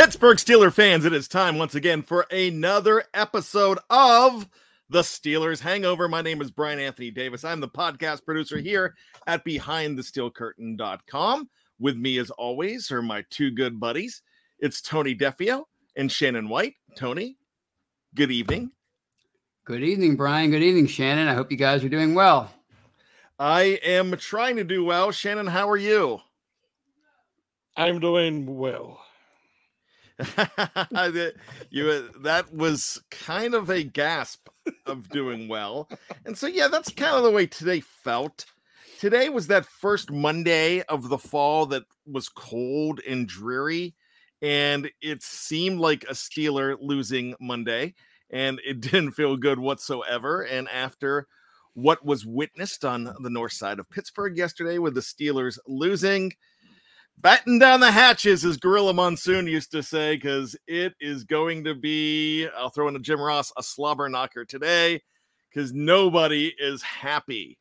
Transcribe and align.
Pittsburgh 0.00 0.38
Steeler 0.38 0.72
fans, 0.72 1.04
it 1.04 1.12
is 1.12 1.28
time 1.28 1.58
once 1.58 1.74
again 1.74 2.02
for 2.02 2.24
another 2.30 3.04
episode 3.12 3.78
of 3.90 4.48
the 4.88 5.02
Steelers 5.02 5.60
Hangover. 5.60 6.08
My 6.08 6.22
name 6.22 6.40
is 6.40 6.50
Bryan 6.50 6.78
Anthony 6.78 7.10
Davis. 7.10 7.44
I'm 7.44 7.60
the 7.60 7.68
podcast 7.68 8.24
producer 8.24 8.58
here 8.58 8.94
at 9.26 9.44
BehindTheSteelCurtain.com. 9.44 11.50
With 11.80 11.96
me, 11.96 12.18
as 12.18 12.30
always, 12.30 12.92
are 12.92 13.00
my 13.00 13.24
two 13.30 13.50
good 13.50 13.80
buddies. 13.80 14.20
It's 14.58 14.82
Tony 14.82 15.16
Defeo 15.16 15.64
and 15.96 16.12
Shannon 16.12 16.50
White. 16.50 16.74
Tony, 16.94 17.38
good 18.14 18.30
evening. 18.30 18.70
Good 19.64 19.82
evening, 19.82 20.16
Bryan. 20.16 20.50
Good 20.50 20.62
evening, 20.62 20.86
Shannon. 20.86 21.26
I 21.26 21.34
hope 21.34 21.50
you 21.50 21.56
guys 21.56 21.82
are 21.82 21.88
doing 21.88 22.14
well. 22.14 22.52
I 23.38 23.80
am 23.82 24.14
trying 24.18 24.56
to 24.56 24.64
do 24.64 24.84
well. 24.84 25.10
Shannon, 25.10 25.46
how 25.46 25.70
are 25.70 25.76
you? 25.78 26.20
I'm 27.76 27.98
doing 27.98 28.58
well. 28.58 29.00
you 31.70 31.88
uh, 31.88 32.02
that 32.20 32.46
was 32.52 33.00
kind 33.10 33.54
of 33.54 33.70
a 33.70 33.82
gasp 33.82 34.48
of 34.84 35.08
doing 35.08 35.48
well. 35.48 35.88
And 36.26 36.36
so 36.36 36.46
yeah, 36.46 36.68
that's 36.68 36.92
kind 36.92 37.16
of 37.16 37.22
the 37.22 37.30
way 37.30 37.46
today 37.46 37.80
felt. 37.80 38.44
Today 39.00 39.30
was 39.30 39.46
that 39.46 39.64
first 39.64 40.10
Monday 40.10 40.82
of 40.82 41.08
the 41.08 41.16
fall 41.16 41.64
that 41.64 41.84
was 42.04 42.28
cold 42.28 43.00
and 43.08 43.26
dreary 43.26 43.94
and 44.42 44.90
it 45.00 45.22
seemed 45.22 45.80
like 45.80 46.02
a 46.04 46.12
Steeler 46.12 46.76
losing 46.82 47.34
Monday 47.40 47.94
and 48.28 48.60
it 48.62 48.80
didn't 48.82 49.12
feel 49.12 49.38
good 49.38 49.58
whatsoever 49.58 50.42
and 50.42 50.68
after 50.68 51.26
what 51.72 52.04
was 52.04 52.26
witnessed 52.26 52.84
on 52.84 53.04
the 53.22 53.30
north 53.30 53.54
side 53.54 53.78
of 53.78 53.88
Pittsburgh 53.88 54.36
yesterday 54.36 54.76
with 54.76 54.92
the 54.92 55.00
Steelers 55.00 55.56
losing 55.66 56.30
batten 57.16 57.58
down 57.58 57.80
the 57.80 57.90
hatches, 57.90 58.44
as 58.44 58.58
Gorilla 58.58 58.92
Monsoon 58.92 59.46
used 59.46 59.70
to 59.70 59.82
say, 59.82 60.16
because 60.16 60.54
it 60.66 60.92
is 61.00 61.24
going 61.24 61.64
to 61.64 61.74
be, 61.74 62.48
I'll 62.54 62.68
throw 62.68 62.88
in 62.88 62.96
a 62.96 62.98
Jim 62.98 63.18
Ross, 63.18 63.50
a 63.56 63.62
slobber 63.62 64.10
knocker 64.10 64.44
today, 64.44 65.00
because 65.48 65.72
nobody 65.72 66.52
is 66.58 66.82
happy. 66.82 67.56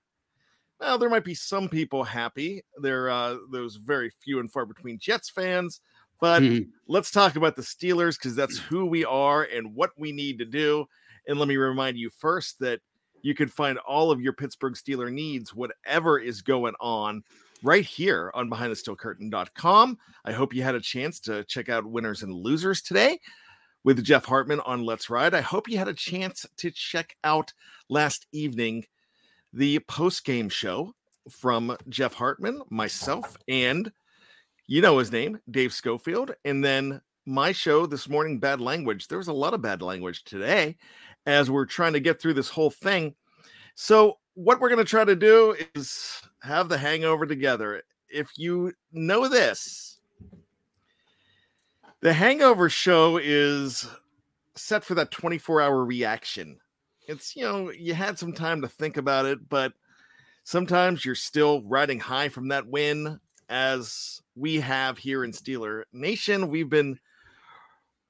Well, 0.79 0.97
there 0.97 1.09
might 1.09 1.25
be 1.25 1.35
some 1.35 1.67
people 1.67 2.03
happy. 2.03 2.63
There, 2.81 3.09
uh, 3.09 3.37
those 3.51 3.75
very 3.75 4.11
few 4.23 4.39
and 4.39 4.51
far 4.51 4.65
between 4.65 4.97
Jets 4.97 5.29
fans. 5.29 5.81
But 6.21 6.41
mm-hmm. 6.41 6.69
let's 6.87 7.11
talk 7.11 7.35
about 7.35 7.55
the 7.55 7.61
Steelers 7.61 8.17
because 8.17 8.35
that's 8.35 8.57
who 8.57 8.85
we 8.85 9.05
are 9.05 9.43
and 9.43 9.75
what 9.75 9.91
we 9.97 10.11
need 10.11 10.39
to 10.39 10.45
do. 10.45 10.85
And 11.27 11.39
let 11.39 11.47
me 11.47 11.57
remind 11.57 11.97
you 11.97 12.09
first 12.09 12.59
that 12.59 12.79
you 13.21 13.33
can 13.33 13.47
find 13.47 13.77
all 13.79 14.11
of 14.11 14.21
your 14.21 14.33
Pittsburgh 14.33 14.73
Steeler 14.73 15.11
needs, 15.11 15.53
whatever 15.53 16.17
is 16.19 16.41
going 16.41 16.75
on, 16.79 17.23
right 17.63 17.85
here 17.85 18.31
on 18.33 18.49
behindthesteelcurtain.com. 18.49 19.97
I 20.25 20.31
hope 20.31 20.53
you 20.53 20.63
had 20.63 20.75
a 20.75 20.81
chance 20.81 21.19
to 21.21 21.43
check 21.43 21.69
out 21.69 21.85
winners 21.85 22.23
and 22.23 22.33
losers 22.33 22.81
today 22.81 23.19
with 23.83 24.03
Jeff 24.03 24.25
Hartman 24.25 24.59
on 24.61 24.85
Let's 24.85 25.09
Ride. 25.09 25.33
I 25.33 25.41
hope 25.41 25.69
you 25.69 25.77
had 25.77 25.87
a 25.87 25.93
chance 25.93 26.45
to 26.57 26.71
check 26.71 27.15
out 27.23 27.53
last 27.89 28.27
evening 28.31 28.85
the 29.53 29.79
post 29.79 30.25
game 30.25 30.49
show 30.49 30.93
from 31.29 31.75
Jeff 31.89 32.13
Hartman, 32.13 32.61
myself, 32.69 33.37
and 33.47 33.91
you 34.67 34.81
know 34.81 34.97
his 34.97 35.11
name, 35.11 35.39
Dave 35.49 35.73
Schofield, 35.73 36.33
and 36.45 36.63
then 36.63 37.01
my 37.25 37.51
show 37.51 37.85
this 37.85 38.09
morning, 38.09 38.39
Bad 38.39 38.59
Language. 38.59 39.07
There 39.07 39.17
was 39.17 39.27
a 39.27 39.33
lot 39.33 39.53
of 39.53 39.61
bad 39.61 39.81
language 39.81 40.23
today 40.23 40.77
as 41.25 41.49
we're 41.49 41.65
trying 41.65 41.93
to 41.93 41.99
get 41.99 42.19
through 42.19 42.33
this 42.33 42.49
whole 42.49 42.71
thing. 42.71 43.15
So, 43.75 44.17
what 44.33 44.59
we're 44.59 44.69
going 44.69 44.83
to 44.83 44.89
try 44.89 45.05
to 45.05 45.15
do 45.15 45.55
is 45.75 46.21
have 46.41 46.69
the 46.69 46.77
hangover 46.77 47.25
together. 47.25 47.83
If 48.09 48.31
you 48.37 48.73
know 48.91 49.27
this, 49.27 49.99
the 52.01 52.13
hangover 52.13 52.69
show 52.69 53.17
is 53.17 53.87
set 54.55 54.83
for 54.83 54.95
that 54.95 55.11
24 55.11 55.61
hour 55.61 55.85
reaction. 55.85 56.59
It's, 57.09 57.35
you 57.35 57.43
know, 57.43 57.71
you 57.71 57.95
had 57.95 58.19
some 58.19 58.33
time 58.33 58.61
to 58.61 58.67
think 58.67 58.95
about 58.95 59.25
it, 59.25 59.49
but 59.49 59.73
sometimes 60.43 61.03
you're 61.03 61.15
still 61.15 61.63
riding 61.63 61.99
high 61.99 62.29
from 62.29 62.49
that 62.49 62.67
win, 62.67 63.19
as 63.49 64.21
we 64.35 64.59
have 64.59 64.99
here 64.99 65.23
in 65.23 65.31
Steeler 65.31 65.85
Nation. 65.91 66.49
We've 66.49 66.69
been 66.69 66.99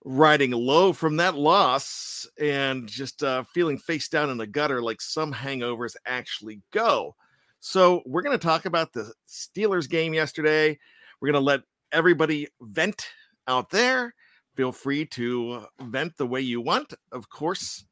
riding 0.03 0.51
low 0.51 0.91
from 0.91 1.15
that 1.15 1.35
loss 1.35 2.27
and 2.37 2.89
just 2.89 3.23
uh, 3.23 3.43
feeling 3.53 3.77
face 3.77 4.09
down 4.09 4.29
in 4.29 4.37
the 4.37 4.45
gutter 4.45 4.81
like 4.81 4.99
some 4.99 5.31
hangovers 5.31 5.95
actually 6.05 6.61
go. 6.73 7.16
So, 7.61 8.03
we're 8.05 8.21
going 8.21 8.37
to 8.37 8.47
talk 8.47 8.66
about 8.66 8.91
the 8.91 9.13
Steelers 9.29 9.89
game 9.89 10.13
yesterday. 10.13 10.77
We're 11.21 11.31
going 11.31 11.41
to 11.41 11.45
let 11.45 11.61
everybody 11.93 12.49
vent 12.59 13.07
out 13.47 13.69
there. 13.69 14.13
Feel 14.55 14.73
free 14.73 15.05
to 15.05 15.67
vent 15.79 16.17
the 16.17 16.27
way 16.27 16.41
you 16.41 16.59
want. 16.59 16.93
Of 17.13 17.29
course, 17.29 17.85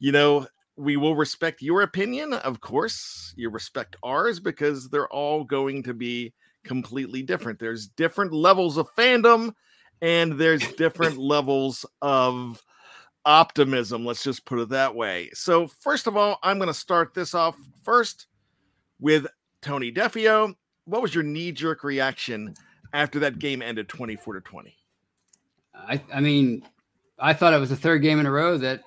you 0.00 0.12
know, 0.12 0.46
we 0.76 0.96
will 0.96 1.14
respect 1.14 1.62
your 1.62 1.82
opinion. 1.82 2.32
Of 2.32 2.60
course, 2.60 3.34
you 3.36 3.50
respect 3.50 3.96
ours 4.02 4.40
because 4.40 4.88
they're 4.88 5.08
all 5.08 5.44
going 5.44 5.82
to 5.84 5.94
be 5.94 6.32
completely 6.64 7.22
different. 7.22 7.58
There's 7.58 7.88
different 7.88 8.32
levels 8.32 8.78
of 8.78 8.92
fandom 8.96 9.52
and 10.02 10.32
there's 10.32 10.66
different 10.72 11.18
levels 11.18 11.84
of 12.00 12.62
optimism. 13.24 14.04
Let's 14.04 14.24
just 14.24 14.46
put 14.46 14.58
it 14.58 14.70
that 14.70 14.94
way. 14.94 15.30
So, 15.34 15.66
first 15.66 16.06
of 16.06 16.16
all, 16.16 16.38
I'm 16.42 16.58
going 16.58 16.68
to 16.68 16.74
start 16.74 17.14
this 17.14 17.34
off 17.34 17.56
first 17.82 18.26
with 18.98 19.26
Tony 19.60 19.92
Defeo. 19.92 20.54
What 20.86 21.02
was 21.02 21.14
your 21.14 21.24
knee 21.24 21.52
jerk 21.52 21.84
reaction 21.84 22.54
after 22.94 23.18
that 23.20 23.38
game 23.38 23.62
ended 23.62 23.88
24 23.88 24.34
to 24.34 24.40
20? 24.40 24.74
I, 25.74 26.02
I 26.12 26.20
mean, 26.20 26.62
I 27.18 27.32
thought 27.34 27.52
it 27.52 27.60
was 27.60 27.70
the 27.70 27.76
third 27.76 28.02
game 28.02 28.18
in 28.18 28.26
a 28.26 28.30
row 28.30 28.58
that 28.58 28.82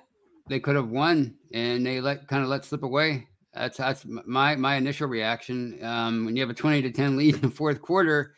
they 0.48 0.60
could 0.60 0.76
have 0.76 0.88
won 0.88 1.34
and 1.52 1.84
they 1.84 2.00
let 2.00 2.28
kind 2.28 2.42
of 2.42 2.48
let 2.48 2.64
slip 2.64 2.82
away. 2.82 3.26
That's 3.54 3.78
that's 3.78 4.04
my 4.04 4.56
my 4.56 4.76
initial 4.76 5.08
reaction. 5.08 5.78
Um, 5.82 6.24
when 6.24 6.36
you 6.36 6.42
have 6.42 6.50
a 6.50 6.54
20 6.54 6.82
to 6.82 6.90
10 6.90 7.16
lead 7.16 7.36
in 7.36 7.40
the 7.40 7.50
fourth 7.50 7.80
quarter, 7.80 8.34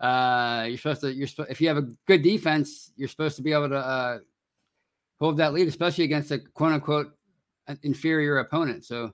uh, 0.00 0.66
you're 0.68 0.78
supposed 0.78 1.00
to 1.02 1.12
you're 1.12 1.28
if 1.50 1.60
you 1.60 1.68
have 1.68 1.78
a 1.78 1.88
good 2.06 2.22
defense, 2.22 2.92
you're 2.96 3.08
supposed 3.08 3.36
to 3.36 3.42
be 3.42 3.52
able 3.52 3.68
to 3.68 3.78
uh, 3.78 4.18
hold 5.18 5.36
that 5.38 5.52
lead, 5.52 5.68
especially 5.68 6.04
against 6.04 6.30
a 6.30 6.38
quote 6.38 6.72
unquote 6.72 7.12
inferior 7.82 8.38
opponent. 8.38 8.84
So 8.84 9.12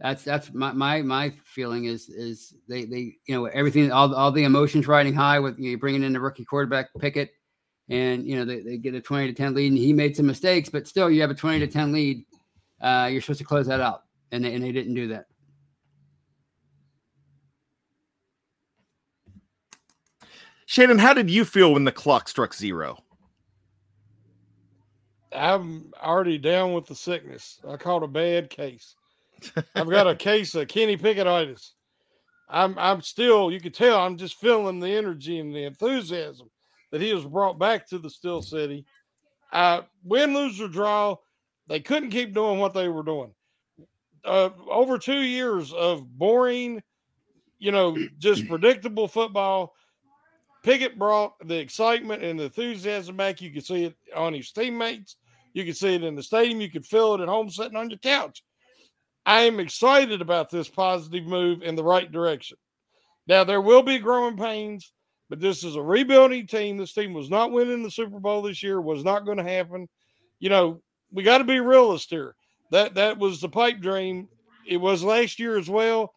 that's 0.00 0.24
that's 0.24 0.52
my 0.52 0.72
my 0.72 1.02
my 1.02 1.32
feeling 1.44 1.84
is 1.84 2.08
is 2.08 2.54
they 2.68 2.84
they 2.84 3.16
you 3.26 3.34
know 3.34 3.46
everything 3.46 3.92
all 3.92 4.12
all 4.14 4.32
the 4.32 4.44
emotions 4.44 4.88
riding 4.88 5.14
high 5.14 5.38
with 5.38 5.58
you 5.58 5.78
bringing 5.78 6.02
in 6.02 6.12
the 6.12 6.20
rookie 6.20 6.44
quarterback 6.44 6.88
Pickett 6.98 7.30
and 7.88 8.26
you 8.26 8.36
know 8.36 8.44
they, 8.44 8.60
they 8.60 8.76
get 8.76 8.94
a 8.94 9.00
20 9.00 9.28
to 9.28 9.32
10 9.32 9.54
lead 9.54 9.68
and 9.68 9.78
he 9.78 9.92
made 9.92 10.16
some 10.16 10.26
mistakes 10.26 10.68
but 10.68 10.86
still 10.86 11.10
you 11.10 11.20
have 11.20 11.30
a 11.30 11.34
20 11.34 11.60
to 11.60 11.66
10 11.66 11.92
lead 11.92 12.24
uh, 12.80 13.08
you're 13.10 13.20
supposed 13.20 13.38
to 13.38 13.44
close 13.44 13.66
that 13.66 13.80
out 13.80 14.02
and 14.32 14.44
they, 14.44 14.54
and 14.54 14.62
they 14.62 14.72
didn't 14.72 14.94
do 14.94 15.08
that 15.08 15.26
Shannon, 20.68 20.98
how 20.98 21.14
did 21.14 21.30
you 21.30 21.44
feel 21.44 21.72
when 21.72 21.84
the 21.84 21.92
clock 21.92 22.28
struck 22.28 22.52
zero? 22.52 22.98
I'm 25.32 25.92
already 26.02 26.38
down 26.38 26.72
with 26.72 26.86
the 26.86 26.94
sickness. 26.94 27.60
I 27.68 27.76
caught 27.76 28.02
a 28.02 28.08
bad 28.08 28.50
case. 28.50 28.96
I've 29.76 29.88
got 29.88 30.08
a 30.08 30.16
case 30.16 30.54
of 30.56 30.66
Kenny 30.66 30.96
Pickettitis. 30.96 31.70
I'm 32.48 32.76
I'm 32.78 33.00
still, 33.00 33.50
you 33.52 33.60
can 33.60 33.72
tell 33.72 34.00
I'm 34.00 34.16
just 34.16 34.40
feeling 34.40 34.80
the 34.80 34.88
energy 34.88 35.38
and 35.38 35.54
the 35.54 35.64
enthusiasm 35.64 36.48
that 36.96 37.04
he 37.04 37.12
was 37.12 37.26
brought 37.26 37.58
back 37.58 37.86
to 37.88 37.98
the 37.98 38.08
Steel 38.08 38.40
City. 38.40 38.86
Uh, 39.52 39.82
win, 40.02 40.32
lose, 40.32 40.60
or 40.60 40.68
draw, 40.68 41.16
they 41.68 41.80
couldn't 41.80 42.10
keep 42.10 42.32
doing 42.32 42.58
what 42.58 42.72
they 42.72 42.88
were 42.88 43.02
doing. 43.02 43.32
Uh, 44.24 44.48
over 44.70 44.98
two 44.98 45.20
years 45.20 45.72
of 45.74 46.06
boring, 46.18 46.82
you 47.58 47.70
know, 47.70 47.96
just 48.18 48.46
predictable 48.48 49.08
football 49.08 49.74
Pickett 50.62 50.98
brought 50.98 51.34
the 51.46 51.60
excitement 51.60 52.24
and 52.24 52.40
the 52.40 52.44
enthusiasm 52.44 53.16
back. 53.16 53.40
You 53.40 53.52
could 53.52 53.64
see 53.64 53.84
it 53.84 53.94
on 54.16 54.34
his 54.34 54.50
teammates. 54.50 55.14
You 55.54 55.64
could 55.64 55.76
see 55.76 55.94
it 55.94 56.02
in 56.02 56.16
the 56.16 56.24
stadium. 56.24 56.60
You 56.60 56.70
could 56.70 56.84
feel 56.84 57.14
it 57.14 57.20
at 57.20 57.28
home 57.28 57.50
sitting 57.50 57.76
on 57.76 57.88
your 57.88 58.00
couch. 58.00 58.42
I 59.24 59.42
am 59.42 59.60
excited 59.60 60.20
about 60.20 60.50
this 60.50 60.68
positive 60.68 61.24
move 61.24 61.62
in 61.62 61.76
the 61.76 61.84
right 61.84 62.10
direction. 62.10 62.56
Now, 63.28 63.44
there 63.44 63.60
will 63.60 63.82
be 63.82 63.98
growing 63.98 64.36
pains, 64.36 64.92
but 65.28 65.40
this 65.40 65.64
is 65.64 65.76
a 65.76 65.82
rebuilding 65.82 66.46
team. 66.46 66.76
This 66.76 66.92
team 66.92 67.12
was 67.12 67.30
not 67.30 67.52
winning 67.52 67.82
the 67.82 67.90
Super 67.90 68.20
Bowl 68.20 68.42
this 68.42 68.62
year, 68.62 68.80
was 68.80 69.04
not 69.04 69.24
going 69.24 69.38
to 69.38 69.44
happen. 69.44 69.88
You 70.38 70.50
know, 70.50 70.82
we 71.12 71.22
got 71.22 71.38
to 71.38 71.44
be 71.44 71.60
realist 71.60 72.10
here. 72.10 72.34
That 72.70 72.94
that 72.94 73.18
was 73.18 73.40
the 73.40 73.48
pipe 73.48 73.80
dream. 73.80 74.28
It 74.66 74.78
was 74.78 75.02
last 75.02 75.38
year 75.38 75.56
as 75.56 75.70
well, 75.70 76.12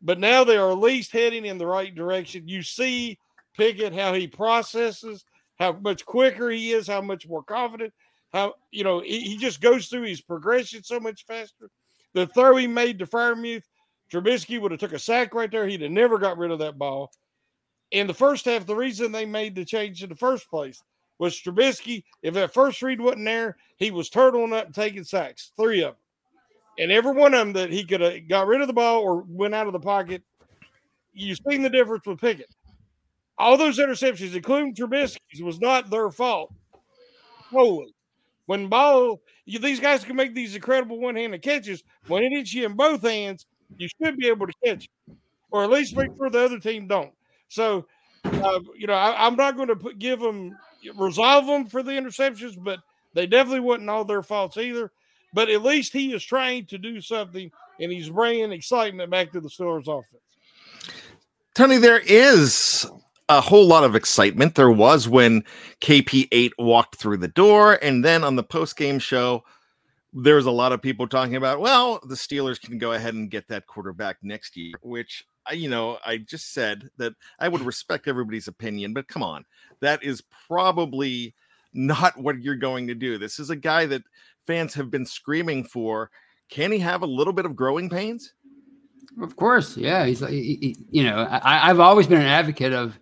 but 0.00 0.18
now 0.18 0.44
they 0.44 0.56
are 0.56 0.72
at 0.72 0.78
least 0.78 1.12
heading 1.12 1.46
in 1.46 1.58
the 1.58 1.66
right 1.66 1.94
direction. 1.94 2.48
You 2.48 2.62
see 2.62 3.18
Pickett 3.56 3.94
how 3.94 4.12
he 4.14 4.26
processes, 4.26 5.24
how 5.58 5.72
much 5.72 6.04
quicker 6.04 6.50
he 6.50 6.72
is, 6.72 6.88
how 6.88 7.00
much 7.00 7.28
more 7.28 7.44
confident, 7.44 7.92
how 8.32 8.54
you 8.70 8.82
know 8.82 9.00
he, 9.00 9.20
he 9.20 9.36
just 9.36 9.60
goes 9.60 9.86
through 9.86 10.02
his 10.02 10.20
progression 10.20 10.82
so 10.82 10.98
much 10.98 11.24
faster. 11.26 11.70
The 12.14 12.26
throw 12.26 12.56
he 12.56 12.66
made 12.66 12.98
to 12.98 13.06
Freiermuth, 13.06 13.64
Trubisky 14.12 14.60
would 14.60 14.72
have 14.72 14.80
took 14.80 14.92
a 14.92 14.98
sack 14.98 15.34
right 15.34 15.50
there. 15.50 15.66
He'd 15.66 15.82
have 15.82 15.90
never 15.90 16.18
got 16.18 16.36
rid 16.36 16.50
of 16.50 16.58
that 16.58 16.78
ball. 16.78 17.10
In 17.92 18.06
the 18.06 18.14
first 18.14 18.46
half, 18.46 18.66
the 18.66 18.74
reason 18.74 19.12
they 19.12 19.26
made 19.26 19.54
the 19.54 19.64
change 19.64 20.02
in 20.02 20.08
the 20.08 20.16
first 20.16 20.48
place 20.48 20.82
was 21.18 21.40
Trubisky. 21.40 22.02
If 22.22 22.34
that 22.34 22.54
first 22.54 22.82
read 22.82 23.00
wasn't 23.00 23.26
there, 23.26 23.56
he 23.76 23.90
was 23.90 24.10
turtling 24.10 24.54
up 24.54 24.66
and 24.66 24.74
taking 24.74 25.04
sacks, 25.04 25.52
three 25.56 25.82
of 25.82 25.92
them. 25.92 25.96
And 26.78 26.90
every 26.90 27.12
one 27.12 27.34
of 27.34 27.40
them 27.40 27.52
that 27.52 27.70
he 27.70 27.84
could 27.84 28.00
have 28.00 28.26
got 28.28 28.46
rid 28.46 28.62
of 28.62 28.66
the 28.66 28.72
ball 28.72 29.02
or 29.02 29.24
went 29.28 29.54
out 29.54 29.66
of 29.66 29.74
the 29.74 29.78
pocket, 29.78 30.22
you've 31.12 31.38
seen 31.48 31.62
the 31.62 31.68
difference 31.68 32.06
with 32.06 32.18
Pickett. 32.18 32.54
All 33.36 33.58
those 33.58 33.78
interceptions, 33.78 34.34
including 34.34 34.74
Trubisky's, 34.74 35.42
was 35.42 35.60
not 35.60 35.90
their 35.90 36.10
fault. 36.10 36.52
Holy. 37.50 37.94
When 38.46 38.68
ball, 38.68 39.20
you, 39.44 39.58
these 39.58 39.80
guys 39.80 40.02
can 40.04 40.16
make 40.16 40.34
these 40.34 40.54
incredible 40.54 40.98
one-handed 40.98 41.42
catches. 41.42 41.82
When 42.08 42.22
it 42.22 42.32
hits 42.32 42.54
you 42.54 42.64
in 42.64 42.72
both 42.72 43.02
hands, 43.02 43.46
you 43.76 43.88
should 44.02 44.16
be 44.16 44.28
able 44.28 44.46
to 44.46 44.52
catch 44.64 44.84
it, 44.84 45.16
or 45.50 45.62
at 45.62 45.70
least 45.70 45.94
make 45.94 46.10
sure 46.16 46.30
the 46.30 46.44
other 46.44 46.58
team 46.58 46.86
don't. 46.86 47.12
So, 47.52 47.86
uh, 48.24 48.60
you 48.76 48.86
know, 48.86 48.94
I, 48.94 49.26
am 49.26 49.36
not 49.36 49.56
going 49.56 49.68
to 49.68 49.76
put, 49.76 49.98
give 49.98 50.20
them 50.20 50.56
resolve 50.96 51.46
them 51.46 51.66
for 51.66 51.82
the 51.82 51.92
interceptions, 51.92 52.56
but 52.56 52.80
they 53.14 53.26
definitely 53.26 53.60
wasn't 53.60 53.90
all 53.90 54.04
their 54.04 54.22
faults 54.22 54.56
either. 54.56 54.90
But 55.34 55.50
at 55.50 55.62
least 55.62 55.92
he 55.92 56.14
is 56.14 56.24
trying 56.24 56.66
to 56.66 56.78
do 56.78 57.00
something, 57.00 57.50
and 57.78 57.92
he's 57.92 58.08
bringing 58.08 58.52
excitement 58.52 59.10
back 59.10 59.32
to 59.32 59.40
the 59.40 59.48
Steelers 59.48 59.88
offense. 59.88 60.22
Tony, 61.54 61.76
there 61.76 62.00
is 62.00 62.90
a 63.28 63.40
whole 63.40 63.66
lot 63.66 63.84
of 63.84 63.94
excitement. 63.94 64.54
There 64.54 64.70
was 64.70 65.08
when 65.08 65.44
KP8 65.80 66.52
walked 66.58 66.96
through 66.96 67.18
the 67.18 67.28
door, 67.28 67.78
and 67.82 68.04
then 68.04 68.24
on 68.24 68.36
the 68.36 68.42
post 68.42 68.76
game 68.76 68.98
show, 68.98 69.44
there 70.14 70.36
was 70.36 70.46
a 70.46 70.50
lot 70.50 70.72
of 70.72 70.80
people 70.80 71.06
talking 71.06 71.36
about, 71.36 71.60
well, 71.60 72.00
the 72.06 72.14
Steelers 72.14 72.60
can 72.60 72.78
go 72.78 72.92
ahead 72.92 73.14
and 73.14 73.30
get 73.30 73.48
that 73.48 73.66
quarterback 73.66 74.16
next 74.22 74.56
year, 74.56 74.74
which 74.82 75.24
I, 75.46 75.54
you 75.54 75.68
know, 75.68 75.98
I 76.04 76.18
just 76.18 76.52
said 76.52 76.90
that 76.98 77.14
I 77.38 77.48
would 77.48 77.60
respect 77.66 78.08
everybody's 78.08 78.48
opinion, 78.48 78.92
but 78.94 79.08
come 79.08 79.22
on, 79.22 79.44
that 79.80 80.02
is 80.02 80.22
probably 80.46 81.34
not 81.72 82.16
what 82.18 82.42
you're 82.42 82.56
going 82.56 82.86
to 82.88 82.94
do. 82.94 83.18
This 83.18 83.38
is 83.38 83.50
a 83.50 83.56
guy 83.56 83.86
that 83.86 84.02
fans 84.46 84.74
have 84.74 84.90
been 84.90 85.06
screaming 85.06 85.64
for. 85.64 86.10
Can 86.48 86.70
he 86.70 86.78
have 86.78 87.02
a 87.02 87.06
little 87.06 87.32
bit 87.32 87.46
of 87.46 87.56
growing 87.56 87.88
pains? 87.88 88.34
Of 89.20 89.36
course, 89.36 89.76
yeah. 89.76 90.06
He's, 90.06 90.20
he, 90.20 90.58
he, 90.60 90.76
you 90.90 91.04
know, 91.04 91.16
I, 91.16 91.70
I've 91.70 91.80
always 91.80 92.06
been 92.06 92.20
an 92.20 92.26
advocate 92.26 92.72
of 92.72 92.98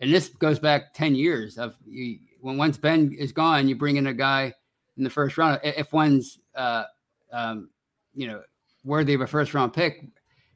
and 0.00 0.12
this 0.12 0.28
goes 0.28 0.58
back 0.58 0.92
10 0.94 1.14
years 1.14 1.58
of 1.58 1.74
you, 1.86 2.18
when 2.40 2.56
once 2.56 2.76
Ben 2.76 3.14
is 3.18 3.32
gone, 3.32 3.68
you 3.68 3.76
bring 3.76 3.96
in 3.96 4.08
a 4.08 4.14
guy 4.14 4.52
in 4.96 5.04
the 5.04 5.10
first 5.10 5.38
round. 5.38 5.60
If 5.62 5.92
one's, 5.92 6.38
uh, 6.54 6.84
um, 7.32 7.70
you 8.14 8.26
know, 8.26 8.42
worthy 8.84 9.14
of 9.14 9.20
a 9.22 9.26
first 9.26 9.54
round 9.54 9.72
pick 9.72 10.04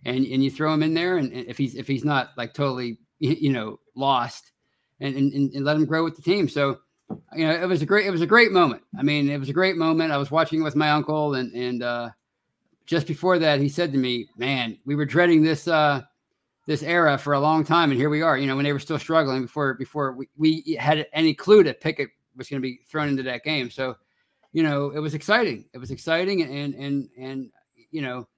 and, 0.05 0.25
and 0.27 0.43
you 0.43 0.51
throw 0.51 0.73
him 0.73 0.83
in 0.83 0.95
there. 0.95 1.19
And 1.19 1.33
if 1.33 1.59
he's, 1.59 1.75
if 1.75 1.87
he's 1.87 2.05
not 2.05 2.31
like 2.37 2.55
totally, 2.55 2.99
you 3.19 3.53
know, 3.53 3.79
lost 3.95 4.53
and, 5.01 5.15
and, 5.15 5.33
and 5.33 5.65
let 5.65 5.77
him 5.77 5.87
grow 5.87 6.05
with 6.05 6.17
the 6.17 6.23
team. 6.23 6.49
So, 6.49 6.79
you 7.35 7.47
know, 7.47 7.53
it 7.53 7.67
was 7.67 7.83
a 7.83 7.87
great, 7.87 8.07
it 8.07 8.11
was 8.11 8.23
a 8.23 8.27
great 8.27 8.53
moment. 8.53 8.83
I 8.99 9.03
mean, 9.03 9.29
it 9.29 9.39
was 9.39 9.49
a 9.49 9.55
great 9.55 9.77
moment. 9.77 10.13
I 10.13 10.17
was 10.17 10.31
watching 10.31 10.61
it 10.61 10.65
with 10.65 10.77
my 10.77 10.91
uncle 10.91 11.35
and, 11.35 11.53
and, 11.55 11.83
uh, 11.83 12.11
just 12.87 13.07
before 13.07 13.39
that, 13.39 13.61
he 13.61 13.69
said 13.69 13.93
to 13.93 13.99
me, 13.99 14.29
man, 14.37 14.77
we 14.85 14.97
were 14.97 15.05
dreading 15.05 15.45
this, 15.45 15.69
uh, 15.69 16.03
this 16.67 16.83
era 16.83 17.19
for 17.19 17.33
a 17.33 17.41
long 17.41 17.65
time, 17.65 17.91
and 17.91 17.99
here 17.99 18.11
we 18.11 18.23
are. 18.23 18.39
You 18.39 18.47
know, 18.47 18.55
when 18.55 18.65
they 18.65 18.73
were 18.73 18.79
still 18.79 18.99
struggling 18.99 19.43
before 19.43 19.75
before 19.75 20.13
we, 20.13 20.29
we 20.37 20.77
had 20.79 21.07
any 21.13 21.35
clue 21.35 21.65
that 21.65 21.81
Pickett 21.81 22.11
was 22.37 22.49
going 22.49 22.63
to 22.63 22.67
be 22.67 22.81
thrown 22.89 23.09
into 23.09 23.25
that 23.25 23.43
game. 23.43 23.71
So, 23.71 23.97
you 24.53 24.63
know, 24.63 24.91
it 24.91 25.01
was 25.01 25.15
exciting. 25.15 25.65
It 25.75 25.79
was 25.79 25.91
exciting, 25.91 26.43
and 26.43 26.75
and 26.75 27.09
and 27.19 27.51
you 27.91 28.03
know, 28.03 28.29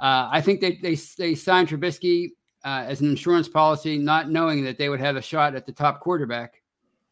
uh, 0.00 0.28
I 0.30 0.40
think 0.40 0.60
they 0.60 0.76
they 0.76 0.96
they 1.18 1.34
signed 1.34 1.68
Trubisky 1.68 2.30
uh, 2.64 2.84
as 2.86 3.00
an 3.00 3.08
insurance 3.08 3.48
policy, 3.48 3.98
not 3.98 4.30
knowing 4.30 4.64
that 4.64 4.78
they 4.78 4.88
would 4.88 5.00
have 5.00 5.16
a 5.16 5.22
shot 5.22 5.54
at 5.54 5.66
the 5.66 5.72
top 5.72 6.00
quarterback 6.00 6.62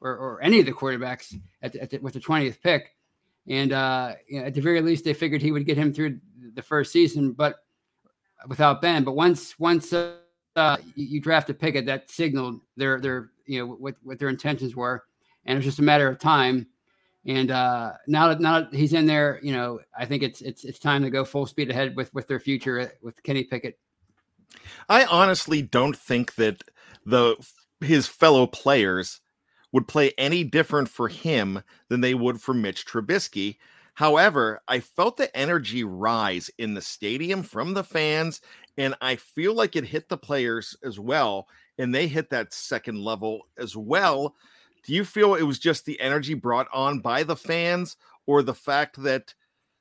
or, 0.00 0.11
or 0.11 0.43
any 0.43 0.61
of 0.61 0.67
the 0.67 0.73
quarterbacks 0.73 1.38
at, 1.62 1.73
the, 1.73 1.83
at 1.83 1.91
the, 1.91 1.99
with 1.99 2.15
the 2.15 2.21
twentieth 2.21 2.62
pick. 2.62 2.94
And 3.49 3.73
uh, 3.73 4.15
you 4.29 4.41
know, 4.41 4.47
at 4.47 4.55
the 4.55 4.61
very 4.61 4.81
least, 4.81 5.05
they 5.05 5.15
figured 5.15 5.43
he 5.43 5.53
would 5.53 5.67
get 5.67 5.77
him 5.77 5.93
through 5.93 6.21
the 6.55 6.62
first 6.62 6.93
season, 6.93 7.33
but 7.33 7.56
without 8.49 8.81
Ben. 8.83 9.05
But 9.05 9.12
once 9.12 9.59
once 9.59 9.93
uh, 9.93 10.17
uh, 10.55 10.79
you 10.94 11.21
draft 11.21 11.50
a 11.50 11.55
Pickett 11.55 11.87
that 11.87 12.11
signaled 12.11 12.61
their 12.77 13.00
their 13.00 13.31
you 13.47 13.61
know 13.61 13.67
what 13.67 13.94
what 14.03 14.19
their 14.19 14.29
intentions 14.29 14.75
were, 14.75 15.05
and 15.44 15.55
it 15.55 15.59
was 15.59 15.65
just 15.65 15.79
a 15.79 15.82
matter 15.82 16.09
of 16.09 16.19
time. 16.19 16.67
And 17.26 17.50
uh, 17.50 17.93
now 18.06 18.28
that 18.28 18.40
now 18.40 18.61
that 18.61 18.73
he's 18.73 18.93
in 18.93 19.06
there, 19.06 19.40
you 19.43 19.52
know, 19.52 19.81
I 19.99 20.05
think 20.05 20.23
it's 20.23 20.40
it's 20.43 20.64
it's 20.64 20.78
time 20.78 21.02
to 21.02 21.11
go 21.11 21.25
full 21.25 21.46
speed 21.46 21.70
ahead 21.70 21.96
with 21.96 22.12
with 22.14 22.28
their 22.28 22.40
future 22.40 22.81
uh, 22.81 22.88
with 23.02 23.23
Kenny 23.23 23.44
Pickett. 23.44 23.78
I 24.88 25.05
honestly 25.05 25.62
don't 25.62 25.96
think 25.96 26.34
that 26.37 26.62
the 27.05 27.37
his 27.81 28.06
fellow 28.06 28.46
players 28.46 29.20
would 29.73 29.88
play 29.88 30.12
any 30.17 30.44
different 30.44 30.88
for 30.88 31.08
him 31.08 31.62
than 31.88 32.00
they 32.00 32.14
would 32.14 32.40
for 32.40 32.55
Mitch 32.55 32.87
Trubisky. 32.87 33.58
However, 33.94 34.61
I 34.69 34.81
felt 34.81 35.17
the 35.17 35.34
energy 35.37 35.82
rise 35.82 36.50
in 36.58 36.75
the 36.75 36.82
stadium 36.82 37.43
from 37.43 37.75
the 37.75 37.84
fans 37.84 38.40
and 38.79 38.94
I 39.00 39.17
feel 39.17 39.55
like 39.55 39.76
it 39.76 39.87
hit 39.87 40.08
the 40.08 40.19
players 40.19 40.76
as 40.84 40.99
well, 40.99 41.49
and 41.79 41.94
they 41.94 42.08
hit 42.08 42.31
that 42.31 42.52
second 42.52 43.00
level 43.00 43.49
as 43.58 43.76
well. 43.76 44.34
Do 44.87 44.94
you 44.94 45.05
feel 45.05 45.35
it 45.35 45.43
was 45.43 45.59
just 45.59 45.85
the 45.85 46.00
energy 46.00 46.34
brought 46.34 46.69
on 46.72 47.01
by 47.01 47.22
the 47.22 47.37
fans, 47.37 47.96
or 48.27 48.43
the 48.43 48.55
fact 48.55 49.03
that 49.03 49.34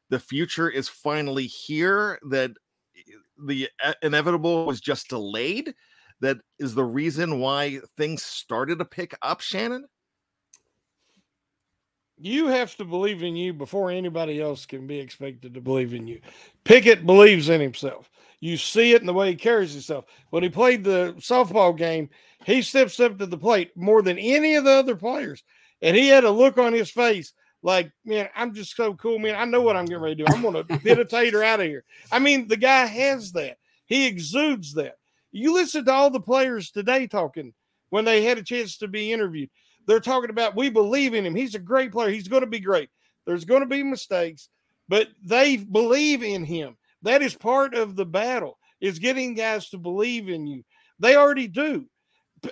the 0.10 0.20
future 0.20 0.70
is 0.70 0.90
finally 0.90 1.46
here, 1.46 2.20
that 2.30 2.52
the 3.38 3.70
inevitable 4.02 4.66
was 4.66 4.82
just 4.82 5.10
delayed? 5.10 5.74
That 6.22 6.38
is 6.60 6.74
the 6.74 6.84
reason 6.84 7.40
why 7.40 7.80
things 7.98 8.24
started 8.24 8.80
to 8.80 8.86
pick 8.86 9.16
up, 9.22 9.42
Shannon? 9.42 9.86
you 12.18 12.48
have 12.48 12.76
to 12.78 12.86
believe 12.86 13.24
in 13.24 13.36
you 13.36 13.54
before 13.54 13.92
anybody 13.92 14.42
else 14.42 14.66
can 14.66 14.88
be 14.88 15.00
expected 15.00 15.54
to 15.54 15.62
believe 15.62 15.94
in 15.94 16.08
you. 16.08 16.22
Pickett 16.64 17.06
believes 17.06 17.50
in 17.50 17.60
himself. 17.60 18.10
You 18.40 18.58
see 18.58 18.94
it 18.94 19.02
in 19.02 19.08
the 19.08 19.14
way 19.14 19.30
he 19.30 19.36
carries 19.36 19.74
himself. 19.74 20.06
When 20.30 20.44
he 20.44 20.50
played 20.50 20.84
the 20.84 21.16
softball 21.18 21.76
game, 21.76 22.10
he 22.46 22.62
steps 22.62 23.00
up 23.00 23.18
to 23.18 23.26
the 23.26 23.38
plate 23.38 23.76
more 23.76 24.02
than 24.02 24.20
any 24.20 24.56
of 24.56 24.64
the 24.64 24.72
other 24.72 24.96
players. 24.96 25.44
And 25.82 25.96
he 25.96 26.08
had 26.08 26.24
a 26.24 26.32
look 26.32 26.58
on 26.58 26.74
his 26.74 26.92
face 26.92 27.34
like, 27.64 27.92
man, 28.06 28.30
I'm 28.36 28.54
just 28.54 28.76
so 28.76 28.94
cool, 28.94 29.18
man. 29.18 29.36
I 29.36 29.46
know 29.46 29.62
what 29.62 29.76
I'm 29.76 29.86
getting 29.86 30.04
ready 30.04 30.16
to 30.18 30.26
do. 30.26 30.34
I'm 30.34 30.42
going 30.42 30.66
to 30.66 30.78
hit 30.78 31.00
a 31.00 31.06
tater 31.06 31.44
out 31.44 31.60
of 31.60 31.66
here. 31.66 31.84
I 32.12 32.20
mean, 32.20 32.48
the 32.48 32.58
guy 32.58 32.86
has 32.86 33.32
that. 33.34 33.58
He 33.86 34.06
exudes 34.06 34.74
that. 34.74 34.96
You 35.32 35.54
listen 35.54 35.86
to 35.86 35.92
all 35.92 36.10
the 36.10 36.20
players 36.20 36.72
today 36.72 37.08
talking 37.08 37.54
when 37.90 38.06
they 38.06 38.24
had 38.24 38.38
a 38.38 38.44
chance 38.44 38.78
to 38.78 38.88
be 38.88 39.12
interviewed 39.12 39.50
they're 39.86 40.00
talking 40.00 40.30
about 40.30 40.56
we 40.56 40.70
believe 40.70 41.14
in 41.14 41.26
him. 41.26 41.36
He's 41.36 41.56
a 41.56 41.60
great 41.60 41.92
player. 41.92 42.10
He's 42.10 42.28
going 42.28 42.42
to 42.42 42.48
be 42.48 42.60
great. 42.60 42.90
There's 43.26 43.46
going 43.46 43.62
to 43.62 43.68
be 43.68 43.84
mistakes, 43.84 44.50
but 44.88 45.08
they 45.24 45.58
believe 45.58 46.24
in 46.24 46.44
him. 46.44 46.78
That 47.06 47.22
is 47.22 47.36
part 47.36 47.76
of 47.76 47.96
the 47.96 48.06
battle 48.06 48.58
is 48.82 49.00
getting 49.00 49.36
guys 49.36 49.70
to 49.70 49.78
believe 49.78 50.28
in 50.28 50.48
you. 50.48 50.64
They 51.00 51.16
already 51.16 51.48
do. 51.48 51.86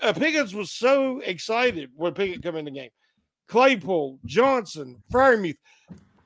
Uh, 0.02 0.14
Pickens 0.14 0.54
was 0.54 0.72
so 0.72 1.20
excited 1.20 1.90
when 1.96 2.14
Pickett 2.14 2.44
come 2.44 2.56
in 2.56 2.66
the 2.66 2.72
game. 2.72 2.90
Claypool, 3.48 4.20
Johnson, 4.26 5.02
Freiermuth, 5.12 5.58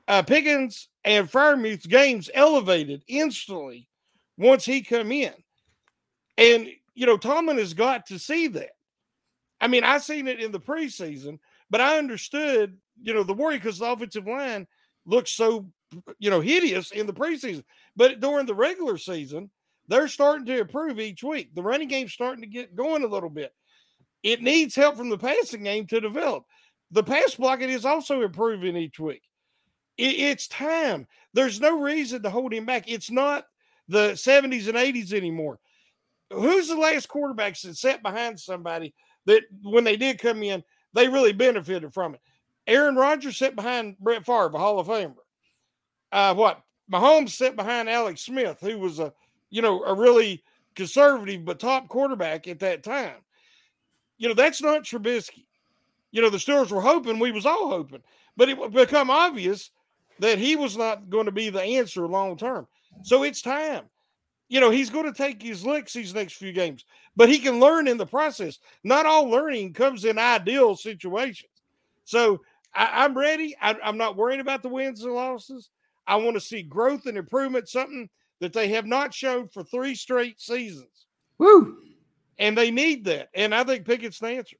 uh, 0.06 0.22
Pickens 0.22 0.88
and 1.04 1.30
Freiermuth's 1.30 1.86
games 1.86 2.30
elevated 2.34 3.02
instantly 3.08 3.88
once 4.36 4.64
he 4.64 4.82
come 4.82 5.10
in. 5.10 5.32
And 6.36 6.68
you 6.94 7.06
know, 7.06 7.16
Tomlin 7.16 7.58
has 7.58 7.74
got 7.74 8.06
to 8.06 8.18
see 8.18 8.46
that. 8.48 8.70
I 9.60 9.68
mean, 9.68 9.84
I 9.84 9.98
seen 9.98 10.28
it 10.28 10.40
in 10.40 10.52
the 10.52 10.60
preseason, 10.60 11.38
but 11.70 11.80
I 11.80 11.96
understood, 11.96 12.76
you 13.00 13.14
know, 13.14 13.22
the 13.22 13.34
worry 13.34 13.56
because 13.56 13.78
the 13.78 13.90
offensive 13.90 14.26
line 14.26 14.66
looks 15.08 15.32
so, 15.32 15.66
you 16.18 16.30
know, 16.30 16.40
hideous 16.40 16.92
in 16.92 17.06
the 17.06 17.14
preseason. 17.14 17.64
But 17.96 18.20
during 18.20 18.46
the 18.46 18.54
regular 18.54 18.98
season, 18.98 19.50
they're 19.88 20.06
starting 20.06 20.46
to 20.46 20.60
improve 20.60 21.00
each 21.00 21.24
week. 21.24 21.54
The 21.54 21.62
running 21.62 21.88
game's 21.88 22.12
starting 22.12 22.42
to 22.42 22.46
get 22.46 22.76
going 22.76 23.02
a 23.02 23.08
little 23.08 23.30
bit. 23.30 23.52
it 24.22 24.42
needs 24.42 24.74
help 24.74 24.96
from 24.96 25.08
the 25.08 25.18
passing 25.18 25.62
game 25.62 25.86
to 25.86 26.00
develop. 26.00 26.44
The 26.90 27.02
pass 27.02 27.34
blocking 27.34 27.70
is 27.70 27.84
also 27.84 28.22
improving 28.22 28.76
each 28.76 28.98
week. 29.00 29.22
It, 29.96 30.18
it's 30.18 30.48
time. 30.48 31.06
There's 31.34 31.60
no 31.60 31.80
reason 31.80 32.22
to 32.22 32.30
hold 32.30 32.52
him 32.52 32.66
back. 32.66 32.84
It's 32.90 33.10
not 33.10 33.44
the 33.88 34.12
70s 34.12 34.68
and 34.68 34.76
80s 34.76 35.12
anymore. 35.12 35.58
Who's 36.30 36.68
the 36.68 36.76
last 36.76 37.08
quarterbacks 37.08 37.62
that 37.62 37.76
sat 37.76 38.02
behind 38.02 38.38
somebody 38.38 38.94
that 39.24 39.42
when 39.62 39.84
they 39.84 39.96
did 39.96 40.18
come 40.18 40.42
in, 40.42 40.62
they 40.92 41.08
really 41.08 41.32
benefited 41.32 41.94
from 41.94 42.14
it? 42.14 42.20
Aaron 42.68 42.96
Rodgers 42.96 43.38
sat 43.38 43.56
behind 43.56 43.98
Brett 43.98 44.26
Favre, 44.26 44.50
a 44.54 44.58
Hall 44.58 44.78
of 44.78 44.86
Famer. 44.86 45.14
Uh, 46.12 46.34
what 46.34 46.62
Mahomes 46.92 47.30
sat 47.30 47.56
behind 47.56 47.88
Alex 47.88 48.20
Smith, 48.20 48.58
who 48.60 48.78
was 48.78 48.98
a 48.98 49.12
you 49.50 49.62
know 49.62 49.82
a 49.84 49.94
really 49.94 50.44
conservative 50.76 51.44
but 51.44 51.58
top 51.58 51.88
quarterback 51.88 52.46
at 52.46 52.60
that 52.60 52.84
time. 52.84 53.16
You 54.18 54.28
know 54.28 54.34
that's 54.34 54.62
not 54.62 54.84
Trubisky. 54.84 55.46
You 56.12 56.22
know 56.22 56.30
the 56.30 56.36
Steelers 56.36 56.70
were 56.70 56.80
hoping, 56.80 57.18
we 57.18 57.32
was 57.32 57.46
all 57.46 57.70
hoping, 57.70 58.02
but 58.36 58.48
it 58.48 58.58
would 58.58 58.72
become 58.72 59.10
obvious 59.10 59.70
that 60.20 60.38
he 60.38 60.54
was 60.54 60.76
not 60.76 61.08
going 61.08 61.26
to 61.26 61.32
be 61.32 61.48
the 61.48 61.62
answer 61.62 62.06
long 62.06 62.36
term. 62.36 62.66
So 63.02 63.22
it's 63.22 63.42
time. 63.42 63.84
You 64.48 64.60
know, 64.60 64.70
he's 64.70 64.90
going 64.90 65.04
to 65.04 65.12
take 65.12 65.42
his 65.42 65.64
licks 65.64 65.92
these 65.92 66.14
next 66.14 66.34
few 66.34 66.52
games, 66.52 66.84
but 67.16 67.28
he 67.28 67.38
can 67.38 67.60
learn 67.60 67.86
in 67.86 67.98
the 67.98 68.06
process. 68.06 68.58
Not 68.82 69.04
all 69.04 69.28
learning 69.28 69.74
comes 69.74 70.06
in 70.06 70.18
ideal 70.18 70.74
situations. 70.74 71.50
So 72.04 72.40
I, 72.74 73.04
am 73.04 73.16
ready. 73.16 73.56
I, 73.60 73.76
I'm 73.82 73.98
not 73.98 74.16
worried 74.16 74.40
about 74.40 74.62
the 74.62 74.68
wins 74.68 75.02
and 75.02 75.14
losses. 75.14 75.70
I 76.06 76.16
want 76.16 76.34
to 76.34 76.40
see 76.40 76.62
growth 76.62 77.06
and 77.06 77.18
improvement, 77.18 77.68
something 77.68 78.08
that 78.40 78.52
they 78.52 78.68
have 78.68 78.86
not 78.86 79.12
shown 79.12 79.48
for 79.48 79.62
three 79.62 79.94
straight 79.94 80.40
seasons. 80.40 81.06
Woo! 81.38 81.78
And 82.38 82.56
they 82.56 82.70
need 82.70 83.04
that. 83.04 83.28
And 83.34 83.54
I 83.54 83.64
think 83.64 83.84
Pickett's 83.84 84.18
the 84.18 84.28
answer. 84.28 84.56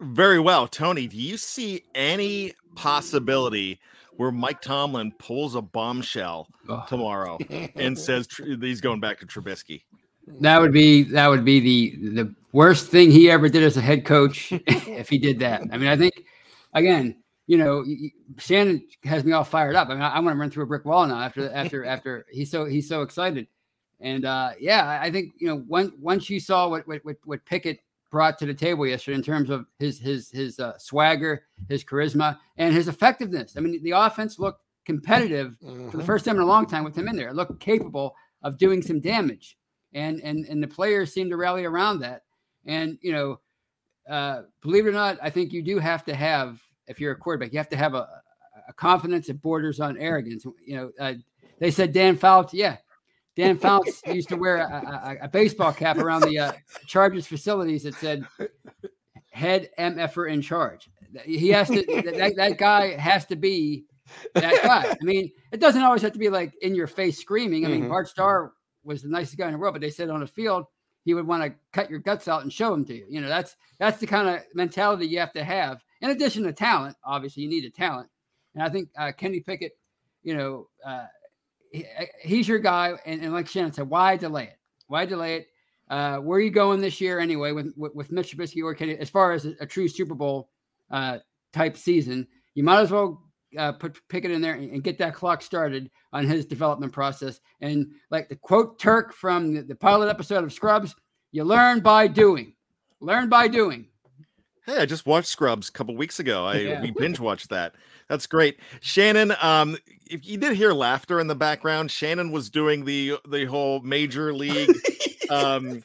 Very 0.00 0.40
well. 0.40 0.66
Tony, 0.66 1.06
do 1.06 1.16
you 1.16 1.36
see 1.36 1.84
any 1.94 2.52
possibility 2.74 3.80
where 4.16 4.30
Mike 4.30 4.60
Tomlin 4.60 5.12
pulls 5.18 5.54
a 5.54 5.62
bombshell 5.62 6.48
oh. 6.68 6.84
tomorrow 6.88 7.38
and 7.76 7.98
says 7.98 8.28
he's 8.60 8.80
going 8.80 9.00
back 9.00 9.20
to 9.20 9.26
Trubisky? 9.26 9.82
That 10.40 10.60
would 10.60 10.72
be 10.72 11.04
that 11.04 11.28
would 11.28 11.44
be 11.44 11.60
the 11.60 12.22
the 12.22 12.34
worst 12.52 12.88
thing 12.88 13.12
he 13.12 13.30
ever 13.30 13.48
did 13.48 13.62
as 13.62 13.76
a 13.76 13.80
head 13.80 14.04
coach 14.04 14.48
if 14.66 15.08
he 15.08 15.18
did 15.18 15.38
that. 15.38 15.62
I 15.70 15.78
mean, 15.78 15.88
I 15.88 15.96
think 15.96 16.24
again, 16.76 17.16
you 17.46 17.58
know, 17.58 17.84
Shannon 18.38 18.86
has 19.04 19.24
me 19.24 19.32
all 19.32 19.44
fired 19.44 19.76
up. 19.76 19.88
I 19.88 19.94
mean, 19.94 20.02
I, 20.02 20.10
I 20.10 20.20
want 20.20 20.34
to 20.34 20.40
run 20.40 20.50
through 20.50 20.64
a 20.64 20.66
brick 20.66 20.84
wall 20.84 21.06
now 21.06 21.20
after 21.20 21.52
after 21.52 21.84
after 21.94 22.26
he's 22.30 22.50
so 22.50 22.64
he's 22.64 22.88
so 22.88 23.02
excited. 23.02 23.46
And 24.00 24.24
uh, 24.24 24.50
yeah, 24.60 24.98
I 25.00 25.10
think 25.10 25.32
you 25.38 25.48
know 25.48 25.64
once 25.66 25.92
once 25.98 26.28
you 26.28 26.38
saw 26.38 26.68
what 26.68 26.86
what 26.86 27.02
what 27.24 27.44
Pickett 27.46 27.80
brought 28.10 28.38
to 28.38 28.46
the 28.46 28.54
table 28.54 28.86
yesterday 28.86 29.16
in 29.16 29.22
terms 29.22 29.50
of 29.50 29.66
his 29.78 29.98
his 29.98 30.30
his 30.30 30.60
uh, 30.60 30.76
swagger, 30.78 31.44
his 31.68 31.84
charisma, 31.84 32.38
and 32.56 32.74
his 32.74 32.88
effectiveness. 32.88 33.56
I 33.56 33.60
mean, 33.60 33.82
the 33.82 33.92
offense 33.92 34.38
looked 34.38 34.62
competitive 34.84 35.56
mm-hmm. 35.62 35.86
for 35.90 35.96
the 35.96 36.02
mm-hmm. 36.02 36.06
first 36.06 36.24
time 36.24 36.36
in 36.36 36.42
a 36.42 36.46
long 36.46 36.66
time 36.66 36.84
with 36.84 36.96
him 36.96 37.08
in 37.08 37.16
there. 37.16 37.28
It 37.28 37.36
looked 37.36 37.58
capable 37.60 38.14
of 38.42 38.58
doing 38.58 38.82
some 38.82 39.00
damage, 39.00 39.56
and 39.94 40.20
and 40.20 40.44
and 40.46 40.62
the 40.62 40.68
players 40.68 41.12
seemed 41.12 41.30
to 41.30 41.36
rally 41.36 41.64
around 41.64 42.00
that. 42.00 42.22
And 42.66 42.98
you 43.00 43.12
know, 43.12 43.40
uh, 44.08 44.42
believe 44.60 44.86
it 44.86 44.90
or 44.90 44.92
not, 44.92 45.18
I 45.22 45.30
think 45.30 45.52
you 45.52 45.62
do 45.62 45.78
have 45.78 46.04
to 46.04 46.14
have 46.14 46.60
if 46.86 47.00
you're 47.00 47.12
a 47.12 47.16
quarterback, 47.16 47.52
you 47.52 47.58
have 47.58 47.68
to 47.70 47.76
have 47.76 47.94
a, 47.94 48.08
a 48.68 48.72
confidence 48.72 49.26
that 49.26 49.42
borders 49.42 49.80
on 49.80 49.96
arrogance. 49.98 50.44
You 50.64 50.76
know, 50.76 50.90
uh, 50.98 51.14
they 51.58 51.70
said 51.70 51.92
Dan 51.92 52.16
Fouts, 52.16 52.52
yeah, 52.52 52.76
Dan 53.36 53.58
Fouts 53.58 54.02
used 54.06 54.28
to 54.30 54.36
wear 54.36 54.56
a, 54.56 55.18
a, 55.20 55.24
a, 55.24 55.28
baseball 55.28 55.72
cap 55.72 55.98
around 55.98 56.22
the 56.22 56.38
uh, 56.38 56.52
Chargers 56.86 57.26
facilities 57.26 57.82
that 57.84 57.94
said 57.94 58.26
"Head 59.30 59.70
MFer 59.78 60.32
in 60.32 60.42
charge." 60.42 60.90
He 61.24 61.48
has 61.48 61.68
to. 61.68 61.84
that, 61.86 62.34
that 62.36 62.58
guy 62.58 62.96
has 62.96 63.26
to 63.26 63.36
be 63.36 63.84
that 64.34 64.62
guy. 64.62 64.90
I 64.90 65.04
mean, 65.04 65.30
it 65.52 65.60
doesn't 65.60 65.82
always 65.82 66.02
have 66.02 66.12
to 66.12 66.18
be 66.18 66.28
like 66.28 66.54
in 66.62 66.74
your 66.74 66.86
face 66.86 67.18
screaming. 67.18 67.64
I 67.64 67.68
mean, 67.68 67.80
mm-hmm. 67.80 67.90
Bart 67.90 68.08
Starr 68.08 68.52
was 68.84 69.02
the 69.02 69.08
nicest 69.08 69.36
guy 69.36 69.46
in 69.46 69.52
the 69.52 69.58
world, 69.58 69.74
but 69.74 69.80
they 69.80 69.90
said 69.90 70.10
on 70.10 70.20
the 70.20 70.26
field 70.26 70.64
he 71.04 71.14
would 71.14 71.26
want 71.26 71.42
to 71.42 71.54
cut 71.72 71.90
your 71.90 72.00
guts 72.00 72.28
out 72.28 72.42
and 72.42 72.52
show 72.52 72.70
them 72.70 72.84
to 72.84 72.94
you. 72.94 73.06
You 73.08 73.20
know, 73.20 73.28
that's 73.28 73.56
that's 73.78 73.98
the 73.98 74.06
kind 74.06 74.28
of 74.28 74.42
mentality 74.54 75.06
you 75.06 75.18
have 75.18 75.32
to 75.34 75.44
have. 75.44 75.82
In 76.06 76.12
addition 76.12 76.44
to 76.44 76.52
talent, 76.52 76.96
obviously 77.04 77.42
you 77.42 77.48
need 77.48 77.64
a 77.64 77.70
talent, 77.70 78.08
and 78.54 78.62
I 78.62 78.68
think 78.68 78.90
uh, 78.96 79.10
Kenny 79.10 79.40
Pickett, 79.40 79.72
you 80.22 80.36
know, 80.36 80.68
uh, 80.86 81.06
he's 82.22 82.46
your 82.46 82.60
guy. 82.60 82.92
And, 83.04 83.22
and, 83.22 83.32
like 83.32 83.48
Shannon 83.48 83.72
said, 83.72 83.90
why 83.90 84.16
delay 84.16 84.44
it? 84.44 84.58
Why 84.86 85.04
delay 85.04 85.38
it? 85.38 85.48
Uh, 85.90 86.18
where 86.18 86.38
are 86.38 86.42
you 86.42 86.50
going 86.50 86.80
this 86.80 87.00
year 87.00 87.18
anyway 87.18 87.50
with 87.50 87.72
with, 87.76 87.92
with 87.96 88.12
Mitch 88.12 88.36
Trubisky 88.36 88.62
or 88.62 88.72
Kenny? 88.72 88.96
As 88.96 89.10
far 89.10 89.32
as 89.32 89.46
a, 89.46 89.54
a 89.58 89.66
true 89.66 89.88
Super 89.88 90.14
Bowl 90.14 90.48
uh, 90.92 91.18
type 91.52 91.76
season, 91.76 92.28
you 92.54 92.62
might 92.62 92.82
as 92.82 92.92
well 92.92 93.24
uh, 93.58 93.72
put 93.72 93.98
Pickett 94.08 94.30
in 94.30 94.40
there 94.40 94.54
and, 94.54 94.70
and, 94.70 94.84
get 94.84 94.98
that 94.98 95.14
clock 95.14 95.42
started 95.42 95.90
on 96.12 96.24
his 96.24 96.46
development 96.46 96.92
process. 96.92 97.40
And 97.60 97.90
like 98.12 98.28
the 98.28 98.36
quote 98.36 98.78
Turk 98.78 99.12
from 99.12 99.54
the, 99.54 99.62
the 99.62 99.74
pilot 99.74 100.08
episode 100.08 100.44
of 100.44 100.52
Scrubs, 100.52 100.94
you 101.32 101.42
learn 101.42 101.80
by 101.80 102.06
doing. 102.06 102.54
Learn 103.00 103.28
by 103.28 103.48
doing. 103.48 103.88
Hey, 104.66 104.78
I 104.78 104.86
just 104.86 105.06
watched 105.06 105.28
Scrubs 105.28 105.68
a 105.68 105.72
couple 105.72 105.96
weeks 105.96 106.18
ago. 106.18 106.44
I 106.44 106.56
yeah. 106.56 106.82
we 106.82 106.90
binge 106.90 107.20
watched 107.20 107.50
that. 107.50 107.76
That's 108.08 108.26
great. 108.26 108.58
Shannon, 108.80 109.32
um, 109.40 109.76
if 110.10 110.26
you 110.26 110.38
did 110.38 110.56
hear 110.56 110.72
laughter 110.72 111.20
in 111.20 111.28
the 111.28 111.36
background, 111.36 111.90
Shannon 111.90 112.32
was 112.32 112.50
doing 112.50 112.84
the 112.84 113.16
the 113.28 113.44
whole 113.44 113.80
major 113.80 114.34
league 114.34 114.70
um 115.30 115.82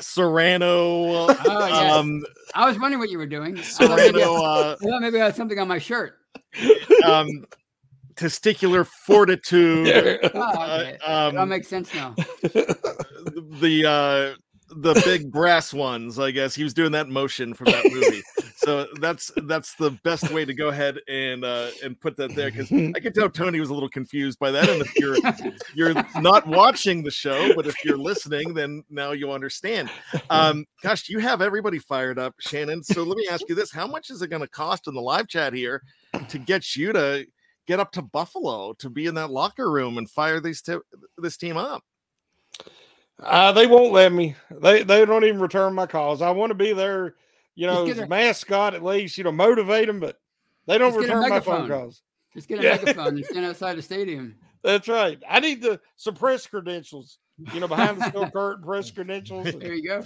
Cerrano. 0.00 1.28
Oh, 1.46 1.66
yeah. 1.66 1.94
um 1.94 2.24
I 2.54 2.66
was 2.66 2.78
wondering 2.78 3.00
what 3.00 3.08
you 3.08 3.16
were 3.16 3.26
doing. 3.26 3.54
Cerrano 3.56 4.44
uh, 4.44 4.76
well, 4.82 5.00
maybe 5.00 5.20
I 5.20 5.24
had 5.24 5.36
something 5.36 5.58
on 5.58 5.68
my 5.68 5.78
shirt. 5.78 6.18
Um 7.04 7.46
testicular 8.16 8.86
fortitude. 8.86 10.20
oh, 10.34 10.80
okay. 10.80 10.98
uh, 11.06 11.28
um, 11.28 11.34
that 11.36 11.48
makes 11.48 11.68
sense 11.68 11.92
now. 11.94 12.14
The 13.60 13.86
uh 13.86 14.36
the 14.68 14.94
big 15.04 15.30
brass 15.30 15.72
ones, 15.72 16.18
I 16.18 16.30
guess. 16.30 16.54
He 16.54 16.64
was 16.64 16.74
doing 16.74 16.92
that 16.92 17.08
motion 17.08 17.54
from 17.54 17.66
that 17.66 17.84
movie. 17.90 18.22
so 18.56 18.86
that's 19.00 19.30
that's 19.44 19.74
the 19.74 19.90
best 20.04 20.30
way 20.30 20.44
to 20.44 20.54
go 20.54 20.68
ahead 20.68 20.98
and 21.08 21.44
uh 21.44 21.68
and 21.82 22.00
put 22.00 22.16
that 22.16 22.34
there 22.34 22.50
because 22.50 22.72
I 22.72 22.98
can 23.00 23.12
tell 23.12 23.28
Tony 23.28 23.60
was 23.60 23.70
a 23.70 23.74
little 23.74 23.88
confused 23.88 24.38
by 24.38 24.50
that. 24.50 24.68
And 24.68 24.82
if 24.82 24.94
you're 24.96 25.16
you're 25.74 26.04
not 26.20 26.46
watching 26.46 27.02
the 27.02 27.10
show, 27.10 27.54
but 27.54 27.66
if 27.66 27.76
you're 27.84 27.98
listening, 27.98 28.54
then 28.54 28.82
now 28.90 29.12
you'll 29.12 29.32
understand. 29.32 29.90
Um, 30.30 30.64
gosh, 30.82 31.08
you 31.08 31.18
have 31.18 31.42
everybody 31.42 31.78
fired 31.78 32.18
up, 32.18 32.34
Shannon. 32.40 32.82
So 32.82 33.02
let 33.02 33.16
me 33.16 33.28
ask 33.30 33.42
you 33.48 33.54
this: 33.54 33.70
How 33.70 33.86
much 33.86 34.10
is 34.10 34.22
it 34.22 34.28
going 34.28 34.42
to 34.42 34.48
cost 34.48 34.88
in 34.88 34.94
the 34.94 35.02
live 35.02 35.28
chat 35.28 35.52
here 35.52 35.82
to 36.28 36.38
get 36.38 36.74
you 36.76 36.92
to 36.92 37.26
get 37.66 37.80
up 37.80 37.92
to 37.92 38.02
Buffalo 38.02 38.72
to 38.74 38.90
be 38.90 39.06
in 39.06 39.14
that 39.14 39.30
locker 39.30 39.70
room 39.70 39.98
and 39.98 40.08
fire 40.10 40.40
these 40.40 40.62
t- 40.62 40.78
this 41.18 41.36
team 41.36 41.56
up? 41.56 41.82
Uh, 43.22 43.52
they 43.52 43.66
won't 43.66 43.92
let 43.92 44.12
me. 44.12 44.34
They 44.50 44.82
they 44.82 45.04
don't 45.04 45.24
even 45.24 45.40
return 45.40 45.74
my 45.74 45.86
calls. 45.86 46.20
I 46.20 46.30
want 46.30 46.50
to 46.50 46.54
be 46.54 46.72
their, 46.72 47.14
you 47.54 47.66
know, 47.66 47.86
a 47.86 48.06
mascot 48.06 48.74
at 48.74 48.82
least, 48.82 49.16
you 49.16 49.24
know, 49.24 49.32
motivate 49.32 49.86
them, 49.86 50.00
but 50.00 50.18
they 50.66 50.78
don't 50.78 50.94
return 50.96 51.28
my 51.28 51.40
phone 51.40 51.68
calls. 51.68 52.02
Just 52.34 52.48
get 52.48 52.58
a 52.58 52.62
yeah. 52.62 52.76
megaphone 52.76 53.16
and 53.16 53.24
stand 53.24 53.46
outside 53.46 53.76
the 53.76 53.82
stadium. 53.82 54.34
That's 54.62 54.88
right. 54.88 55.22
I 55.28 55.40
need 55.40 55.62
to 55.62 55.80
suppress 55.96 56.46
credentials. 56.46 57.18
You 57.52 57.60
know, 57.60 57.68
behind 57.68 58.00
the 58.00 58.08
steel 58.08 58.30
curtain, 58.32 58.64
press 58.64 58.90
credentials. 58.90 59.46
And... 59.46 59.60
There 59.60 59.74
you 59.74 59.88
go. 59.88 60.02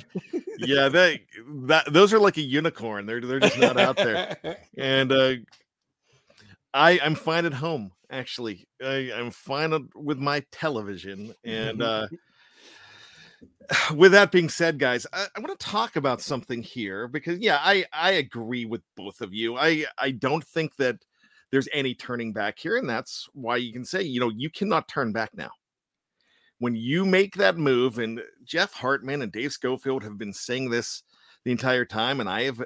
yeah, 0.58 0.88
they 0.88 1.22
that 1.66 1.92
those 1.92 2.12
are 2.12 2.18
like 2.18 2.36
a 2.36 2.42
unicorn. 2.42 3.06
They're 3.06 3.20
they're 3.20 3.40
just 3.40 3.58
not 3.58 3.78
out 3.78 3.96
there. 3.96 4.36
And 4.76 5.12
uh 5.12 5.34
I 6.74 6.98
I'm 7.00 7.14
fine 7.14 7.46
at 7.46 7.54
home. 7.54 7.92
Actually, 8.10 8.66
I, 8.82 9.12
I'm 9.14 9.30
fine 9.30 9.88
with 9.94 10.18
my 10.18 10.42
television, 10.50 11.34
and 11.44 11.82
uh 11.82 12.06
with 13.94 14.12
that 14.12 14.32
being 14.32 14.48
said, 14.48 14.78
guys, 14.78 15.06
I, 15.12 15.26
I 15.36 15.40
want 15.40 15.58
to 15.58 15.66
talk 15.66 15.96
about 15.96 16.20
something 16.20 16.62
here 16.62 17.08
because 17.08 17.38
yeah, 17.38 17.58
I 17.60 17.84
I 17.92 18.12
agree 18.12 18.64
with 18.64 18.82
both 18.96 19.20
of 19.20 19.34
you. 19.34 19.56
I 19.56 19.84
I 19.98 20.12
don't 20.12 20.44
think 20.44 20.76
that 20.76 20.96
there's 21.50 21.68
any 21.72 21.94
turning 21.94 22.32
back 22.32 22.58
here, 22.58 22.76
and 22.76 22.88
that's 22.88 23.28
why 23.34 23.56
you 23.56 23.72
can 23.72 23.84
say 23.84 24.02
you 24.02 24.20
know 24.20 24.30
you 24.30 24.50
cannot 24.50 24.88
turn 24.88 25.12
back 25.12 25.30
now. 25.34 25.50
When 26.60 26.74
you 26.74 27.04
make 27.04 27.36
that 27.36 27.56
move, 27.56 27.98
and 27.98 28.20
Jeff 28.44 28.72
Hartman 28.72 29.22
and 29.22 29.32
Dave 29.32 29.52
Schofield 29.52 30.02
have 30.02 30.18
been 30.18 30.32
saying 30.32 30.70
this 30.70 31.02
the 31.44 31.52
entire 31.52 31.84
time, 31.84 32.20
and 32.20 32.28
I 32.28 32.42
have 32.44 32.62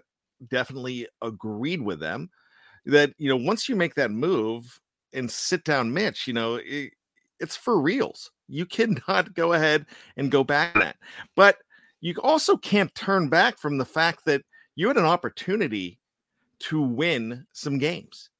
definitely 0.48 1.06
agreed 1.22 1.82
with 1.82 2.00
them 2.00 2.30
that 2.86 3.12
you 3.18 3.28
know 3.28 3.36
once 3.36 3.68
you 3.68 3.76
make 3.76 3.94
that 3.96 4.10
move 4.10 4.80
and 5.12 5.30
sit 5.30 5.64
down 5.64 5.92
Mitch, 5.92 6.26
you 6.26 6.34
know 6.34 6.56
it, 6.56 6.92
it's 7.40 7.56
for 7.56 7.80
reals 7.80 8.31
you 8.48 8.66
cannot 8.66 9.34
go 9.34 9.52
ahead 9.52 9.86
and 10.16 10.30
go 10.30 10.44
back 10.44 10.74
that. 10.74 10.96
But 11.36 11.58
you 12.00 12.14
also 12.22 12.56
can't 12.56 12.94
turn 12.94 13.28
back 13.28 13.58
from 13.58 13.78
the 13.78 13.84
fact 13.84 14.24
that 14.26 14.42
you 14.74 14.88
had 14.88 14.96
an 14.96 15.04
opportunity 15.04 15.98
to 16.60 16.80
win 16.80 17.46
some 17.52 17.78
games. 17.78 18.30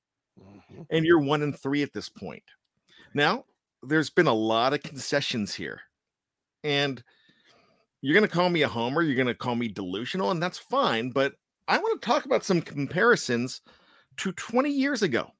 Mm-hmm. 0.40 0.82
And 0.90 1.04
you're 1.04 1.20
one 1.20 1.42
and 1.42 1.58
three 1.58 1.82
at 1.82 1.92
this 1.92 2.08
point. 2.08 2.42
Now, 3.14 3.44
there's 3.82 4.10
been 4.10 4.26
a 4.26 4.34
lot 4.34 4.72
of 4.72 4.82
concessions 4.82 5.54
here. 5.54 5.80
And 6.64 7.02
you're 8.00 8.14
going 8.14 8.28
to 8.28 8.34
call 8.34 8.48
me 8.48 8.62
a 8.62 8.68
homer, 8.68 9.02
you're 9.02 9.16
going 9.16 9.26
to 9.26 9.34
call 9.34 9.54
me 9.54 9.68
delusional, 9.68 10.30
and 10.30 10.42
that's 10.42 10.58
fine. 10.58 11.10
But 11.10 11.34
I 11.68 11.78
want 11.78 12.00
to 12.00 12.06
talk 12.06 12.24
about 12.24 12.44
some 12.44 12.60
comparisons 12.60 13.60
to 14.18 14.32
20 14.32 14.70
years 14.70 15.02
ago 15.02 15.30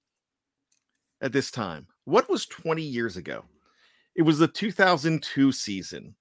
at 1.21 1.33
this 1.33 1.51
time. 1.51 1.87
What 2.05 2.29
was 2.29 2.47
20 2.47 2.83
years 2.83 3.17
ago? 3.17 3.45
It 4.15 4.23
was 4.23 4.39
the 4.39 4.49
2002 4.49 5.53
season. 5.53 6.15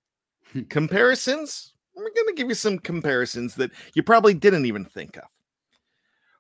Hmm. 0.52 0.62
comparisons? 0.64 1.74
We're 1.96 2.04
going 2.04 2.28
to 2.28 2.34
give 2.36 2.50
you 2.50 2.56
some 2.56 2.80
comparisons 2.80 3.56
that 3.56 3.72
you 3.94 4.04
probably 4.04 4.34
didn't 4.34 4.66
even 4.66 4.86
think 4.86 5.18
of. 5.18 5.24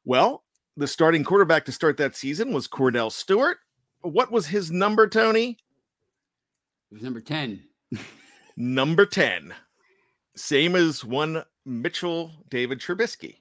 Well, 0.05 0.43
the 0.77 0.87
starting 0.87 1.23
quarterback 1.23 1.65
to 1.65 1.71
start 1.71 1.97
that 1.97 2.15
season 2.15 2.53
was 2.53 2.67
Kordell 2.67 3.11
Stewart. 3.11 3.57
What 4.01 4.31
was 4.31 4.47
his 4.47 4.71
number, 4.71 5.07
Tony? 5.07 5.57
It 6.89 6.95
was 6.95 7.03
number 7.03 7.21
10. 7.21 7.63
Number 8.57 9.05
10. 9.05 9.53
Same 10.35 10.75
as 10.75 11.05
one 11.05 11.43
Mitchell 11.65 12.31
David 12.49 12.79
Trubisky. 12.79 13.37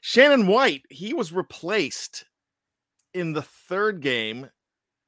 Shannon 0.00 0.46
White, 0.46 0.82
he 0.90 1.14
was 1.14 1.32
replaced 1.32 2.24
in 3.14 3.32
the 3.32 3.42
third 3.42 4.00
game 4.00 4.50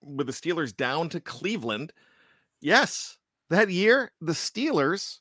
with 0.00 0.28
the 0.28 0.32
Steelers 0.32 0.74
down 0.74 1.08
to 1.10 1.20
Cleveland. 1.20 1.92
Yes, 2.60 3.18
that 3.50 3.70
year, 3.70 4.12
the 4.20 4.32
Steelers 4.32 5.18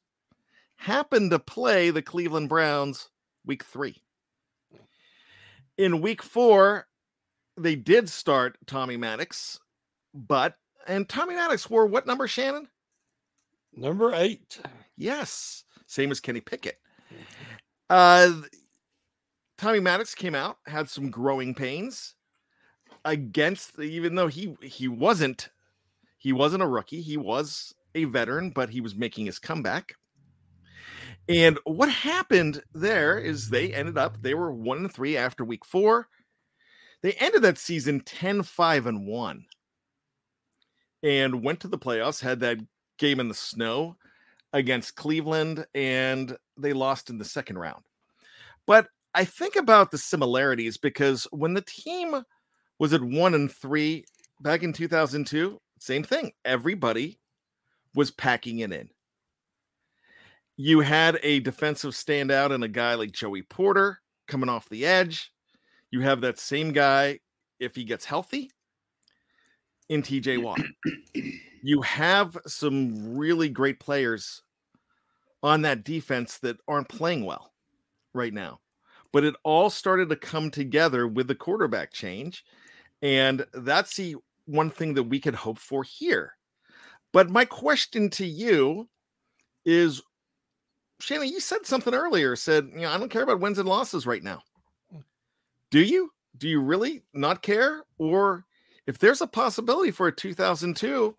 happened 0.77 1.32
to 1.32 1.39
play 1.39 1.89
the 1.89 2.01
Cleveland 2.01 2.50
Browns 2.50 3.10
week 3.46 3.63
three. 3.63 4.01
In 5.77 6.01
week 6.01 6.24
four, 6.24 6.88
they 7.56 7.75
did 7.75 8.10
start 8.10 8.58
Tommy 8.65 8.98
Maddox, 8.98 9.60
but, 10.13 10.56
and 10.88 11.08
Tommy 11.08 11.36
Maddox 11.36 11.70
wore 11.70 11.86
what 11.86 12.08
number, 12.08 12.27
Shannon? 12.27 12.67
Number 13.74 14.13
eight. 14.15 14.60
Yes, 14.96 15.63
same 15.86 16.10
as 16.10 16.20
Kenny 16.20 16.41
Pickett. 16.41 16.79
Uh, 17.89 18.32
Tommy 19.58 19.79
Maddox 19.79 20.15
came 20.15 20.36
out, 20.36 20.58
had 20.65 20.89
some 20.89 21.12
growing 21.12 21.53
pains 21.53 22.15
against, 23.06 23.79
even 23.79 24.15
though 24.15 24.27
he 24.27 24.56
he 24.62 24.88
wasn't 24.88 25.50
he 26.27 26.34
wasn't 26.34 26.62
a 26.62 26.67
rookie, 26.67 27.00
he 27.00 27.15
was 27.15 27.74
a 27.96 28.03
veteran, 28.03 28.50
but 28.50 28.69
he 28.69 28.81
was 28.81 28.98
making 28.98 29.25
his 29.25 29.39
comeback. 29.39 29.93
And 31.29 31.57
what 31.63 31.89
happened 31.89 32.62
there 32.74 33.17
is 33.17 33.50
they 33.50 33.74
ended 33.74 33.98
up 33.98 34.22
they 34.22 34.34
were 34.34 34.51
one 34.51 34.79
and 34.79 34.93
three 34.93 35.15
after 35.15 35.46
week 35.46 35.63
four. 35.63 36.10
They 37.01 37.13
ended 37.13 37.43
that 37.43 37.57
season 37.57 38.01
10 38.01 38.43
5 38.43 38.88
and 38.88 39.07
1 39.07 39.46
and 41.03 41.43
went 41.46 41.62
to 41.62 41.69
the 41.69 41.77
playoffs, 41.77 42.22
had 42.22 42.41
that 42.41 42.57
game 43.00 43.22
in 43.22 43.29
the 43.29 43.34
snow 43.34 43.96
against 44.51 44.98
Cleveland, 44.98 45.65
and 45.74 46.36
they 46.57 46.74
lost 46.74 47.10
in 47.10 47.19
the 47.19 47.24
second 47.24 47.57
round. 47.57 47.86
But 48.65 48.89
I 49.13 49.24
think 49.24 49.55
about 49.55 49.91
the 49.91 49.98
similarities 49.98 50.75
because 50.75 51.25
when 51.31 51.53
the 51.53 51.63
team 51.65 52.22
was 52.79 52.91
at 52.91 53.01
one 53.01 53.34
and 53.34 53.50
three 53.50 54.03
back 54.41 54.62
in 54.62 54.74
2002, 54.74 55.62
same 55.79 56.03
thing. 56.03 56.31
Everybody 56.46 57.19
was 57.96 58.12
packing 58.12 58.60
it 58.60 58.72
in. 58.72 58.89
You 60.55 60.79
had 60.79 61.19
a 61.22 61.39
defensive 61.39 61.93
standout 61.93 62.51
and 62.51 62.63
a 62.63 62.67
guy 62.67 62.96
like 62.96 63.12
Joey 63.12 63.43
Porter 63.43 64.00
coming 64.27 64.50
off 64.50 64.69
the 64.69 64.86
edge. 64.86 65.31
You 65.91 66.01
have 66.01 66.22
that 66.22 66.39
same 66.39 66.72
guy 66.72 67.19
if 67.60 67.75
he 67.75 67.84
gets 67.84 68.05
healthy 68.05 68.51
in 69.89 70.01
TJ 70.01 70.41
Watt. 70.41 70.62
you 71.63 71.81
have 71.81 72.38
some 72.46 73.15
really 73.15 73.50
great 73.50 73.79
players 73.79 74.41
on 75.43 75.62
that 75.62 75.84
defense 75.84 76.39
that 76.39 76.57
aren't 76.67 76.89
playing 76.89 77.24
well 77.24 77.53
right 78.13 78.34
now. 78.34 78.60
But 79.13 79.24
it 79.24 79.36
all 79.43 79.69
started 79.69 80.10
to 80.10 80.15
come 80.15 80.51
together 80.51 81.07
with 81.07 81.27
the 81.27 81.36
quarterback 81.36 81.93
change. 81.93 82.43
And 83.01 83.45
that's 83.54 83.95
the 83.95 84.15
one 84.47 84.71
thing 84.71 84.95
that 84.95 85.03
we 85.03 85.19
could 85.19 85.36
hope 85.36 85.60
for 85.60 85.83
here. 85.83 86.33
But 87.13 87.29
my 87.29 87.45
question 87.45 88.10
to 88.12 88.25
you 88.25 88.89
is 89.65 90.01
Shannon, 90.99 91.27
you 91.27 91.39
said 91.39 91.65
something 91.65 91.93
earlier, 91.93 92.36
said, 92.36 92.69
you 92.73 92.81
know, 92.81 92.91
I 92.91 92.97
don't 92.97 93.10
care 93.10 93.23
about 93.23 93.39
wins 93.39 93.60
and 93.60 93.69
losses 93.69 94.07
right 94.07 94.23
now. 94.23 94.41
Do 95.69 95.79
you? 95.79 96.12
Do 96.38 96.47
you 96.47 96.62
really 96.62 97.03
not 97.13 97.41
care? 97.41 97.83
Or 97.97 98.45
if 98.86 98.97
there's 98.97 99.21
a 99.21 99.27
possibility 99.27 99.91
for 99.91 100.07
a 100.07 100.15
2002, 100.15 101.15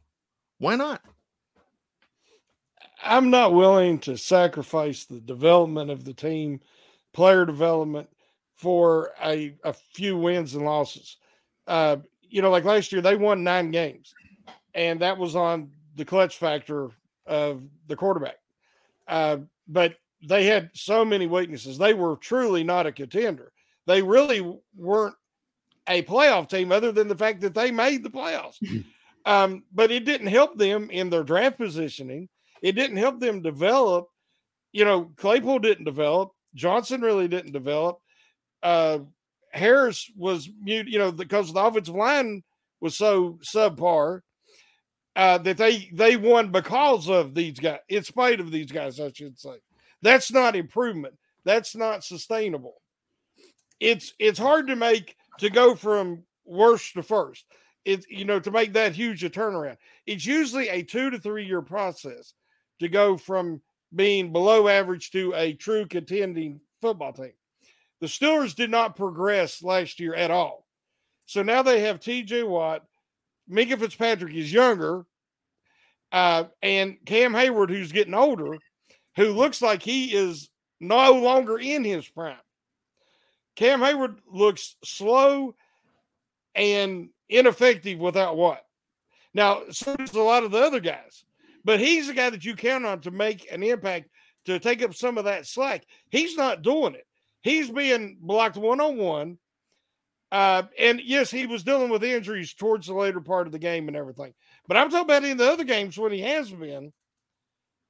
why 0.59 0.75
not? 0.75 1.03
I'm 3.03 3.31
not 3.31 3.55
willing 3.55 4.01
to 4.01 4.17
sacrifice 4.17 5.05
the 5.05 5.21
development 5.21 5.91
of 5.91 6.05
the 6.05 6.15
team, 6.15 6.61
player 7.13 7.45
development 7.45 8.09
for 8.57 9.13
a, 9.23 9.55
a 9.63 9.73
few 9.73 10.17
wins 10.17 10.55
and 10.55 10.65
losses. 10.65 11.17
Uh, 11.67 11.99
you 12.31 12.43
know, 12.43 12.51
like 12.51 12.65
last 12.65 12.93
year, 12.93 13.01
they 13.01 13.17
won 13.17 13.45
nine 13.45 13.71
games, 13.71 14.15
and 14.75 15.01
that 15.01 15.19
was 15.19 15.37
on 15.37 15.71
the 15.97 16.05
clutch 16.05 16.39
factor 16.39 16.91
of 17.27 17.63
the 17.87 17.97
quarterback. 17.97 18.37
Uh, 19.07 19.39
but 19.67 19.97
they 20.27 20.45
had 20.45 20.71
so 20.75 21.05
many 21.05 21.27
weaknesses. 21.27 21.79
They 21.79 21.95
were 21.95 22.17
truly 22.17 22.65
not 22.65 22.87
a 22.87 22.93
contender. 22.93 23.53
They 23.87 24.03
really 24.03 24.59
weren't 24.77 25.15
a 25.89 26.03
playoff 26.03 26.49
team, 26.49 26.73
other 26.73 26.93
than 26.93 27.09
the 27.09 27.17
fact 27.17 27.41
that 27.41 27.55
they 27.55 27.71
made 27.71 28.03
the 28.03 28.11
playoffs. 28.11 28.85
um, 29.25 29.65
but 29.73 29.91
it 29.91 30.05
didn't 30.05 30.27
help 30.27 30.59
them 30.59 30.91
in 30.91 31.11
their 31.11 31.25
draft 31.25 31.59
positioning. 31.59 32.29
It 32.63 32.73
didn't 32.73 32.97
help 32.97 33.21
them 33.21 33.43
develop. 33.43 34.09
You 34.73 34.85
know, 34.85 35.11
Claypool 35.17 35.61
didn't 35.61 35.85
develop. 35.85 36.33
Johnson 36.55 37.01
really 37.01 37.29
didn't 37.29 37.53
develop. 37.53 38.01
Uh, 38.63 39.01
Harris 39.53 40.11
was 40.17 40.49
mute, 40.63 40.89
you 40.89 40.99
know, 40.99 41.13
because 41.13 41.53
the 41.53 41.61
offensive 41.65 41.95
line 41.95 42.43
was 42.81 42.97
so 42.97 43.39
subpar 43.43 44.21
uh, 45.17 45.39
that 45.39 45.57
they 45.57 45.91
they 45.93 46.17
won 46.17 46.51
because 46.51 47.09
of 47.09 47.35
these 47.35 47.59
guys, 47.59 47.81
in 47.89 48.05
spite 48.05 48.41
of 48.41 48.51
these 48.51 48.71
guys, 48.71 49.01
I 49.01 49.11
should 49.13 49.39
say. 49.39 49.57
That's 50.01 50.33
not 50.33 50.55
improvement. 50.55 51.15
That's 51.45 51.75
not 51.75 52.05
sustainable. 52.05 52.81
It's 53.81 54.15
it's 54.19 54.39
hard 54.39 54.69
to 54.69 54.77
make 54.77 55.17
to 55.41 55.51
go 55.51 55.75
from 55.75 56.23
worst 56.45 56.95
to 56.95 57.03
first. 57.03 57.45
It's 57.85 58.07
you 58.09 58.25
know 58.25 58.39
to 58.41 58.51
make 58.51 58.75
that 58.75 58.95
huge 58.95 59.25
a 59.25 59.31
turnaround. 59.31 59.79
It's 60.07 60.27
usually 60.27 60.69
a 60.69 60.83
two 60.83 61.11
to 61.11 61.19
three 61.19 61.47
year 61.47 61.63
process 61.63 62.35
to 62.81 62.89
go 62.89 63.17
from 63.17 63.61
being 63.95 64.33
below 64.33 64.69
average 64.69 65.11
to 65.13 65.33
a 65.35 65.55
true 65.55 65.87
contending 65.87 66.61
football 66.81 67.13
team. 67.13 67.33
The 68.01 68.07
Steelers 68.07 68.55
did 68.55 68.71
not 68.71 68.97
progress 68.97 69.63
last 69.63 69.99
year 69.99 70.15
at 70.15 70.31
all. 70.31 70.65
So 71.27 71.43
now 71.43 71.63
they 71.63 71.81
have 71.81 72.01
TJ 72.01 72.47
Watt. 72.49 72.85
Minkah 73.51 73.79
Fitzpatrick 73.79 74.35
is 74.35 74.53
younger. 74.53 75.05
Uh, 76.11 76.45
and 76.63 76.97
Cam 77.05 77.33
Heyward, 77.33 77.71
who's 77.71 77.93
getting 77.93 78.15
older, 78.15 78.57
who 79.17 79.33
looks 79.33 79.61
like 79.61 79.83
he 79.83 80.15
is 80.15 80.49
no 80.81 81.13
longer 81.13 81.59
in 81.59 81.85
his 81.85 82.07
prime. 82.07 82.37
Cam 83.57 83.81
Heyward 83.81 84.19
looks 84.31 84.77
slow 84.85 85.55
and 86.55 87.09
ineffective 87.29 87.99
without 87.99 88.37
what? 88.37 88.65
Now, 89.35 89.63
so 89.71 89.97
does 89.97 90.15
a 90.15 90.21
lot 90.21 90.45
of 90.45 90.53
the 90.53 90.59
other 90.59 90.81
guys, 90.81 91.25
but 91.65 91.81
he's 91.81 92.07
the 92.07 92.15
guy 92.15 92.31
that 92.31 92.45
you 92.45 92.55
count 92.55 92.87
on 92.87 93.01
to 93.01 93.11
make 93.11 93.51
an 93.53 93.63
impact 93.63 94.09
to 94.47 94.59
take 94.59 94.83
up 94.83 94.95
some 94.95 95.19
of 95.19 95.25
that 95.25 95.47
slack. 95.47 95.85
He's 96.11 96.37
not 96.37 96.63
doing 96.63 96.95
it. 96.95 97.07
He's 97.43 97.71
being 97.71 98.19
blocked 98.21 98.57
one 98.57 98.81
on 98.81 98.97
one. 98.97 99.39
And 100.31 101.01
yes, 101.03 101.31
he 101.31 101.47
was 101.47 101.63
dealing 101.63 101.91
with 101.91 102.05
injuries 102.05 102.53
towards 102.53 102.87
the 102.87 102.95
later 102.95 103.21
part 103.21 103.47
of 103.47 103.53
the 103.53 103.59
game 103.59 103.89
and 103.89 103.97
everything. 103.97 104.35
But 104.67 104.77
I'm 104.77 104.91
talking 104.91 105.07
about 105.07 105.25
in 105.25 105.37
the 105.37 105.51
other 105.51 105.65
games 105.65 105.97
when 105.97 106.13
he 106.13 106.21
has 106.21 106.51
been. 106.51 106.93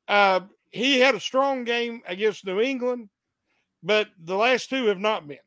Uh, 0.07 0.41
he 0.71 1.01
had 1.01 1.15
a 1.15 1.21
strong 1.21 1.65
game 1.65 2.03
against 2.07 2.47
New 2.47 2.61
England, 2.61 3.09
but 3.83 4.09
the 4.23 4.37
last 4.37 4.71
two 4.71 4.87
have 4.87 4.99
not 4.99 5.27
been. 5.27 5.39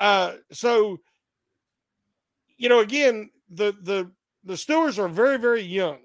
Uh, 0.00 0.34
so, 0.50 0.98
you 2.56 2.68
know, 2.68 2.80
again, 2.80 3.30
the 3.50 3.72
the 3.82 4.10
the 4.44 4.54
Steelers 4.54 4.98
are 4.98 5.08
very 5.08 5.38
very 5.38 5.62
young, 5.62 5.98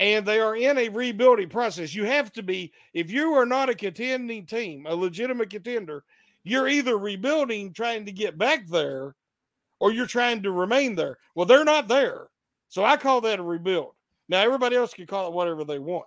and 0.00 0.24
they 0.24 0.40
are 0.40 0.56
in 0.56 0.78
a 0.78 0.88
rebuilding 0.88 1.50
process. 1.50 1.94
You 1.94 2.04
have 2.04 2.32
to 2.32 2.42
be 2.42 2.72
if 2.94 3.10
you 3.10 3.34
are 3.34 3.44
not 3.44 3.68
a 3.68 3.74
contending 3.74 4.46
team, 4.46 4.86
a 4.88 4.96
legitimate 4.96 5.50
contender. 5.50 6.04
You're 6.42 6.68
either 6.68 6.96
rebuilding, 6.96 7.74
trying 7.74 8.06
to 8.06 8.12
get 8.12 8.38
back 8.38 8.66
there, 8.66 9.14
or 9.78 9.92
you're 9.92 10.06
trying 10.06 10.42
to 10.42 10.52
remain 10.52 10.94
there. 10.94 11.18
Well, 11.34 11.44
they're 11.44 11.64
not 11.64 11.86
there, 11.86 12.28
so 12.70 12.82
I 12.82 12.96
call 12.96 13.20
that 13.20 13.38
a 13.38 13.42
rebuild. 13.42 13.94
Now, 14.30 14.40
everybody 14.40 14.74
else 14.74 14.94
can 14.94 15.06
call 15.06 15.28
it 15.28 15.34
whatever 15.34 15.64
they 15.64 15.78
want. 15.78 16.06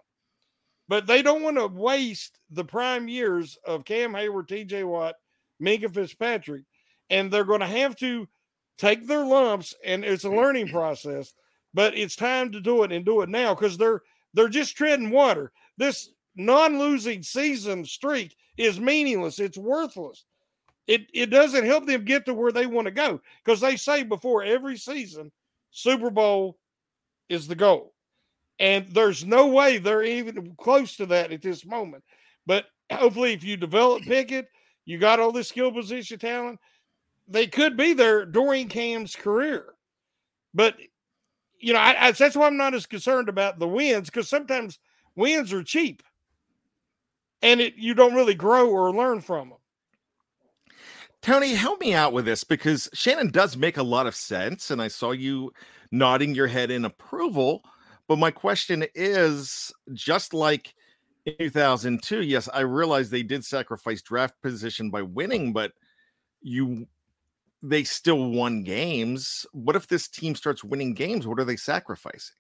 But 0.88 1.06
they 1.06 1.22
don't 1.22 1.44
want 1.44 1.58
to 1.58 1.68
waste 1.68 2.40
the 2.50 2.66
prime 2.66 3.08
years 3.08 3.60
of 3.64 3.86
Cam 3.86 4.12
Heyward, 4.14 4.48
TJ 4.48 4.86
Watt, 4.86 5.16
Minkah 5.62 5.94
Fitzpatrick, 5.94 6.64
and 7.12 7.30
they're 7.30 7.44
going 7.44 7.60
to 7.60 7.68
have 7.68 7.96
to 7.98 8.28
take 8.80 9.06
their 9.06 9.24
lumps, 9.24 9.76
and 9.86 10.04
it's 10.04 10.24
a 10.24 10.30
learning 10.30 10.70
process. 10.70 11.32
But 11.74 11.98
it's 11.98 12.16
time 12.16 12.52
to 12.52 12.62
do 12.62 12.84
it 12.84 12.92
and 12.92 13.06
do 13.06 13.22
it 13.22 13.30
now 13.30 13.56
because 13.56 13.78
they're 13.78 14.02
they're 14.34 14.50
just 14.50 14.78
treading 14.78 15.10
water. 15.10 15.52
This 15.78 16.10
non-losing 16.36 17.24
season 17.24 17.86
streak 17.86 18.36
is 18.58 18.80
meaningless. 18.80 19.40
It's 19.40 19.58
worthless. 19.58 20.26
It 20.88 21.08
it 21.14 21.28
doesn't 21.28 21.66
help 21.66 21.86
them 21.86 22.06
get 22.06 22.26
to 22.26 22.34
where 22.34 22.52
they 22.52 22.66
want 22.66 22.86
to 22.86 22.92
go 22.92 23.22
because 23.44 23.62
they 23.62 23.76
say 23.76 24.04
before 24.04 24.44
every 24.44 24.78
season, 24.78 25.32
Super 25.72 26.10
Bowl 26.10 26.58
is 27.30 27.48
the 27.48 27.56
goal. 27.56 27.94
And 28.60 28.88
there's 28.90 29.26
no 29.26 29.48
way 29.48 29.78
they're 29.78 30.04
even 30.04 30.56
close 30.58 30.96
to 30.98 31.06
that 31.08 31.32
at 31.32 31.42
this 31.42 31.66
moment. 31.66 32.04
But 32.46 32.66
hopefully, 32.92 33.34
if 33.34 33.44
you 33.44 33.58
develop 33.58 34.04
Pickett, 34.04 34.48
you 34.86 35.00
got 35.00 35.20
all 35.20 35.32
this 35.32 35.50
skill 35.50 35.72
position 35.72 36.20
talent, 36.20 36.60
they 37.28 37.48
could 37.48 37.78
be 37.78 37.94
there 37.94 38.26
during 38.26 38.68
Cam's 38.68 39.16
career. 39.16 39.74
But 40.54 40.76
you 41.64 41.72
know, 41.72 41.80
I, 41.80 42.08
I, 42.08 42.12
that's 42.12 42.36
why 42.36 42.46
I'm 42.46 42.58
not 42.58 42.74
as 42.74 42.86
concerned 42.86 43.30
about 43.30 43.58
the 43.58 43.68
wins 43.68 44.10
because 44.10 44.28
sometimes 44.28 44.80
wins 45.16 45.54
are 45.54 45.64
cheap, 45.64 46.04
and 47.42 47.62
it 47.62 47.76
you 47.78 47.94
don't 47.94 48.14
really 48.14 48.36
grow 48.36 48.70
or 48.70 48.94
learn 48.94 49.22
from 49.22 49.50
them. 49.50 49.58
Tony, 51.22 51.54
help 51.54 51.80
me 51.80 51.94
out 51.94 52.12
with 52.12 52.26
this 52.26 52.44
because 52.44 52.90
Shannon 52.94 53.32
does 53.32 53.56
make 53.56 53.78
a 53.78 53.84
lot 53.84 54.08
of 54.08 54.16
sense, 54.16 54.72
and 54.72 54.82
I 54.82 54.90
saw 54.90 55.12
you 55.12 55.54
nodding 55.90 56.36
your 56.36 56.48
head 56.48 56.70
in 56.70 56.84
approval. 56.84 57.64
But 58.10 58.20
my 58.20 58.30
question 58.30 58.86
is 58.94 59.72
just 59.94 60.34
like 60.34 60.76
in 61.26 61.36
2002, 61.40 62.24
yes, 62.24 62.50
I 62.54 62.60
realize 62.60 63.10
they 63.10 63.24
did 63.24 63.46
sacrifice 63.46 64.02
draft 64.02 64.36
position 64.42 64.90
by 64.90 65.02
winning, 65.02 65.54
but 65.54 65.72
you 66.42 66.88
they 67.64 67.86
still 67.86 68.30
won 68.30 68.64
games. 68.64 69.46
What 69.54 69.78
if 69.78 69.88
this 69.88 70.10
team 70.10 70.36
starts 70.36 70.64
winning 70.64 70.94
games? 70.94 71.26
What 71.26 71.40
are 71.40 71.46
they 71.46 71.56
sacrificing? 71.56 72.36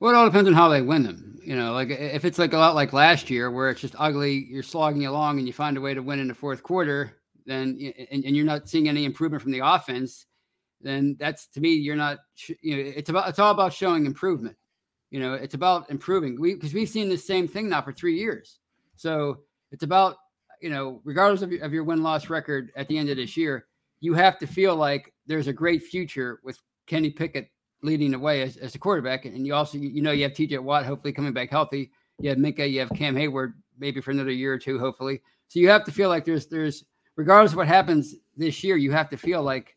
Well, 0.00 0.12
it 0.12 0.16
all 0.16 0.24
depends 0.24 0.48
on 0.48 0.54
how 0.54 0.68
they 0.68 0.82
win 0.82 1.04
them. 1.04 1.38
You 1.44 1.54
know, 1.56 1.72
like 1.72 1.90
if 1.90 2.24
it's 2.24 2.38
like 2.38 2.52
a 2.52 2.58
lot 2.58 2.74
like 2.74 2.92
last 2.92 3.30
year 3.30 3.50
where 3.50 3.70
it's 3.70 3.80
just 3.80 3.94
ugly, 3.98 4.46
you're 4.50 4.62
slogging 4.62 5.06
along 5.06 5.38
and 5.38 5.46
you 5.46 5.52
find 5.52 5.76
a 5.76 5.80
way 5.80 5.94
to 5.94 6.02
win 6.02 6.18
in 6.18 6.28
the 6.28 6.34
fourth 6.34 6.62
quarter, 6.62 7.18
then 7.46 7.78
and, 8.10 8.24
and 8.24 8.36
you're 8.36 8.44
not 8.44 8.68
seeing 8.68 8.88
any 8.88 9.04
improvement 9.04 9.42
from 9.42 9.52
the 9.52 9.60
offense, 9.64 10.26
then 10.80 11.16
that's 11.20 11.46
to 11.48 11.60
me 11.60 11.74
you're 11.74 11.96
not. 11.96 12.18
You 12.62 12.76
know, 12.76 12.92
it's 12.96 13.10
about 13.10 13.28
it's 13.28 13.38
all 13.38 13.52
about 13.52 13.72
showing 13.72 14.06
improvement. 14.06 14.56
You 15.10 15.20
know, 15.20 15.34
it's 15.34 15.54
about 15.54 15.90
improving. 15.90 16.40
We 16.40 16.54
because 16.54 16.74
we've 16.74 16.88
seen 16.88 17.08
the 17.08 17.18
same 17.18 17.46
thing 17.46 17.68
now 17.68 17.82
for 17.82 17.92
three 17.92 18.16
years. 18.16 18.58
So 18.96 19.40
it's 19.70 19.84
about 19.84 20.16
you 20.60 20.70
know, 20.70 21.00
regardless 21.04 21.42
of 21.42 21.52
your, 21.52 21.62
of 21.64 21.72
your 21.72 21.84
win 21.84 22.02
loss 22.02 22.28
record 22.28 22.70
at 22.74 22.88
the 22.88 22.96
end 22.96 23.10
of 23.10 23.16
this 23.16 23.36
year, 23.36 23.66
you 24.00 24.14
have 24.14 24.38
to 24.38 24.46
feel 24.46 24.74
like 24.74 25.12
there's 25.26 25.46
a 25.46 25.52
great 25.52 25.82
future 25.82 26.40
with 26.42 26.58
Kenny 26.86 27.10
Pickett 27.10 27.50
leading 27.82 28.10
the 28.10 28.18
way 28.18 28.42
as, 28.42 28.56
as 28.56 28.74
a 28.74 28.78
quarterback. 28.78 29.24
And 29.24 29.46
you 29.46 29.54
also, 29.54 29.78
you 29.78 30.02
know, 30.02 30.10
you 30.10 30.24
have 30.24 30.32
TJ 30.32 30.58
Watt 30.60 30.84
hopefully 30.84 31.12
coming 31.12 31.32
back 31.32 31.50
healthy. 31.50 31.90
You 32.18 32.30
have 32.30 32.38
Minkah, 32.38 32.70
you 32.70 32.80
have 32.80 32.90
Cam 32.90 33.14
Heyward 33.14 33.52
maybe 33.78 34.00
for 34.00 34.10
another 34.10 34.32
year 34.32 34.52
or 34.52 34.58
two, 34.58 34.78
hopefully. 34.78 35.22
So 35.48 35.58
you 35.58 35.68
have 35.68 35.84
to 35.84 35.92
feel 35.92 36.08
like 36.08 36.24
there's, 36.24 36.46
there's, 36.46 36.84
regardless 37.16 37.52
of 37.52 37.58
what 37.58 37.66
happens 37.66 38.14
this 38.36 38.62
year, 38.62 38.76
you 38.76 38.92
have 38.92 39.08
to 39.10 39.16
feel 39.16 39.42
like, 39.42 39.76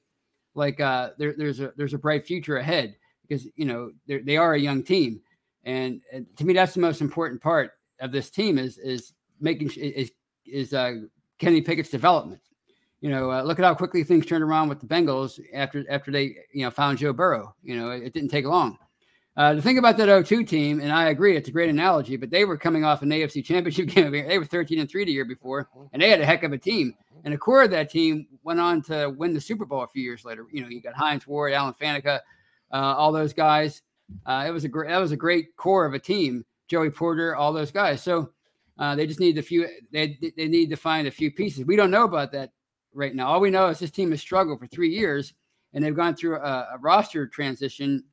like 0.55 0.79
uh, 0.79 1.11
there, 1.17 1.33
there's 1.37 1.59
a, 1.59 1.73
there's 1.77 1.93
a 1.93 1.97
bright 1.97 2.25
future 2.25 2.57
ahead 2.57 2.95
because, 3.27 3.47
you 3.55 3.65
know, 3.65 3.91
they 4.07 4.37
are 4.37 4.55
a 4.55 4.59
young 4.59 4.83
team. 4.83 5.21
And, 5.63 6.01
and 6.11 6.25
to 6.37 6.45
me, 6.45 6.53
that's 6.53 6.73
the 6.73 6.81
most 6.81 7.01
important 7.01 7.41
part 7.41 7.71
of 8.01 8.11
this 8.11 8.29
team 8.29 8.57
is, 8.57 8.77
is 8.77 9.13
making, 9.39 9.71
is, 9.71 10.11
is 10.45 10.73
uh, 10.73 10.95
Kenny 11.39 11.61
Pickett's 11.61 11.89
development 11.89 12.41
you 13.03 13.09
know, 13.09 13.31
uh, 13.31 13.41
look 13.41 13.59
at 13.59 13.65
how 13.65 13.75
quickly 13.75 14.01
things 14.05 14.25
turned 14.25 14.45
around 14.45 14.69
with 14.69 14.79
the 14.79 14.87
Bengals 14.87 15.37
after 15.53 15.83
after 15.89 16.09
they 16.09 16.37
you 16.53 16.63
know 16.63 16.71
found 16.71 16.97
Joe 16.97 17.11
Burrow. 17.11 17.53
You 17.61 17.75
know, 17.75 17.89
it, 17.89 18.03
it 18.03 18.13
didn't 18.13 18.29
take 18.29 18.45
long. 18.45 18.77
Uh, 19.35 19.53
the 19.53 19.61
thing 19.61 19.77
about 19.77 19.97
that 19.97 20.25
02 20.25 20.45
team, 20.45 20.79
and 20.79 20.89
I 20.89 21.09
agree, 21.09 21.35
it's 21.35 21.49
a 21.49 21.51
great 21.51 21.69
analogy, 21.69 22.15
but 22.15 22.29
they 22.29 22.45
were 22.45 22.57
coming 22.57 22.85
off 22.85 23.01
an 23.01 23.09
AFC 23.09 23.43
championship 23.43 23.87
game. 23.93 24.11
They 24.11 24.37
were 24.37 24.45
13 24.45 24.79
and 24.79 24.89
3 24.89 25.03
the 25.03 25.11
year 25.11 25.25
before, 25.25 25.67
and 25.91 26.01
they 26.01 26.09
had 26.09 26.21
a 26.21 26.25
heck 26.25 26.43
of 26.43 26.53
a 26.53 26.57
team. 26.57 26.93
And 27.25 27.33
the 27.33 27.37
core 27.37 27.63
of 27.63 27.71
that 27.71 27.89
team 27.89 28.25
went 28.43 28.61
on 28.61 28.81
to 28.83 29.13
win 29.17 29.33
the 29.33 29.41
Super 29.41 29.65
Bowl 29.65 29.83
a 29.83 29.87
few 29.87 30.01
years 30.01 30.23
later. 30.23 30.45
You 30.53 30.61
know, 30.61 30.69
you 30.69 30.81
got 30.81 30.93
Hines 30.93 31.27
Ward, 31.27 31.51
Alan 31.51 31.73
Faneca, 31.73 32.21
uh, 32.71 32.75
all 32.75 33.11
those 33.11 33.33
guys. 33.33 33.81
Uh, 34.25 34.45
it 34.47 34.51
was 34.51 34.63
a 34.63 34.69
great 34.69 34.89
that 34.89 34.97
was 34.99 35.11
a 35.11 35.17
great 35.17 35.57
core 35.57 35.85
of 35.85 35.93
a 35.93 35.99
team. 35.99 36.45
Joey 36.69 36.89
Porter, 36.89 37.35
all 37.35 37.51
those 37.51 37.71
guys. 37.71 38.01
So 38.01 38.29
uh, 38.79 38.95
they 38.95 39.07
just 39.07 39.19
need 39.19 39.37
a 39.39 39.41
few. 39.41 39.67
They 39.91 40.17
they 40.37 40.47
need 40.47 40.69
to 40.69 40.77
find 40.77 41.05
a 41.05 41.11
few 41.11 41.31
pieces. 41.31 41.65
We 41.65 41.75
don't 41.75 41.91
know 41.91 42.05
about 42.05 42.31
that 42.31 42.51
right 42.93 43.15
now. 43.15 43.27
All 43.27 43.39
we 43.39 43.49
know 43.49 43.67
is 43.67 43.79
this 43.79 43.91
team 43.91 44.11
has 44.11 44.21
struggled 44.21 44.59
for 44.59 44.67
three 44.67 44.89
years, 44.89 45.33
and 45.73 45.83
they've 45.83 45.95
gone 45.95 46.15
through 46.15 46.37
a, 46.37 46.67
a 46.73 46.77
roster 46.79 47.27
transition 47.27 48.03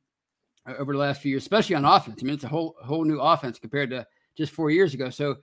over 0.77 0.93
the 0.93 0.99
last 0.99 1.21
few 1.21 1.31
years, 1.31 1.43
especially 1.43 1.75
on 1.75 1.85
offense. 1.85 2.19
I 2.21 2.25
mean, 2.25 2.35
it's 2.35 2.43
a 2.43 2.49
whole 2.49 2.75
whole 2.83 3.03
new 3.03 3.19
offense 3.19 3.59
compared 3.59 3.89
to 3.91 4.05
just 4.35 4.51
four 4.51 4.71
years 4.71 4.93
ago. 4.93 5.09
So 5.09 5.37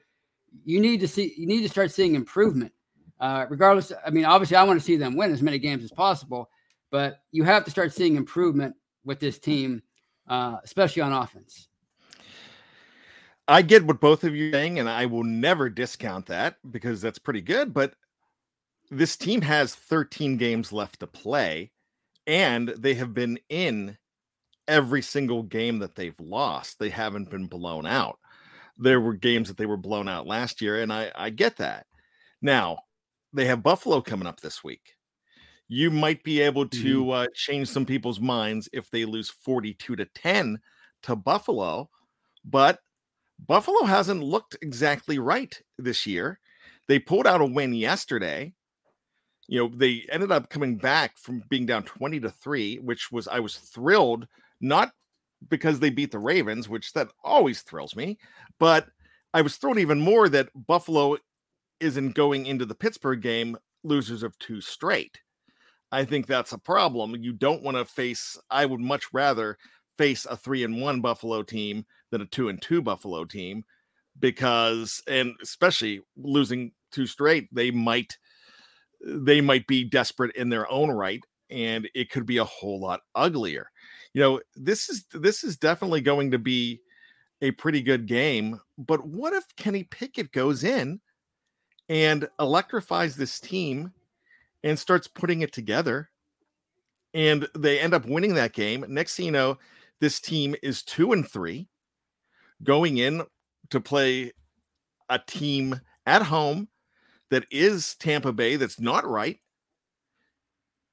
you 0.64 0.80
need 0.80 1.00
to 1.00 1.08
see 1.08 1.34
you 1.36 1.46
need 1.46 1.62
to 1.62 1.68
start 1.68 1.90
seeing 1.90 2.14
improvement. 2.14 2.72
Uh, 3.20 3.46
regardless, 3.48 3.92
I 4.06 4.10
mean, 4.10 4.24
obviously, 4.24 4.56
I 4.56 4.62
want 4.62 4.78
to 4.78 4.84
see 4.84 4.96
them 4.96 5.16
win 5.16 5.32
as 5.32 5.42
many 5.42 5.58
games 5.58 5.82
as 5.82 5.90
possible, 5.90 6.50
but 6.90 7.20
you 7.32 7.42
have 7.42 7.64
to 7.64 7.70
start 7.70 7.92
seeing 7.92 8.14
improvement 8.14 8.76
with 9.04 9.18
this 9.18 9.40
team, 9.40 9.82
uh, 10.28 10.58
especially 10.62 11.02
on 11.02 11.12
offense. 11.12 11.68
I 13.48 13.62
get 13.62 13.84
what 13.84 14.00
both 14.00 14.24
of 14.24 14.36
you 14.36 14.50
are 14.50 14.52
saying, 14.52 14.78
and 14.78 14.88
I 14.88 15.06
will 15.06 15.24
never 15.24 15.68
discount 15.70 16.26
that 16.26 16.56
because 16.70 17.00
that's 17.00 17.18
pretty 17.18 17.40
good. 17.40 17.74
But 17.74 17.94
this 18.90 19.16
team 19.16 19.42
has 19.42 19.74
13 19.74 20.36
games 20.36 20.72
left 20.72 21.00
to 21.00 21.06
play, 21.06 21.70
and 22.26 22.68
they 22.68 22.94
have 22.94 23.14
been 23.14 23.38
in 23.48 23.96
every 24.66 25.02
single 25.02 25.42
game 25.42 25.78
that 25.80 25.94
they've 25.94 26.18
lost. 26.20 26.78
They 26.78 26.90
haven't 26.90 27.30
been 27.30 27.46
blown 27.46 27.86
out. 27.86 28.18
There 28.76 29.00
were 29.00 29.14
games 29.14 29.48
that 29.48 29.56
they 29.56 29.66
were 29.66 29.76
blown 29.76 30.08
out 30.08 30.26
last 30.26 30.60
year, 30.60 30.80
and 30.80 30.92
I, 30.92 31.10
I 31.14 31.30
get 31.30 31.56
that. 31.56 31.86
Now, 32.40 32.78
they 33.32 33.46
have 33.46 33.62
Buffalo 33.62 34.00
coming 34.00 34.28
up 34.28 34.40
this 34.40 34.62
week. 34.62 34.94
You 35.68 35.90
might 35.90 36.22
be 36.22 36.40
able 36.40 36.66
to 36.68 37.00
mm-hmm. 37.02 37.10
uh, 37.10 37.26
change 37.34 37.68
some 37.68 37.84
people's 37.84 38.20
minds 38.20 38.68
if 38.72 38.90
they 38.90 39.04
lose 39.04 39.28
42 39.28 39.96
to 39.96 40.04
10 40.14 40.58
to 41.02 41.16
Buffalo, 41.16 41.90
but 42.44 42.78
Buffalo 43.46 43.84
hasn't 43.84 44.22
looked 44.22 44.56
exactly 44.62 45.18
right 45.18 45.60
this 45.76 46.06
year. 46.06 46.40
They 46.86 46.98
pulled 46.98 47.26
out 47.26 47.42
a 47.42 47.46
win 47.46 47.74
yesterday 47.74 48.54
you 49.48 49.58
know 49.58 49.70
they 49.74 50.04
ended 50.10 50.30
up 50.30 50.50
coming 50.50 50.76
back 50.76 51.18
from 51.18 51.42
being 51.48 51.66
down 51.66 51.82
20 51.82 52.20
to 52.20 52.30
3 52.30 52.76
which 52.78 53.10
was 53.10 53.26
i 53.28 53.40
was 53.40 53.56
thrilled 53.56 54.26
not 54.60 54.92
because 55.48 55.80
they 55.80 55.90
beat 55.90 56.10
the 56.10 56.18
ravens 56.18 56.68
which 56.68 56.92
that 56.92 57.08
always 57.24 57.62
thrills 57.62 57.96
me 57.96 58.18
but 58.60 58.86
i 59.34 59.40
was 59.40 59.56
thrilled 59.56 59.78
even 59.78 60.00
more 60.00 60.28
that 60.28 60.48
buffalo 60.66 61.16
isn't 61.80 62.14
going 62.14 62.46
into 62.46 62.64
the 62.64 62.74
pittsburgh 62.74 63.20
game 63.20 63.56
losers 63.84 64.22
of 64.22 64.38
two 64.38 64.60
straight. 64.60 65.18
I 65.90 66.04
think 66.04 66.26
that's 66.26 66.52
a 66.52 66.58
problem. 66.58 67.16
You 67.16 67.32
don't 67.32 67.62
want 67.62 67.76
to 67.76 67.84
face 67.84 68.38
i 68.50 68.66
would 68.66 68.80
much 68.80 69.06
rather 69.12 69.56
face 69.96 70.26
a 70.26 70.36
3 70.36 70.64
and 70.64 70.80
1 70.80 71.00
buffalo 71.00 71.42
team 71.42 71.84
than 72.10 72.20
a 72.20 72.26
2 72.26 72.50
and 72.50 72.60
2 72.62 72.82
buffalo 72.82 73.24
team 73.24 73.64
because 74.20 75.02
and 75.08 75.34
especially 75.42 76.00
losing 76.16 76.72
two 76.90 77.06
straight 77.06 77.48
they 77.52 77.70
might 77.70 78.16
they 79.00 79.40
might 79.40 79.66
be 79.66 79.84
desperate 79.84 80.34
in 80.36 80.48
their 80.48 80.70
own 80.70 80.90
right 80.90 81.22
and 81.50 81.88
it 81.94 82.10
could 82.10 82.26
be 82.26 82.38
a 82.38 82.44
whole 82.44 82.80
lot 82.80 83.00
uglier. 83.14 83.70
You 84.14 84.22
know 84.22 84.40
this 84.56 84.88
is 84.88 85.04
this 85.12 85.44
is 85.44 85.56
definitely 85.56 86.00
going 86.00 86.30
to 86.30 86.38
be 86.38 86.80
a 87.42 87.50
pretty 87.52 87.82
good 87.82 88.06
game 88.06 88.60
but 88.78 89.06
what 89.06 89.32
if 89.32 89.44
kenny 89.56 89.84
pickett 89.84 90.32
goes 90.32 90.64
in 90.64 91.00
and 91.88 92.28
electrifies 92.40 93.14
this 93.14 93.38
team 93.38 93.92
and 94.64 94.78
starts 94.78 95.06
putting 95.06 95.42
it 95.42 95.52
together 95.52 96.10
and 97.14 97.48
they 97.56 97.78
end 97.78 97.94
up 97.94 98.06
winning 98.06 98.34
that 98.34 98.52
game? 98.52 98.84
Next 98.88 99.16
thing 99.16 99.26
you 99.26 99.32
know 99.32 99.58
this 100.00 100.20
team 100.20 100.54
is 100.62 100.82
two 100.82 101.12
and 101.12 101.28
three 101.28 101.68
going 102.62 102.98
in 102.98 103.22
to 103.70 103.80
play 103.80 104.32
a 105.08 105.18
team 105.26 105.80
at 106.06 106.22
home 106.22 106.68
that 107.30 107.44
is 107.50 107.94
Tampa 107.96 108.32
Bay 108.32 108.56
that's 108.56 108.80
not 108.80 109.06
right. 109.06 109.38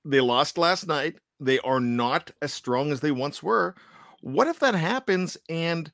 They 0.04 0.22
lost 0.22 0.58
last 0.58 0.88
night. 0.88 1.16
They 1.40 1.60
are 1.60 1.80
not 1.80 2.32
as 2.42 2.54
strong 2.54 2.92
as 2.92 3.00
they 3.02 3.12
once 3.12 3.42
were. 3.42 3.76
What 4.22 4.48
if 4.48 4.60
that 4.60 4.76
happens 4.76 5.38
and 5.50 5.92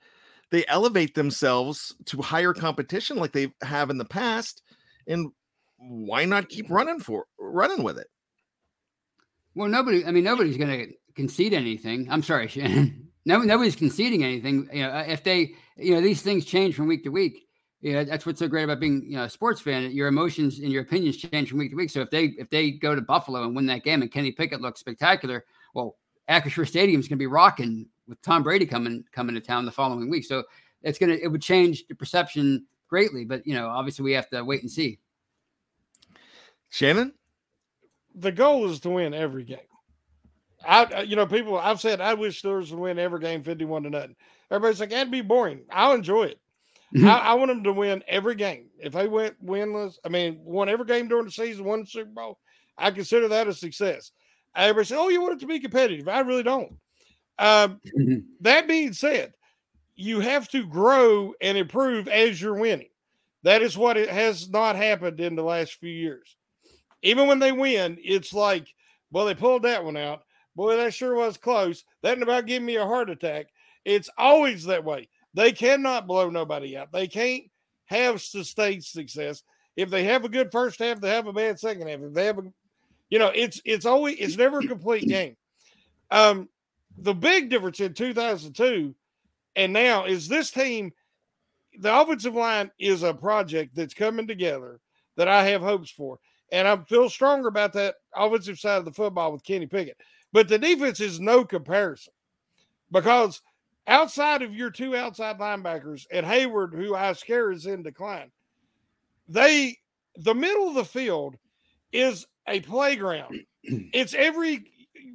they 0.51 0.65
elevate 0.67 1.15
themselves 1.15 1.95
to 2.05 2.21
higher 2.21 2.53
competition 2.53 3.17
like 3.17 3.31
they 3.31 3.51
have 3.61 3.89
in 3.89 3.97
the 3.97 4.05
past? 4.05 4.61
And 5.07 5.31
why 5.77 6.25
not 6.25 6.49
keep 6.49 6.69
running 6.69 6.99
for 6.99 7.25
running 7.39 7.83
with 7.83 7.97
it? 7.97 8.07
Well, 9.55 9.67
nobody. 9.67 10.05
I 10.05 10.11
mean, 10.11 10.23
nobody's 10.23 10.57
going 10.57 10.69
to 10.69 10.93
concede 11.15 11.53
anything. 11.53 12.07
I'm 12.09 12.23
sorry, 12.23 12.47
Shannon. 12.49 13.07
No, 13.25 13.39
nobody's 13.39 13.75
conceding 13.75 14.23
anything. 14.23 14.67
You 14.73 14.83
know, 14.83 14.97
if 14.99 15.23
they, 15.23 15.53
you 15.77 15.93
know, 15.93 16.01
these 16.01 16.21
things 16.21 16.45
change 16.45 16.75
from 16.75 16.87
week 16.87 17.03
to 17.03 17.09
week 17.09 17.47
you 17.81 17.93
know, 17.93 18.03
that's 18.03 18.25
what's 18.25 18.39
so 18.39 18.47
great 18.47 18.63
about 18.63 18.79
being 18.79 19.03
you 19.05 19.17
know, 19.17 19.23
a 19.23 19.29
sports 19.29 19.59
fan. 19.59 19.91
Your 19.91 20.07
emotions 20.07 20.59
and 20.59 20.71
your 20.71 20.83
opinions 20.83 21.17
change 21.17 21.49
from 21.49 21.57
week 21.57 21.71
to 21.71 21.75
week. 21.75 21.89
So 21.89 22.01
if 22.01 22.11
they 22.11 22.25
if 22.37 22.49
they 22.49 22.71
go 22.71 22.93
to 22.93 23.01
Buffalo 23.01 23.43
and 23.43 23.55
win 23.55 23.65
that 23.67 23.83
game 23.83 24.01
and 24.01 24.11
Kenny 24.11 24.31
Pickett 24.31 24.61
looks 24.61 24.79
spectacular, 24.79 25.45
well, 25.73 25.97
Acrisure 26.29 26.67
Stadium 26.67 26.99
is 26.99 27.07
going 27.07 27.17
to 27.17 27.21
be 27.21 27.27
rocking 27.27 27.87
with 28.07 28.21
Tom 28.21 28.43
Brady 28.43 28.65
coming 28.65 29.03
coming 29.11 29.35
to 29.35 29.41
town 29.41 29.65
the 29.65 29.71
following 29.71 30.09
week. 30.09 30.25
So 30.25 30.43
it's 30.83 30.99
gonna 30.99 31.13
it 31.13 31.27
would 31.27 31.41
change 31.41 31.87
the 31.87 31.95
perception 31.95 32.65
greatly. 32.87 33.25
But 33.25 33.45
you 33.47 33.55
know, 33.55 33.67
obviously, 33.67 34.03
we 34.03 34.13
have 34.13 34.29
to 34.29 34.43
wait 34.43 34.61
and 34.61 34.71
see. 34.71 34.99
Shannon, 36.69 37.13
the 38.13 38.31
goal 38.31 38.69
is 38.69 38.79
to 38.81 38.89
win 38.91 39.13
every 39.13 39.43
game. 39.43 39.59
I, 40.65 40.83
uh, 40.83 41.01
you 41.01 41.15
know, 41.15 41.25
people, 41.25 41.57
I've 41.57 41.81
said 41.81 42.01
I 42.01 42.13
wish 42.13 42.41
Steelers 42.41 42.71
would 42.71 42.79
win 42.79 42.99
every 42.99 43.19
game 43.19 43.43
51 43.43 43.83
to 43.83 43.89
nothing. 43.89 44.15
Everybody's 44.49 44.79
like, 44.79 44.89
that'd 44.91 45.11
be 45.11 45.21
boring. 45.21 45.61
I'll 45.71 45.93
enjoy 45.93 46.25
it. 46.25 46.40
I, 46.97 47.17
I, 47.17 47.33
want 47.35 47.49
them 47.49 47.63
to 47.63 47.73
win 47.73 48.03
every 48.07 48.35
game. 48.35 48.67
If 48.79 48.93
they 48.93 49.07
went 49.07 49.43
winless, 49.45 49.95
I 50.05 50.09
mean, 50.09 50.39
won 50.43 50.69
every 50.69 50.85
game 50.85 51.07
during 51.07 51.25
the 51.25 51.31
season, 51.31 51.65
won 51.65 51.81
the 51.81 51.85
Super 51.85 52.09
Bowl, 52.09 52.39
I 52.77 52.91
consider 52.91 53.27
that 53.29 53.47
a 53.47 53.53
success. 53.53 54.11
Everybody 54.55 54.85
says, 54.85 54.97
oh, 54.99 55.09
you 55.09 55.21
want 55.21 55.33
it 55.33 55.39
to 55.41 55.47
be 55.47 55.59
competitive. 55.59 56.07
I 56.07 56.19
really 56.19 56.43
don't. 56.43 56.77
Um, 57.39 57.79
that 58.41 58.67
being 58.67 58.93
said, 58.93 59.33
you 59.95 60.19
have 60.19 60.49
to 60.49 60.65
grow 60.65 61.33
and 61.41 61.57
improve 61.57 62.07
as 62.07 62.41
you're 62.41 62.59
winning. 62.59 62.89
That 63.43 63.61
is 63.61 63.77
what 63.77 63.97
it 63.97 64.09
has 64.09 64.49
not 64.49 64.75
happened 64.75 65.19
in 65.19 65.35
the 65.35 65.43
last 65.43 65.73
few 65.73 65.89
years. 65.89 66.35
Even 67.01 67.27
when 67.27 67.39
they 67.39 67.51
win, 67.51 67.97
it's 68.03 68.33
like, 68.33 68.67
well, 69.11 69.25
they 69.25 69.33
pulled 69.33 69.63
that 69.63 69.83
one 69.83 69.97
out. 69.97 70.23
Boy, 70.55 70.75
that 70.77 70.93
sure 70.93 71.15
was 71.15 71.37
close. 71.37 71.83
That 72.03 72.13
ain't 72.13 72.23
about 72.23 72.45
giving 72.45 72.65
me 72.65 72.75
a 72.75 72.85
heart 72.85 73.09
attack. 73.09 73.47
It's 73.85 74.09
always 74.17 74.65
that 74.65 74.83
way. 74.83 75.09
They 75.33 75.51
cannot 75.51 76.07
blow 76.07 76.29
nobody 76.29 76.77
out. 76.77 76.91
They 76.91 77.07
can't 77.07 77.43
have 77.85 78.21
sustained 78.21 78.83
success. 78.83 79.43
If 79.75 79.89
they 79.89 80.03
have 80.05 80.25
a 80.25 80.29
good 80.29 80.51
first 80.51 80.79
half, 80.79 80.99
they 80.99 81.09
have 81.09 81.27
a 81.27 81.33
bad 81.33 81.59
second 81.59 81.87
half. 81.87 82.01
If 82.01 82.13
they 82.13 82.25
have 82.25 82.39
a, 82.39 82.43
you 83.09 83.19
know, 83.19 83.31
it's 83.33 83.61
it's 83.65 83.85
always 83.85 84.17
it's 84.19 84.37
never 84.37 84.59
a 84.59 84.67
complete 84.67 85.07
game. 85.07 85.37
Um, 86.09 86.49
the 86.97 87.13
big 87.13 87.49
difference 87.49 87.79
in 87.79 87.93
2002 87.93 88.93
and 89.55 89.73
now 89.73 90.05
is 90.05 90.27
this 90.27 90.51
team, 90.51 90.91
the 91.79 91.99
offensive 91.99 92.35
line 92.35 92.71
is 92.79 93.03
a 93.03 93.13
project 93.13 93.75
that's 93.75 93.93
coming 93.93 94.27
together 94.27 94.79
that 95.17 95.27
I 95.27 95.45
have 95.45 95.61
hopes 95.61 95.91
for. 95.91 96.19
And 96.51 96.67
I 96.67 96.77
feel 96.83 97.09
stronger 97.09 97.47
about 97.47 97.73
that 97.73 97.95
offensive 98.15 98.59
side 98.59 98.77
of 98.77 98.85
the 98.85 98.91
football 98.91 99.31
with 99.31 99.43
Kenny 99.43 99.67
Pickett. 99.67 99.97
But 100.33 100.47
the 100.47 100.59
defense 100.59 100.99
is 100.99 101.19
no 101.19 101.45
comparison 101.45 102.13
because 102.91 103.41
outside 103.87 104.41
of 104.41 104.55
your 104.55 104.69
two 104.69 104.95
outside 104.95 105.39
linebackers 105.39 106.05
and 106.11 106.25
Heyward, 106.25 106.73
who 106.73 106.95
I 106.95 107.13
scare 107.13 107.51
is 107.51 107.65
in 107.65 107.83
decline, 107.83 108.31
they 109.27 109.77
the 110.15 110.35
middle 110.35 110.67
of 110.67 110.75
the 110.75 110.85
field 110.85 111.37
is 111.91 112.25
a 112.47 112.59
playground. 112.61 113.41
It's 113.93 114.15
every 114.15 114.65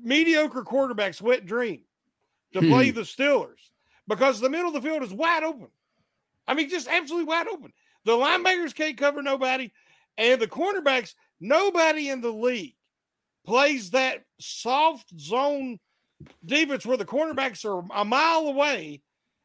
mediocre 0.04 0.62
quarterback's 0.62 1.20
wet 1.20 1.46
dream 1.46 1.80
to 2.52 2.60
play 2.60 2.90
hmm. 2.90 2.94
the 2.94 3.02
Steelers 3.02 3.70
because 4.06 4.38
the 4.38 4.48
middle 4.48 4.68
of 4.68 4.74
the 4.74 4.88
field 4.88 5.02
is 5.02 5.12
wide 5.12 5.42
open. 5.42 5.66
I 6.46 6.54
mean, 6.54 6.68
just 6.68 6.86
absolutely 6.86 7.26
wide 7.26 7.48
open. 7.48 7.72
The 8.04 8.12
linebackers 8.12 8.72
can't 8.72 8.96
cover 8.96 9.20
nobody, 9.20 9.72
and 10.16 10.40
the 10.40 10.46
cornerbacks, 10.46 11.14
nobody 11.40 12.08
in 12.08 12.20
the 12.20 12.30
league 12.30 12.76
plays 13.44 13.90
that 13.90 14.24
soft 14.38 15.08
zone 15.18 15.80
defense 16.44 16.86
where 16.86 16.96
the 16.96 17.04
cornerbacks 17.04 17.64
are 17.64 17.84
a 17.94 18.04
mile 18.04 18.48
away 18.48 19.02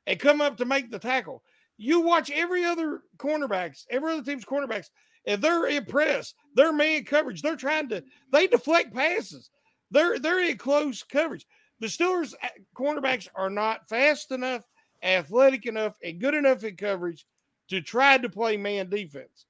and 0.08 0.20
come 0.20 0.42
up 0.42 0.58
to 0.58 0.66
make 0.66 0.92
the 0.92 1.00
tackle. 1.00 1.44
You 1.78 2.02
watch 2.02 2.30
every 2.32 2.64
other 2.64 3.02
cornerbacks, 3.18 3.86
every 3.90 4.14
other 4.14 4.24
team's 4.24 4.46
cornerbacks, 4.46 4.90
and 5.26 5.42
they're 5.42 5.68
impressed. 5.68 6.36
They're 6.56 6.74
man 6.74 7.04
coverage. 7.06 7.42
They're 7.42 7.56
trying 7.56 7.90
to 7.90 8.04
they 8.32 8.48
deflect 8.48 8.94
passes. 8.94 9.50
They're 9.90 10.20
they're 10.20 10.44
in 10.44 10.58
close 10.58 11.04
coverage. 11.04 11.46
The 11.80 11.88
Steelers 11.88 12.34
uh, 12.44 12.48
cornerbacks 12.76 13.28
are 13.36 13.50
not 13.50 13.90
fast 13.90 14.32
enough, 14.32 14.64
athletic 15.04 15.66
enough, 15.66 15.98
and 16.04 16.20
good 16.20 16.36
enough 16.36 16.64
in 16.64 16.76
coverage 16.76 17.26
to 17.70 17.82
try 17.82 18.18
to 18.18 18.30
play 18.30 18.58
man 18.58 18.90
defense. 18.90 19.46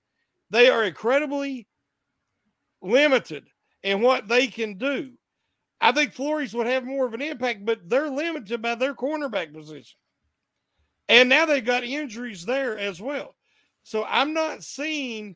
They 0.50 0.70
are 0.70 0.84
incredibly 0.84 1.68
limited 2.82 3.46
in 3.84 4.02
what 4.02 4.28
they 4.28 4.48
can 4.48 4.78
do. 4.78 5.12
I 5.82 5.92
think 5.92 6.14
Flores 6.14 6.54
would 6.54 6.68
have 6.68 6.86
more 6.86 7.08
of 7.08 7.16
an 7.16 7.22
impact, 7.24 7.66
but 7.66 7.90
they're 7.90 8.10
limited 8.10 8.62
by 8.62 8.76
their 8.76 8.94
cornerback 8.94 9.52
position. 9.52 9.98
And 11.10 11.28
now 11.28 11.46
they've 11.46 11.66
got 11.66 11.84
injuries 11.84 12.46
there 12.46 12.78
as 12.78 13.02
well. 13.02 13.36
So 13.84 14.06
I'm 14.08 14.34
not 14.34 14.64
seeing 14.64 15.36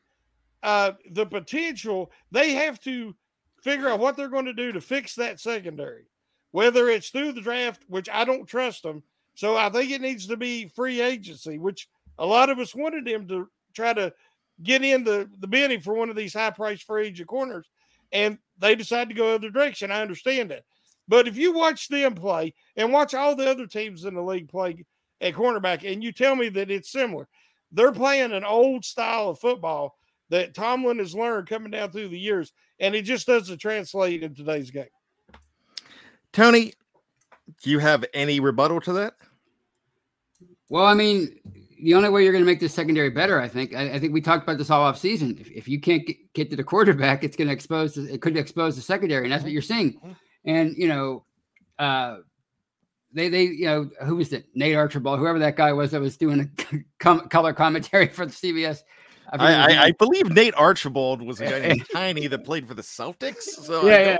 uh, 0.62 0.92
the 1.10 1.26
potential. 1.26 2.12
They 2.30 2.52
have 2.52 2.80
to 2.80 3.14
figure 3.62 3.88
out 3.88 3.98
what 3.98 4.16
they're 4.16 4.28
going 4.28 4.44
to 4.44 4.52
do 4.52 4.70
to 4.72 4.80
fix 4.80 5.16
that 5.16 5.40
secondary, 5.40 6.04
whether 6.52 6.88
it's 6.88 7.10
through 7.10 7.32
the 7.32 7.40
draft, 7.40 7.82
which 7.88 8.08
I 8.08 8.24
don't 8.24 8.46
trust 8.46 8.84
them. 8.84 9.02
So 9.34 9.56
I 9.56 9.68
think 9.68 9.90
it 9.90 10.00
needs 10.00 10.28
to 10.28 10.36
be 10.36 10.68
free 10.68 11.00
agency, 11.00 11.58
which 11.58 11.88
a 12.18 12.24
lot 12.24 12.50
of 12.50 12.60
us 12.60 12.74
wanted 12.74 13.04
them 13.04 13.26
to 13.28 13.50
try 13.74 13.92
to 13.92 14.14
get 14.62 14.82
in 14.82 15.04
the, 15.04 15.28
the 15.40 15.46
bidding 15.48 15.80
for 15.80 15.92
one 15.92 16.08
of 16.08 16.16
these 16.16 16.32
high 16.32 16.50
price 16.50 16.80
free 16.80 17.08
agent 17.08 17.28
corners. 17.28 17.66
And 18.12 18.38
they 18.58 18.74
decide 18.74 19.08
to 19.08 19.14
go 19.14 19.34
other 19.34 19.50
direction. 19.50 19.90
I 19.90 20.02
understand 20.02 20.50
that. 20.50 20.64
But 21.08 21.28
if 21.28 21.36
you 21.36 21.52
watch 21.52 21.88
them 21.88 22.14
play 22.14 22.54
and 22.76 22.92
watch 22.92 23.14
all 23.14 23.36
the 23.36 23.48
other 23.48 23.66
teams 23.66 24.04
in 24.04 24.14
the 24.14 24.22
league 24.22 24.48
play 24.48 24.84
at 25.20 25.34
cornerback, 25.34 25.90
and 25.90 26.02
you 26.02 26.12
tell 26.12 26.34
me 26.34 26.48
that 26.50 26.70
it's 26.70 26.90
similar, 26.90 27.28
they're 27.72 27.92
playing 27.92 28.32
an 28.32 28.44
old 28.44 28.84
style 28.84 29.28
of 29.28 29.38
football 29.38 29.96
that 30.30 30.54
Tomlin 30.54 30.98
has 30.98 31.14
learned 31.14 31.48
coming 31.48 31.70
down 31.70 31.90
through 31.90 32.08
the 32.08 32.18
years, 32.18 32.52
and 32.80 32.94
it 32.94 33.02
just 33.02 33.26
doesn't 33.26 33.58
translate 33.58 34.22
in 34.22 34.34
today's 34.34 34.70
game. 34.70 34.86
Tony, 36.32 36.72
do 37.62 37.70
you 37.70 37.78
have 37.78 38.04
any 38.12 38.40
rebuttal 38.40 38.80
to 38.82 38.92
that? 38.94 39.14
Well, 40.68 40.84
I 40.84 40.94
mean, 40.94 41.38
the 41.82 41.94
only 41.94 42.08
way 42.08 42.22
you're 42.22 42.32
going 42.32 42.44
to 42.44 42.50
make 42.50 42.60
this 42.60 42.74
secondary 42.74 43.10
better, 43.10 43.40
I 43.40 43.48
think, 43.48 43.74
I, 43.74 43.94
I, 43.94 43.98
think 43.98 44.12
we 44.12 44.20
talked 44.20 44.42
about 44.42 44.58
this 44.58 44.70
all 44.70 44.82
off 44.82 44.98
season. 44.98 45.36
If, 45.40 45.50
if 45.50 45.68
you 45.68 45.80
can't 45.80 46.06
get, 46.06 46.32
get, 46.32 46.50
to 46.50 46.56
the 46.56 46.64
quarterback, 46.64 47.24
it's 47.24 47.36
going 47.36 47.48
to 47.48 47.54
expose, 47.54 47.96
it 47.96 48.20
could 48.22 48.36
expose 48.36 48.76
the 48.76 48.82
secondary, 48.82 49.24
and 49.24 49.32
that's 49.32 49.42
what 49.42 49.52
you're 49.52 49.62
seeing. 49.62 49.94
Mm-hmm. 49.94 50.12
And 50.44 50.74
you 50.76 50.88
know, 50.88 51.24
uh, 51.78 52.18
they 53.12 53.28
they 53.28 53.44
you 53.44 53.66
know 53.66 53.90
who 54.04 54.16
was 54.16 54.32
it? 54.32 54.46
Nate 54.54 54.76
Archibald, 54.76 55.18
whoever 55.18 55.38
that 55.40 55.56
guy 55.56 55.72
was 55.72 55.90
that 55.90 56.00
was 56.00 56.16
doing 56.16 56.40
a 56.40 56.76
com- 57.00 57.28
color 57.28 57.52
commentary 57.52 58.08
for 58.08 58.26
the 58.26 58.32
CBS 58.32 58.82
I, 59.32 59.54
I, 59.54 59.82
I, 59.84 59.92
believe 59.92 60.30
Nate 60.30 60.54
Archibald 60.54 61.22
was 61.22 61.40
a 61.40 61.46
guy 61.46 61.58
named 61.68 61.86
Tiny 61.92 62.26
that 62.28 62.44
played 62.44 62.66
for 62.66 62.74
the 62.74 62.82
Celtics. 62.82 63.42
So 63.42 63.86
yeah, 63.86 64.16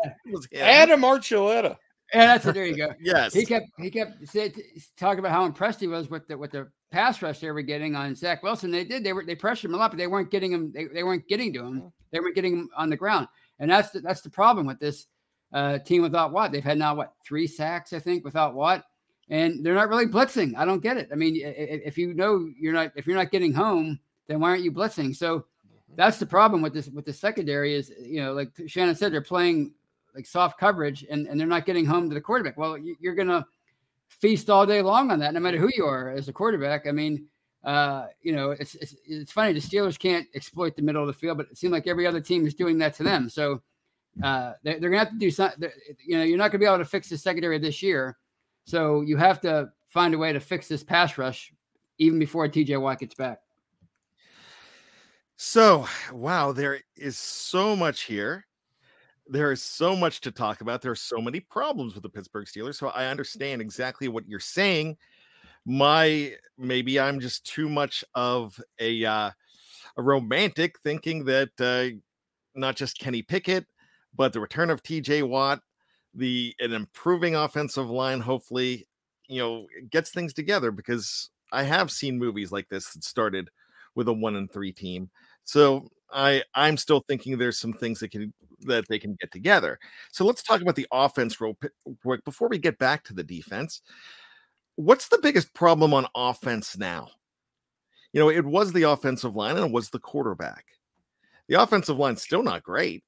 yeah. 0.51 0.61
Adam 0.61 1.03
Archuleta. 1.03 1.77
Yeah, 2.15 2.27
that's 2.27 2.47
it. 2.47 2.55
There 2.55 2.67
you 2.67 2.77
go. 2.77 2.95
yes, 3.01 3.35
he 3.35 3.45
kept 3.45 3.67
he 3.79 3.91
kept 3.91 4.27
say, 4.29 4.53
talking 4.97 5.19
about 5.19 5.33
how 5.33 5.45
impressed 5.45 5.81
he 5.81 5.87
was 5.87 6.09
with 6.09 6.27
the 6.29 6.39
with 6.39 6.53
the 6.53 6.71
pass 6.91 7.21
rush 7.21 7.41
they 7.41 7.51
were 7.51 7.63
getting 7.63 7.97
on 7.97 8.15
Zach 8.15 8.43
Wilson. 8.43 8.71
They 8.71 8.85
did. 8.85 9.05
They 9.05 9.13
were 9.13 9.25
they 9.25 9.35
pressured 9.35 9.71
him 9.71 9.75
a 9.75 9.79
lot, 9.79 9.91
but 9.91 9.99
they 9.99 10.07
weren't 10.07 10.31
getting 10.31 10.53
him. 10.53 10.73
They, 10.73 10.85
they 10.85 11.03
weren't 11.03 11.27
getting 11.29 11.53
to 11.55 11.65
him. 11.65 11.93
They 12.13 12.21
weren't 12.21 12.35
getting 12.35 12.53
him 12.53 12.71
on 12.77 12.91
the 12.91 12.97
ground, 12.97 13.29
and 13.59 13.71
that's 13.71 13.91
the, 13.91 14.01
that's 14.01 14.21
the 14.21 14.31
problem 14.31 14.67
with 14.67 14.79
this 14.79 15.07
uh, 15.53 15.79
team 15.79 16.03
without 16.03 16.33
Watt. 16.33 16.53
They've 16.53 16.63
had 16.63 16.79
now 16.79 16.95
what 16.95 17.15
three 17.25 17.47
sacks 17.47 17.93
I 17.93 17.99
think 17.99 18.25
without 18.25 18.55
Watt, 18.55 18.85
and 19.29 19.65
they're 19.65 19.75
not 19.75 19.89
really 19.89 20.07
blitzing. 20.07 20.57
I 20.57 20.65
don't 20.65 20.83
get 20.83 20.97
it. 20.97 21.09
I 21.13 21.17
mean, 21.17 21.37
if 21.41 21.99
you 21.99 22.15
know 22.15 22.49
you're 22.59 22.73
not 22.73 22.93
if 22.95 23.07
you're 23.07 23.17
not 23.17 23.33
getting 23.33 23.53
home 23.53 23.99
then 24.27 24.41
why 24.41 24.51
aren't 24.51 24.63
you 24.63 24.73
blitzing? 24.73 25.15
So 25.15 25.39
mm-hmm. 25.39 25.95
that's 25.97 26.19
the 26.19 26.27
problem 26.27 26.63
with 26.63 26.75
this 26.75 26.89
with 26.89 27.05
the 27.05 27.13
secondary 27.13 27.75
is 27.75 27.93
you 28.01 28.23
know 28.23 28.33
like 28.33 28.51
Shannon 28.67 28.95
said 28.95 29.13
they're 29.13 29.21
playing 29.21 29.75
like 30.17 30.27
soft 30.27 30.59
coverage 30.59 31.05
and, 31.09 31.27
and 31.27 31.39
they're 31.39 31.47
not 31.47 31.67
getting 31.67 31.85
home 31.85 32.09
to 32.09 32.15
the 32.15 32.21
quarterback. 32.21 32.57
Well, 32.57 32.77
you're 32.79 33.15
gonna 33.15 33.47
feast 34.09 34.51
all 34.51 34.67
day 34.67 34.83
long 34.83 35.11
on 35.11 35.19
that, 35.21 35.35
no 35.35 35.41
matter 35.41 35.59
who 35.59 35.71
you 35.77 35.85
are 35.85 36.11
as 36.11 36.29
a 36.29 36.33
quarterback. 36.33 36.87
I 36.87 36.93
mean, 36.93 37.27
uh, 37.65 38.07
you 38.23 38.33
know, 38.33 38.53
it's, 38.53 38.75
it's 38.77 38.97
it's 39.05 39.33
funny 39.33 39.53
the 39.53 39.61
Steelers 39.61 39.99
can't 39.99 40.27
exploit 40.35 40.77
the 40.77 40.83
middle 40.83 41.03
of 41.03 41.09
the 41.09 41.13
field, 41.13 41.37
but 41.37 41.49
it 41.51 41.59
seemed 41.59 41.73
like 41.73 41.87
every 41.87 42.07
other 42.07 42.21
team 42.21 42.47
is 42.47 42.55
doing 42.55 42.79
that 42.79 42.95
to 42.95 43.03
them. 43.03 43.29
So 43.29 43.63
uh, 44.23 44.53
they're, 44.63 44.81
they're 44.81 44.91
gonna 44.91 45.05
have 45.05 45.13
to 45.13 45.19
do 45.19 45.31
something. 45.31 45.71
You 46.05 46.19
know, 46.19 46.25
you're 46.25 46.39
not 46.39 46.51
gonna 46.51 46.61
be 46.61 46.67
able 46.67 46.79
to 46.79 46.85
fix 46.85 47.09
the 47.09 47.19
secondary 47.19 47.59
this 47.59 47.83
year, 47.83 48.17
so 48.65 49.03
you 49.03 49.17
have 49.17 49.41
to 49.43 49.71
find 49.87 50.15
a 50.15 50.19
way 50.19 50.33
to 50.33 50.41
fix 50.41 50.69
this 50.69 50.83
pass 50.83 51.19
rush 51.19 51.53
even 51.99 52.19
before 52.19 52.49
TJ 52.49 52.81
Watt 52.81 53.01
gets 53.01 53.15
back. 53.15 53.41
So, 55.37 55.87
wow, 56.13 56.53
there 56.53 56.81
is 56.97 57.19
so 57.19 57.77
much 57.77 58.03
here. 58.03 58.46
There 59.29 59.51
is 59.53 59.63
so 59.63 59.97
much 59.97 60.21
to 60.23 60.31
talk 60.31 60.61
about. 60.61 60.83
There 60.83 60.93
are 60.93 60.97
so 60.97 61.21
many 61.21 61.41
problems 61.51 61.95
with 61.95 62.03
the 62.03 62.09
Pittsburgh 62.09 62.47
Steelers. 62.47 62.77
So, 62.77 62.89
I 62.89 63.07
understand 63.07 63.61
exactly 63.61 64.09
what 64.09 64.29
you're 64.29 64.41
saying. 64.41 64.97
My 65.65 66.35
maybe 66.57 67.01
I'm 67.01 67.19
just 67.19 67.45
too 67.45 67.69
much 67.69 68.05
of 68.15 68.61
a 68.79 69.05
uh, 69.05 69.31
a 69.97 70.03
romantic 70.03 70.79
thinking 70.81 71.25
that 71.25 71.51
uh, 71.61 71.97
not 72.55 72.77
just 72.77 72.99
Kenny 72.99 73.23
Pickett, 73.23 73.67
but 74.15 74.33
the 74.33 74.41
return 74.41 74.71
of 74.71 74.83
TJ 74.83 75.29
Watt, 75.29 75.61
the 76.15 76.55
an 76.61 76.73
improving 76.73 77.35
offensive 77.35 77.91
line, 77.91 78.21
hopefully, 78.21 78.87
you 79.29 79.41
know, 79.41 79.67
gets 79.91 80.11
things 80.11 80.33
together 80.33 80.71
because 80.71 81.31
I 81.53 81.63
have 81.63 81.91
seen 81.91 82.19
movies 82.19 82.53
like 82.53 82.69
this 82.69 82.93
that 82.93 83.05
started 83.05 83.51
with 83.95 84.09
a 84.09 84.13
one 84.13 84.37
and 84.37 84.51
three 84.51 84.73
team. 84.73 85.11
So 85.45 85.91
I 86.13 86.43
I'm 86.55 86.77
still 86.77 87.01
thinking 87.09 87.37
there's 87.37 87.59
some 87.59 87.73
things 87.73 88.01
that 88.01 88.11
can 88.11 88.33
that 88.63 88.87
they 88.89 88.99
can 88.99 89.17
get 89.21 89.33
together. 89.33 89.79
So 90.13 90.25
let's 90.25 90.43
talk 90.43 90.61
about 90.61 90.77
the 90.77 90.87
offense 90.93 91.41
real 91.41 91.57
quick 92.03 92.25
before 92.25 92.49
we 92.49 92.59
get 92.59 92.79
back 92.79 93.05
to 93.05 93.15
the 93.15 93.25
defense. 93.25 93.83
what's 94.77 95.09
the 95.09 95.19
biggest 95.23 95.55
problem 95.55 95.95
on 95.95 96.07
offense 96.15 96.77
now? 96.77 97.09
You 98.13 98.21
know, 98.21 98.31
it 98.31 98.45
was 98.45 98.73
the 98.73 98.85
offensive 98.85 99.37
line 99.37 99.57
and 99.57 99.67
it 99.67 99.73
was 99.73 99.91
the 99.91 99.99
quarterback. 99.99 100.65
The 101.49 101.61
offensive 101.61 101.99
line's 101.99 102.23
still 102.23 102.43
not 102.43 102.63
great. 102.63 103.05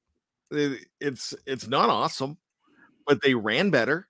Eh, 0.53 0.75
it's 0.99 1.33
it's 1.45 1.67
not 1.67 1.89
awesome, 1.89 2.37
but 3.07 3.21
they 3.21 3.33
ran 3.33 3.69
better. 3.69 4.07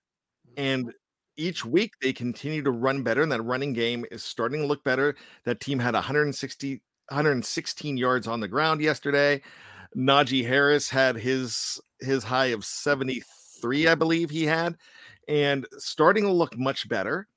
Mm-hmm. 0.49 0.62
And 0.62 0.93
each 1.38 1.63
week 1.63 1.93
they 2.02 2.12
continue 2.13 2.62
to 2.63 2.71
run 2.71 3.02
better, 3.02 3.23
and 3.23 3.32
that 3.32 3.41
running 3.41 3.73
game 3.73 4.06
is 4.12 4.23
starting 4.23 4.62
to 4.62 4.67
look 4.67 4.84
better. 4.84 5.15
That 5.45 5.62
team 5.62 5.80
had 5.80 5.93
160, 5.93 6.82
116 7.10 7.98
yards 7.98 8.28
on 8.28 8.39
the 8.39 8.48
ground 8.48 8.82
yesterday. 8.82 9.41
Najee 9.95 10.45
Harris 10.45 10.89
had 10.89 11.15
his 11.15 11.82
his 12.00 12.24
high 12.24 12.48
of 12.48 12.63
73, 12.63 13.88
I 13.88 13.95
believe 13.95 14.30
he 14.30 14.45
had, 14.45 14.78
and 15.28 15.65
starting 15.78 16.24
to 16.24 16.32
look 16.32 16.58
much 16.58 16.88
better. 16.88 17.28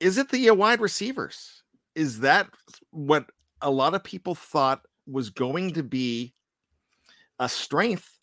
Is 0.00 0.18
it 0.18 0.28
the 0.28 0.50
uh, 0.50 0.54
wide 0.54 0.80
receivers? 0.80 1.62
Is 1.94 2.20
that 2.20 2.48
what 2.90 3.30
a 3.62 3.70
lot 3.70 3.94
of 3.94 4.04
people 4.04 4.34
thought 4.34 4.82
was 5.06 5.30
going 5.30 5.72
to 5.74 5.82
be 5.82 6.34
a 7.38 7.48
strength? 7.48 8.18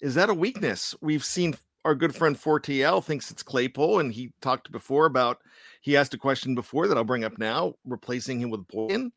Is 0.00 0.14
that 0.16 0.30
a 0.30 0.34
weakness? 0.34 0.94
We've 1.00 1.24
seen 1.24 1.54
our 1.84 1.94
good 1.94 2.14
friend 2.14 2.36
4TL 2.36 3.04
thinks 3.04 3.30
it's 3.30 3.42
Claypool, 3.42 3.98
and 3.98 4.12
he 4.12 4.32
talked 4.40 4.70
before 4.70 5.06
about 5.06 5.38
he 5.80 5.96
asked 5.96 6.14
a 6.14 6.18
question 6.18 6.54
before 6.54 6.86
that 6.86 6.96
I'll 6.96 7.04
bring 7.04 7.24
up 7.24 7.38
now, 7.38 7.74
replacing 7.84 8.40
him 8.40 8.50
with 8.50 8.66
Boykin. 8.68 9.12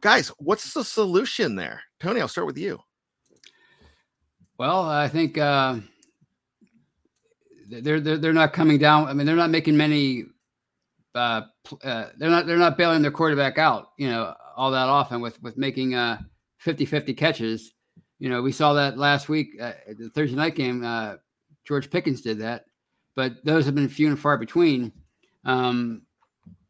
Guys, 0.00 0.28
what's 0.38 0.72
the 0.74 0.84
solution 0.84 1.54
there? 1.54 1.82
Tony, 2.00 2.20
I'll 2.20 2.28
start 2.28 2.46
with 2.46 2.58
you. 2.58 2.78
Well, 4.58 4.82
I 4.84 5.08
think 5.08 5.36
uh, 5.36 5.76
they're, 7.68 8.00
they're 8.00 8.18
they're 8.18 8.32
not 8.32 8.52
coming 8.52 8.78
down. 8.78 9.08
I 9.08 9.14
mean, 9.14 9.26
they're 9.26 9.36
not 9.36 9.50
making 9.50 9.76
many. 9.76 10.24
Uh, 11.14 11.42
uh, 11.82 12.06
they're 12.16 12.30
not 12.30 12.46
they're 12.46 12.56
not 12.56 12.78
bailing 12.78 13.02
their 13.02 13.10
quarterback 13.10 13.58
out. 13.58 13.88
You 13.98 14.08
know, 14.08 14.34
all 14.56 14.70
that 14.70 14.88
often 14.88 15.20
with 15.20 15.42
with 15.42 15.56
making 15.56 15.94
uh 15.94 16.18
50-50 16.64 17.16
catches. 17.16 17.72
You 18.18 18.30
know, 18.30 18.42
we 18.42 18.52
saw 18.52 18.72
that 18.74 18.96
last 18.96 19.28
week 19.28 19.48
uh, 19.60 19.72
the 19.98 20.08
Thursday 20.10 20.36
night 20.36 20.54
game. 20.54 20.84
Uh, 20.84 21.16
George 21.64 21.90
Pickens 21.90 22.20
did 22.20 22.38
that, 22.40 22.66
but 23.14 23.44
those 23.44 23.66
have 23.66 23.74
been 23.74 23.88
few 23.88 24.08
and 24.08 24.18
far 24.18 24.36
between. 24.36 24.92
Um, 25.44 26.02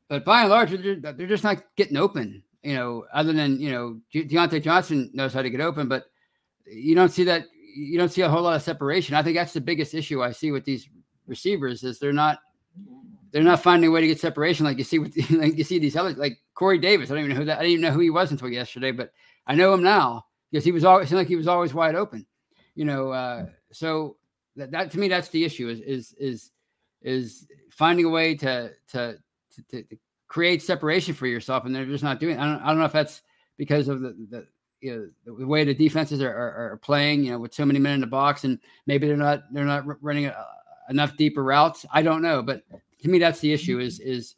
but 0.09 0.25
by 0.25 0.43
and 0.43 0.51
large, 0.51 0.71
they're, 0.71 0.97
they're, 0.97 1.27
just 1.27 1.45
not 1.45 1.63
getting 1.77 1.97
open. 1.97 2.43
You 2.63 2.75
know, 2.75 3.05
other 3.13 3.33
than 3.33 3.61
you 3.61 3.71
know, 3.71 4.01
De- 4.13 4.25
Diontae 4.25 4.63
Johnson 4.63 5.11
knows 5.13 5.33
how 5.33 5.43
to 5.43 5.51
get 5.51 5.61
open, 5.61 5.89
but 5.89 6.05
you 6.67 6.95
don't 6.95 7.11
see 7.11 7.25
that. 7.25 7.47
You 7.77 7.99
don't 7.99 8.13
see 8.13 8.23
a 8.23 8.29
whole 8.29 8.43
lot 8.43 8.57
of 8.57 8.63
separation. 8.63 9.17
I 9.17 9.23
think 9.23 9.37
that's 9.37 9.53
the 9.53 9.61
biggest 9.61 9.95
issue 9.95 10.23
I 10.23 10.31
see 10.31 10.53
with 10.53 10.65
these 10.65 10.89
receivers 11.27 11.83
is 11.83 11.99
they're 11.99 12.13
not 12.13 12.39
they're 13.33 13.43
not 13.43 13.63
finding 13.63 13.89
a 13.89 13.91
way 13.91 14.01
to 14.01 14.07
get 14.07 14.21
separation 14.21 14.65
like 14.65 14.79
you 14.79 14.85
see 14.85 15.01
with 15.01 15.17
like 15.31 15.59
you 15.59 15.65
see 15.65 15.79
these 15.79 15.97
other 15.97 16.15
like 16.15 16.39
Corey 16.55 16.79
Davis. 16.79 17.11
I 17.11 17.15
don't 17.15 17.25
even 17.25 17.35
know 17.35 17.41
who 17.41 17.45
that 17.47 17.59
I 17.59 17.63
didn't 17.63 17.73
even 17.73 17.83
know 17.83 17.91
who 17.91 18.01
he 18.01 18.11
was 18.11 18.31
until 18.31 18.49
yesterday, 18.49 18.93
but 18.93 19.11
I 19.47 19.55
know 19.55 19.75
him 19.75 19.83
now 19.83 20.27
because 20.51 20.65
he 20.65 20.73
was 20.73 20.85
always 20.85 21.09
seemed 21.09 21.19
like 21.19 21.29
he 21.29 21.37
was 21.37 21.49
always 21.49 21.75
wide 21.75 21.97
open. 21.97 22.25
You 22.77 22.85
know, 22.85 23.11
uh, 23.11 23.47
so 23.73 24.17
that, 24.57 24.71
that 24.71 24.91
to 24.93 24.99
me 24.99 25.09
that's 25.09 25.29
the 25.29 25.45
issue 25.45 25.69
is 25.69 25.81
is 25.81 26.15
is 26.19 26.51
is 27.03 27.47
finding 27.71 28.07
a 28.07 28.09
way 28.09 28.35
to 28.37 28.73
to 28.89 29.19
to, 29.71 29.83
to 29.83 29.97
create 30.29 30.63
separation 30.63 31.15
for 31.15 31.27
yourself, 31.27 31.65
and 31.65 31.75
they're 31.75 31.87
just 31.87 32.03
not 32.03 32.19
doing. 32.19 32.37
It. 32.37 32.41
I 32.41 32.47
don't 32.47 32.63
I 32.63 32.69
don't 32.69 32.79
know 32.79 32.87
if 32.87 32.93
that's 32.93 33.23
because 33.57 33.89
of 33.89 34.01
the 34.01 34.15
the 34.31 34.47
you 34.81 35.13
know 35.27 35.37
the 35.39 35.47
way 35.47 35.65
the 35.65 35.75
defenses 35.75 36.21
are, 36.23 36.31
are, 36.31 36.73
are 36.73 36.77
playing, 36.79 37.25
you 37.25 37.31
know, 37.31 37.39
with 37.39 37.55
so 37.55 37.65
many 37.65 37.79
men 37.79 37.95
in 37.95 38.01
the 38.01 38.07
box, 38.07 38.45
and 38.45 38.59
maybe 38.87 39.07
they're 39.07 39.17
not 39.17 39.45
they're 39.53 39.65
not 39.65 39.85
running 40.03 40.27
a, 40.27 40.47
enough 40.91 41.17
deeper 41.17 41.43
routes. 41.43 41.87
I 41.93 42.03
don't 42.03 42.23
know, 42.23 42.43
but 42.43 42.63
to 43.03 43.09
me 43.09 43.19
that's 43.19 43.41
the 43.41 43.53
issue. 43.53 43.79
Is 43.79 44.01
is 44.01 44.35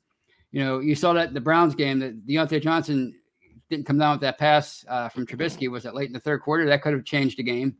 you 0.53 0.63
know 0.63 0.81
you 0.81 0.95
saw 0.95 1.13
that 1.15 1.35
the 1.35 1.41
Browns 1.41 1.75
game 1.75 1.99
that 2.01 2.27
Diontae 2.27 2.63
Johnson 2.63 3.15
didn't 3.71 3.87
come 3.87 3.99
down 3.99 4.13
with 4.13 4.21
that 4.21 4.39
pass 4.39 4.85
uh, 4.89 5.09
from 5.09 5.27
Trubisky 5.27 5.69
was 5.69 5.83
that 5.83 5.95
late 5.95 6.09
in 6.09 6.13
the 6.13 6.21
third 6.21 6.41
quarter 6.43 6.67
that 6.67 6.83
could 6.83 6.93
have 6.93 7.05
changed 7.05 7.39
the 7.39 7.43
game 7.43 7.77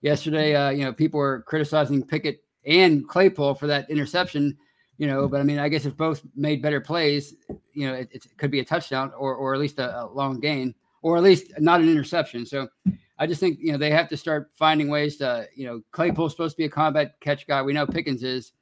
yesterday. 0.00 0.54
Uh, 0.54 0.70
you 0.70 0.84
know, 0.84 0.92
people 0.92 1.18
were 1.18 1.42
criticizing 1.42 2.04
Pickett 2.04 2.42
and 2.66 3.08
Claypool 3.08 3.54
for 3.54 3.66
that 3.66 3.88
interception. 3.90 4.56
You 4.98 5.06
know, 5.06 5.28
but 5.28 5.40
I 5.40 5.44
mean, 5.44 5.58
I 5.58 5.68
guess 5.68 5.86
if 5.86 5.96
both 5.96 6.22
made 6.34 6.60
better 6.60 6.80
plays, 6.80 7.34
you 7.72 7.86
know, 7.86 7.94
it, 7.94 8.08
it 8.12 8.26
could 8.36 8.50
be 8.50 8.60
a 8.60 8.64
touchdown 8.64 9.12
or 9.16 9.34
or 9.34 9.54
at 9.54 9.60
least 9.60 9.78
a, 9.78 10.02
a, 10.02 10.06
long 10.06 10.40
gain, 10.40 10.74
or 11.02 11.16
at 11.16 11.22
least 11.22 11.52
not 11.60 11.80
an 11.80 11.88
interception. 11.88 12.44
So, 12.44 12.68
I 13.16 13.26
just 13.26 13.38
think 13.38 13.58
you 13.60 13.70
know 13.70 13.78
they 13.78 13.90
have 13.90 14.08
to 14.08 14.16
start 14.16 14.50
finding 14.56 14.88
ways 14.88 15.16
to 15.18 15.46
you 15.54 15.66
know 15.66 15.82
Claypool's 15.92 16.32
supposed 16.32 16.56
to 16.56 16.58
be 16.58 16.64
a 16.64 16.68
combat 16.68 17.14
catch 17.20 17.46
guy. 17.46 17.62
We 17.62 17.72
know 17.72 17.86
Pickens 17.86 18.24
is. 18.24 18.52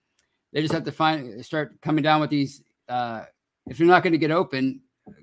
They 0.52 0.60
just 0.60 0.74
have 0.74 0.84
to 0.84 0.92
find 0.92 1.44
start 1.44 1.80
coming 1.80 2.02
down 2.02 2.20
with 2.20 2.30
these. 2.30 2.62
Uh, 2.88 3.24
if 3.66 3.78
you're 3.78 3.88
not 3.88 4.02
going 4.02 4.12
to 4.12 4.18
get 4.18 4.30
open, 4.30 4.80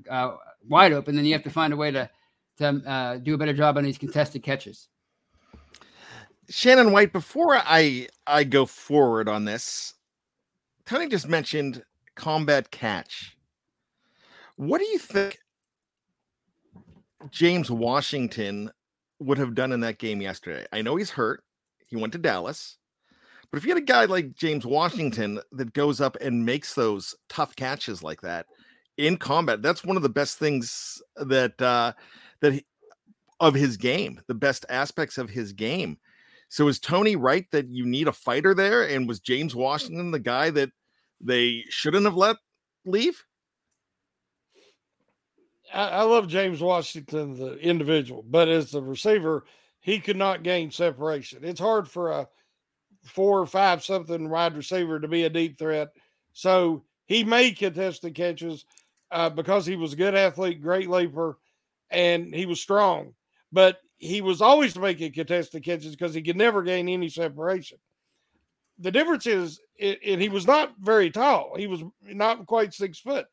uh, 0.10 0.36
wide 0.68 0.94
open, 0.94 1.16
then 1.16 1.26
you 1.26 1.34
have 1.34 1.44
to 1.44 1.50
find 1.50 1.74
a 1.74 1.78
way 1.78 1.92
to 1.92 2.10
to 2.58 2.68
uh, 2.68 3.18
do 3.18 3.36
a 3.36 3.38
better 3.38 3.54
job 3.54 3.78
on 3.78 3.84
these 3.84 3.98
contested 3.98 4.44
catches. 4.44 4.90
Shannon 6.56 6.92
White, 6.92 7.12
before 7.12 7.56
I 7.56 8.10
I 8.28 8.44
go 8.44 8.68
forward 8.68 9.28
on 9.28 9.44
this, 9.44 9.96
Tony 10.86 11.08
just 11.08 11.28
mentioned 11.28 11.84
combat 12.16 12.70
catch. 12.70 13.36
What 14.56 14.78
do 14.78 14.86
you 14.86 15.00
think 15.00 15.40
James 17.32 17.72
Washington 17.72 18.70
would 19.18 19.40
have 19.40 19.56
done 19.56 19.72
in 19.72 19.80
that 19.80 19.98
game 19.98 20.22
yesterday? 20.22 20.64
I 20.72 20.84
know 20.84 20.96
he's 20.96 21.10
hurt. 21.10 21.44
He 21.88 21.96
went 21.96 22.14
to 22.14 22.20
Dallas. 22.20 22.78
But 23.50 23.58
if 23.58 23.66
you 23.66 23.74
had 23.74 23.82
a 23.82 23.86
guy 23.86 24.06
like 24.06 24.36
James 24.36 24.64
Washington 24.64 25.40
that 25.54 25.74
goes 25.74 26.00
up 26.02 26.18
and 26.22 26.46
makes 26.46 26.76
those 26.76 27.16
tough 27.30 27.56
catches 27.56 28.04
like 28.04 28.22
that 28.22 28.46
in 28.98 29.18
combat, 29.18 29.64
that's 29.64 29.84
one 29.84 29.98
of 29.98 30.04
the 30.04 30.08
best 30.08 30.38
things 30.38 31.02
that 31.16 31.60
uh 31.60 31.94
that 32.42 32.54
he, 32.54 32.66
of 33.40 33.56
his 33.56 33.76
game, 33.76 34.22
the 34.28 34.36
best 34.36 34.68
aspects 34.70 35.18
of 35.18 35.32
his 35.32 35.52
game. 35.52 35.98
So 36.54 36.68
is 36.68 36.80
Tony 36.80 37.16
right 37.16 37.50
that 37.50 37.70
you 37.70 37.84
need 37.84 38.08
a 38.08 38.12
fighter 38.12 38.54
there? 38.54 38.84
And 38.84 39.08
was 39.08 39.20
James 39.20 39.56
Washington 39.56 40.12
the 40.12 40.20
guy 40.20 40.52
that 40.52 40.70
they 41.20 41.66
shouldn't 41.70 42.06
have 42.06 42.16
let 42.16 42.38
leave? 42.86 43.24
I, 45.74 45.88
I 45.88 46.02
love 46.04 46.28
James 46.28 46.62
Washington, 46.62 47.40
the 47.40 47.58
individual, 47.58 48.24
but 48.30 48.50
as 48.50 48.70
the 48.70 48.84
receiver, 48.84 49.46
he 49.80 49.98
could 49.98 50.16
not 50.16 50.44
gain 50.44 50.70
separation. 50.70 51.44
It's 51.44 51.60
hard 51.60 51.90
for 51.90 52.12
a 52.12 52.28
four 53.04 53.40
or 53.40 53.48
five 53.48 53.84
something 53.84 54.30
wide 54.30 54.56
receiver 54.56 55.00
to 55.00 55.08
be 55.08 55.24
a 55.24 55.32
deep 55.32 55.58
threat. 55.58 55.90
So 56.34 56.84
he 57.08 57.24
made 57.24 57.58
contested 57.58 58.14
catches 58.14 58.66
uh, 59.10 59.32
because 59.32 59.66
he 59.66 59.76
was 59.76 59.94
a 59.94 59.96
good 59.96 60.14
athlete, 60.14 60.62
great 60.62 60.88
leaper, 60.88 61.40
and 61.90 62.32
he 62.32 62.46
was 62.46 62.62
strong. 62.62 63.16
But 63.52 63.80
he 64.04 64.22
was 64.22 64.42
always 64.42 64.78
making 64.78 65.14
contested 65.14 65.64
catches 65.64 65.96
because 65.96 66.14
he 66.14 66.22
could 66.22 66.36
never 66.36 66.62
gain 66.62 66.90
any 66.90 67.08
separation. 67.08 67.78
The 68.80 68.92
difference 68.92 69.26
is, 69.26 69.62
and 69.80 70.22
he 70.22 70.30
was 70.30 70.46
not 70.46 70.74
very 70.82 71.10
tall. 71.10 71.56
He 71.56 71.68
was 71.68 71.84
not 72.02 72.46
quite 72.46 72.74
six 72.74 73.00
foot. 73.00 73.28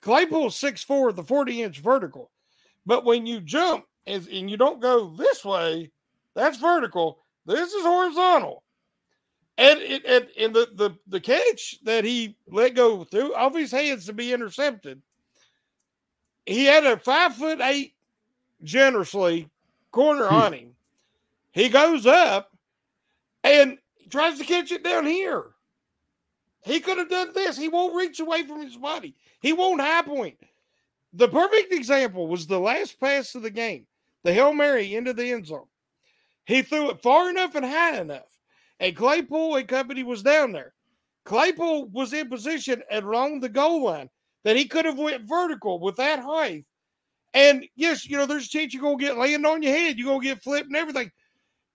Claypool's 0.00 0.56
six 0.56 0.82
four, 0.82 1.12
the 1.12 1.22
forty 1.22 1.62
inch 1.62 1.80
vertical. 1.80 2.30
But 2.86 3.04
when 3.04 3.26
you 3.26 3.40
jump 3.40 3.84
and 4.06 4.26
you 4.26 4.56
don't 4.56 4.80
go 4.80 5.10
this 5.10 5.44
way, 5.44 5.90
that's 6.34 6.56
vertical. 6.56 7.18
This 7.44 7.72
is 7.72 7.84
horizontal. 7.84 8.62
And 9.58 9.80
it 9.80 10.04
and, 10.06 10.28
and 10.38 10.54
the, 10.54 10.68
the 10.74 10.90
the 11.08 11.20
catch 11.20 11.78
that 11.84 12.04
he 12.04 12.36
let 12.46 12.74
go 12.74 13.04
through 13.04 13.34
off 13.34 13.54
his 13.54 13.72
hands 13.72 14.06
to 14.06 14.12
be 14.12 14.32
intercepted. 14.32 15.02
He 16.46 16.64
had 16.64 16.86
a 16.86 16.96
five 16.96 17.34
foot 17.34 17.60
eight 17.60 17.94
generously 18.62 19.50
corner 19.90 20.26
hmm. 20.28 20.34
on 20.34 20.52
him. 20.52 20.74
He 21.52 21.68
goes 21.68 22.06
up 22.06 22.50
and 23.42 23.78
tries 24.10 24.38
to 24.38 24.44
catch 24.44 24.72
it 24.72 24.84
down 24.84 25.06
here. 25.06 25.46
He 26.64 26.80
could 26.80 26.98
have 26.98 27.08
done 27.08 27.32
this. 27.34 27.56
He 27.56 27.68
won't 27.68 27.96
reach 27.96 28.20
away 28.20 28.44
from 28.44 28.60
his 28.62 28.76
body. 28.76 29.14
He 29.40 29.52
won't 29.52 29.80
high 29.80 30.02
point. 30.02 30.38
The 31.14 31.28
perfect 31.28 31.72
example 31.72 32.28
was 32.28 32.46
the 32.46 32.60
last 32.60 33.00
pass 33.00 33.34
of 33.34 33.42
the 33.42 33.50
game, 33.50 33.86
the 34.24 34.32
Hail 34.32 34.52
Mary 34.52 34.94
into 34.94 35.14
the 35.14 35.32
end 35.32 35.46
zone. 35.46 35.66
He 36.44 36.62
threw 36.62 36.90
it 36.90 37.02
far 37.02 37.30
enough 37.30 37.54
and 37.54 37.64
high 37.64 37.98
enough. 37.98 38.28
And 38.80 38.94
Claypool 38.94 39.56
and 39.56 39.68
company 39.68 40.02
was 40.02 40.22
down 40.22 40.52
there. 40.52 40.74
Claypool 41.24 41.88
was 41.88 42.12
in 42.12 42.28
position 42.28 42.82
and 42.90 43.04
along 43.04 43.40
the 43.40 43.48
goal 43.48 43.84
line 43.84 44.08
that 44.44 44.56
he 44.56 44.66
could 44.66 44.84
have 44.84 44.98
went 44.98 45.28
vertical 45.28 45.78
with 45.78 45.96
that 45.96 46.20
height 46.20 46.64
and 47.34 47.66
yes, 47.76 48.08
you 48.08 48.16
know, 48.16 48.26
there's 48.26 48.46
a 48.46 48.50
chance 48.50 48.72
you're 48.74 48.82
gonna 48.82 48.96
get 48.96 49.18
land 49.18 49.46
on 49.46 49.62
your 49.62 49.72
head, 49.76 49.98
you're 49.98 50.12
gonna 50.12 50.24
get 50.24 50.42
flipped 50.42 50.68
and 50.68 50.76
everything. 50.76 51.10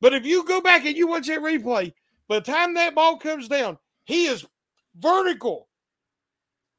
But 0.02 0.14
if 0.14 0.26
you 0.26 0.46
go 0.46 0.62
back 0.62 0.86
and 0.86 0.98
you 0.98 1.08
watch 1.08 1.28
that 1.28 1.40
replay, 1.40 1.94
by 2.28 2.40
the 2.40 2.42
time 2.42 2.74
that 2.74 2.96
ball 2.96 3.18
comes 3.18 3.48
down, 3.48 3.78
he 4.06 4.26
is 4.26 4.46
vertical. 4.98 5.70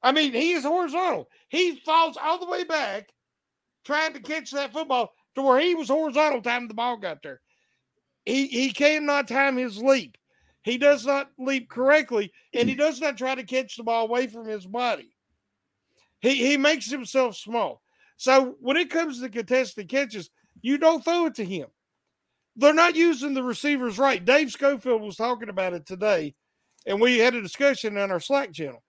I 0.03 0.13
mean, 0.13 0.33
he 0.33 0.53
is 0.53 0.65
horizontal. 0.65 1.29
He 1.49 1.77
falls 1.77 2.19
all 2.21 2.39
the 2.39 2.51
way 2.51 2.65
back 2.65 3.09
trying 3.85 4.13
to 4.15 4.21
catch 4.21 4.51
that 4.51 4.73
football 4.73 5.13
to 5.35 5.43
where 5.43 5.61
he 5.61 5.75
was 5.75 5.89
horizontal 5.89 6.43
time 6.43 6.69
the 6.69 6.75
ball 6.75 6.97
got 6.99 7.23
there. 7.23 7.41
He 8.25 8.47
he 8.49 8.73
cannot 8.73 9.29
time 9.29 9.57
his 9.57 9.79
leap. 9.83 10.17
he 10.65 10.79
does 10.79 11.07
not 11.07 11.31
leap 11.39 11.69
correctly, 11.71 12.33
and 12.55 12.69
he 12.69 12.75
does 12.75 13.01
not 13.01 13.17
try 13.19 13.35
to 13.35 13.45
catch 13.45 13.77
the 13.77 13.85
ball 13.85 14.07
away 14.07 14.27
from 14.27 14.47
his 14.47 14.67
body. 14.67 15.15
He 16.21 16.35
he 16.37 16.57
makes 16.57 16.91
himself 16.91 17.37
small. 17.37 17.83
So 18.17 18.57
when 18.61 18.77
it 18.77 18.91
comes 18.91 19.21
to 19.21 19.29
contested 19.29 19.89
catches, 19.89 20.31
you 20.63 20.79
don't 20.79 21.05
throw 21.05 21.27
it 21.27 21.35
to 21.37 21.45
him. 21.45 21.67
They're 22.57 22.73
not 22.73 22.95
using 22.95 23.35
the 23.35 23.43
receivers 23.43 23.99
right. 23.99 24.25
Dave 24.25 24.53
Schofield 24.53 25.03
was 25.03 25.17
talking 25.17 25.49
about 25.49 25.73
it 25.73 25.87
today, 25.87 26.35
and 26.87 27.01
we 27.01 27.19
had 27.19 27.35
a 27.35 27.43
discussion 27.43 27.99
on 27.99 28.13
our 28.13 28.21
Slack 28.21 28.53
channel. 28.53 28.83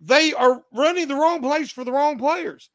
They 0.00 0.32
are 0.32 0.64
running 0.72 1.08
the 1.08 1.14
wrong 1.14 1.40
place 1.40 1.70
for 1.70 1.84
the 1.84 1.92
wrong 1.92 2.18
players. 2.18 2.70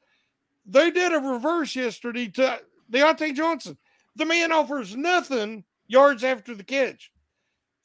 They 0.65 0.91
did 0.91 1.13
a 1.13 1.19
reverse 1.19 1.75
yesterday 1.75 2.27
to 2.29 2.61
Diontae 2.91 3.35
Johnson. 3.35 3.77
The 4.15 4.25
man 4.25 4.51
offers 4.51 4.95
nothing 4.95 5.63
yards 5.87 6.23
after 6.23 6.55
the 6.55 6.63
catch. 6.63 7.11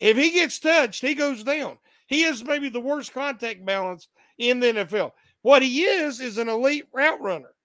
If 0.01 0.17
he 0.17 0.31
gets 0.31 0.59
touched, 0.59 1.01
he 1.01 1.15
goes 1.15 1.43
down. 1.43 1.79
He 2.07 2.25
is 2.25 2.45
maybe 2.45 2.69
the 2.69 2.81
worst 2.81 3.13
contact 3.13 3.65
balance 3.65 4.09
in 4.39 4.61
the 4.61 4.67
NFL. 4.67 5.13
What 5.43 5.63
he 5.63 5.83
is 5.83 6.21
is 6.21 6.39
an 6.39 6.49
elite 6.49 6.87
route 6.93 7.21
runner. 7.21 7.56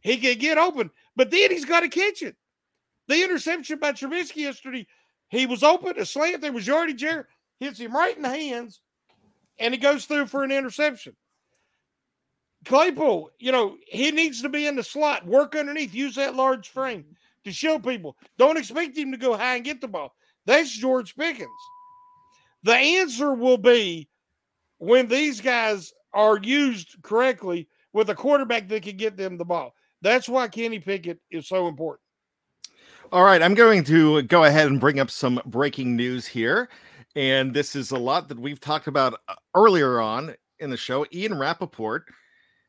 He 0.00 0.16
can 0.16 0.38
get 0.38 0.58
open, 0.58 0.90
but 1.16 1.30
then 1.30 1.50
he's 1.50 1.64
got 1.64 1.80
to 1.80 1.88
catch 1.88 2.22
it. 2.22 2.36
The 3.08 3.22
interception 3.22 3.78
by 3.78 3.92
Trubisky 3.92 4.36
yesterday, 4.36 4.86
he 5.28 5.46
was 5.46 5.62
open, 5.62 5.98
a 5.98 6.06
slant, 6.06 6.40
there 6.40 6.52
was 6.52 6.66
yardage 6.66 7.02
there, 7.02 7.28
hits 7.58 7.78
him 7.78 7.92
right 7.92 8.16
in 8.16 8.22
the 8.22 8.28
hands, 8.28 8.80
and 9.58 9.74
he 9.74 9.78
goes 9.78 10.06
through 10.06 10.26
for 10.26 10.42
an 10.42 10.52
interception. 10.52 11.14
Claypool, 12.64 13.30
you 13.38 13.52
know, 13.52 13.76
he 13.86 14.10
needs 14.10 14.42
to 14.42 14.48
be 14.48 14.66
in 14.66 14.76
the 14.76 14.82
slot, 14.82 15.26
work 15.26 15.56
underneath, 15.56 15.94
use 15.94 16.14
that 16.16 16.34
large 16.36 16.68
frame 16.68 17.04
to 17.44 17.52
show 17.52 17.78
people. 17.78 18.16
Don't 18.38 18.58
expect 18.58 18.96
him 18.96 19.12
to 19.12 19.16
go 19.16 19.36
high 19.36 19.56
and 19.56 19.64
get 19.64 19.80
the 19.80 19.88
ball. 19.88 20.14
That's 20.46 20.70
George 20.70 21.16
Pickens. 21.16 21.48
The 22.62 22.74
answer 22.74 23.32
will 23.32 23.56
be 23.56 24.08
when 24.78 25.08
these 25.08 25.40
guys 25.40 25.92
are 26.12 26.38
used 26.38 26.96
correctly 27.02 27.68
with 27.92 28.10
a 28.10 28.14
quarterback 28.14 28.68
that 28.68 28.82
can 28.82 28.96
get 28.96 29.16
them 29.16 29.38
the 29.38 29.44
ball. 29.44 29.74
That's 30.02 30.28
why 30.28 30.48
Kenny 30.48 30.78
Pickett 30.78 31.20
is 31.30 31.48
so 31.48 31.68
important. 31.68 32.00
All 33.12 33.24
right, 33.24 33.42
I'm 33.42 33.54
going 33.54 33.82
to 33.84 34.22
go 34.22 34.44
ahead 34.44 34.68
and 34.68 34.80
bring 34.80 35.00
up 35.00 35.10
some 35.10 35.40
breaking 35.44 35.96
news 35.96 36.26
here. 36.26 36.68
And 37.16 37.52
this 37.52 37.74
is 37.74 37.90
a 37.90 37.98
lot 37.98 38.28
that 38.28 38.38
we've 38.38 38.60
talked 38.60 38.86
about 38.86 39.20
uh, 39.28 39.34
earlier 39.54 40.00
on 40.00 40.34
in 40.60 40.70
the 40.70 40.76
show. 40.76 41.04
Ian 41.12 41.36
Rapoport 41.36 42.04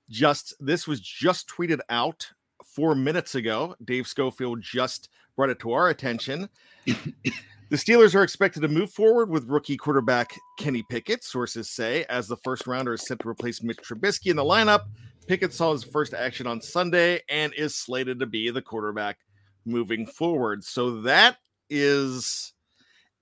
just, 0.10 0.56
this 0.60 0.88
was 0.88 1.00
just 1.00 1.48
tweeted 1.48 1.80
out 1.90 2.28
four 2.66 2.96
minutes 2.96 3.36
ago. 3.36 3.76
Dave 3.86 4.08
Schofield 4.08 4.62
just 4.62 5.10
brought 5.36 5.52
it 5.52 5.60
to 5.60 5.74
our 5.74 5.90
attention. 5.90 6.50
the 6.86 7.78
Steelers 7.78 8.16
are 8.16 8.24
expected 8.24 8.62
to 8.62 8.68
move 8.68 8.92
forward 8.92 9.30
with 9.30 9.48
rookie 9.48 9.78
quarterback 9.78 10.34
Kenny 10.58 10.84
Pickett, 10.90 11.24
sources 11.24 11.70
say, 11.70 12.04
as 12.10 12.28
the 12.28 12.38
first 12.38 12.66
rounder 12.66 12.96
is 12.96 13.06
set 13.06 13.20
to 13.20 13.30
replace 13.30 13.62
Mitch 13.62 13.78
Trubisky 13.78 14.32
in 14.32 14.38
the 14.38 14.44
lineup. 14.44 14.86
Pickett 15.28 15.54
saw 15.54 15.72
his 15.72 15.84
first 15.84 16.14
action 16.14 16.48
on 16.48 16.62
Sunday 16.62 17.22
and 17.30 17.54
is 17.54 17.76
slated 17.76 18.20
to 18.20 18.26
be 18.26 18.50
the 18.50 18.62
quarterback 18.62 19.18
moving 19.66 20.06
forward. 20.06 20.64
So 20.64 21.02
that 21.02 21.38
is 21.70 22.54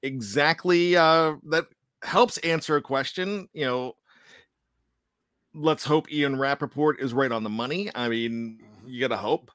exactly 0.01 0.95
uh, 0.95 1.35
that 1.49 1.65
helps 2.03 2.37
answer 2.39 2.77
a 2.77 2.81
question. 2.81 3.47
You 3.53 3.65
know, 3.65 3.93
let's 5.53 5.83
hope 5.83 6.11
Ian 6.11 6.37
Rapoport 6.37 6.99
is 6.99 7.13
right 7.13 7.31
on 7.31 7.43
the 7.43 7.49
money. 7.49 7.89
I 7.93 8.09
mean, 8.09 8.59
you 8.85 8.99
gotta 9.01 9.17
hope. 9.17 9.51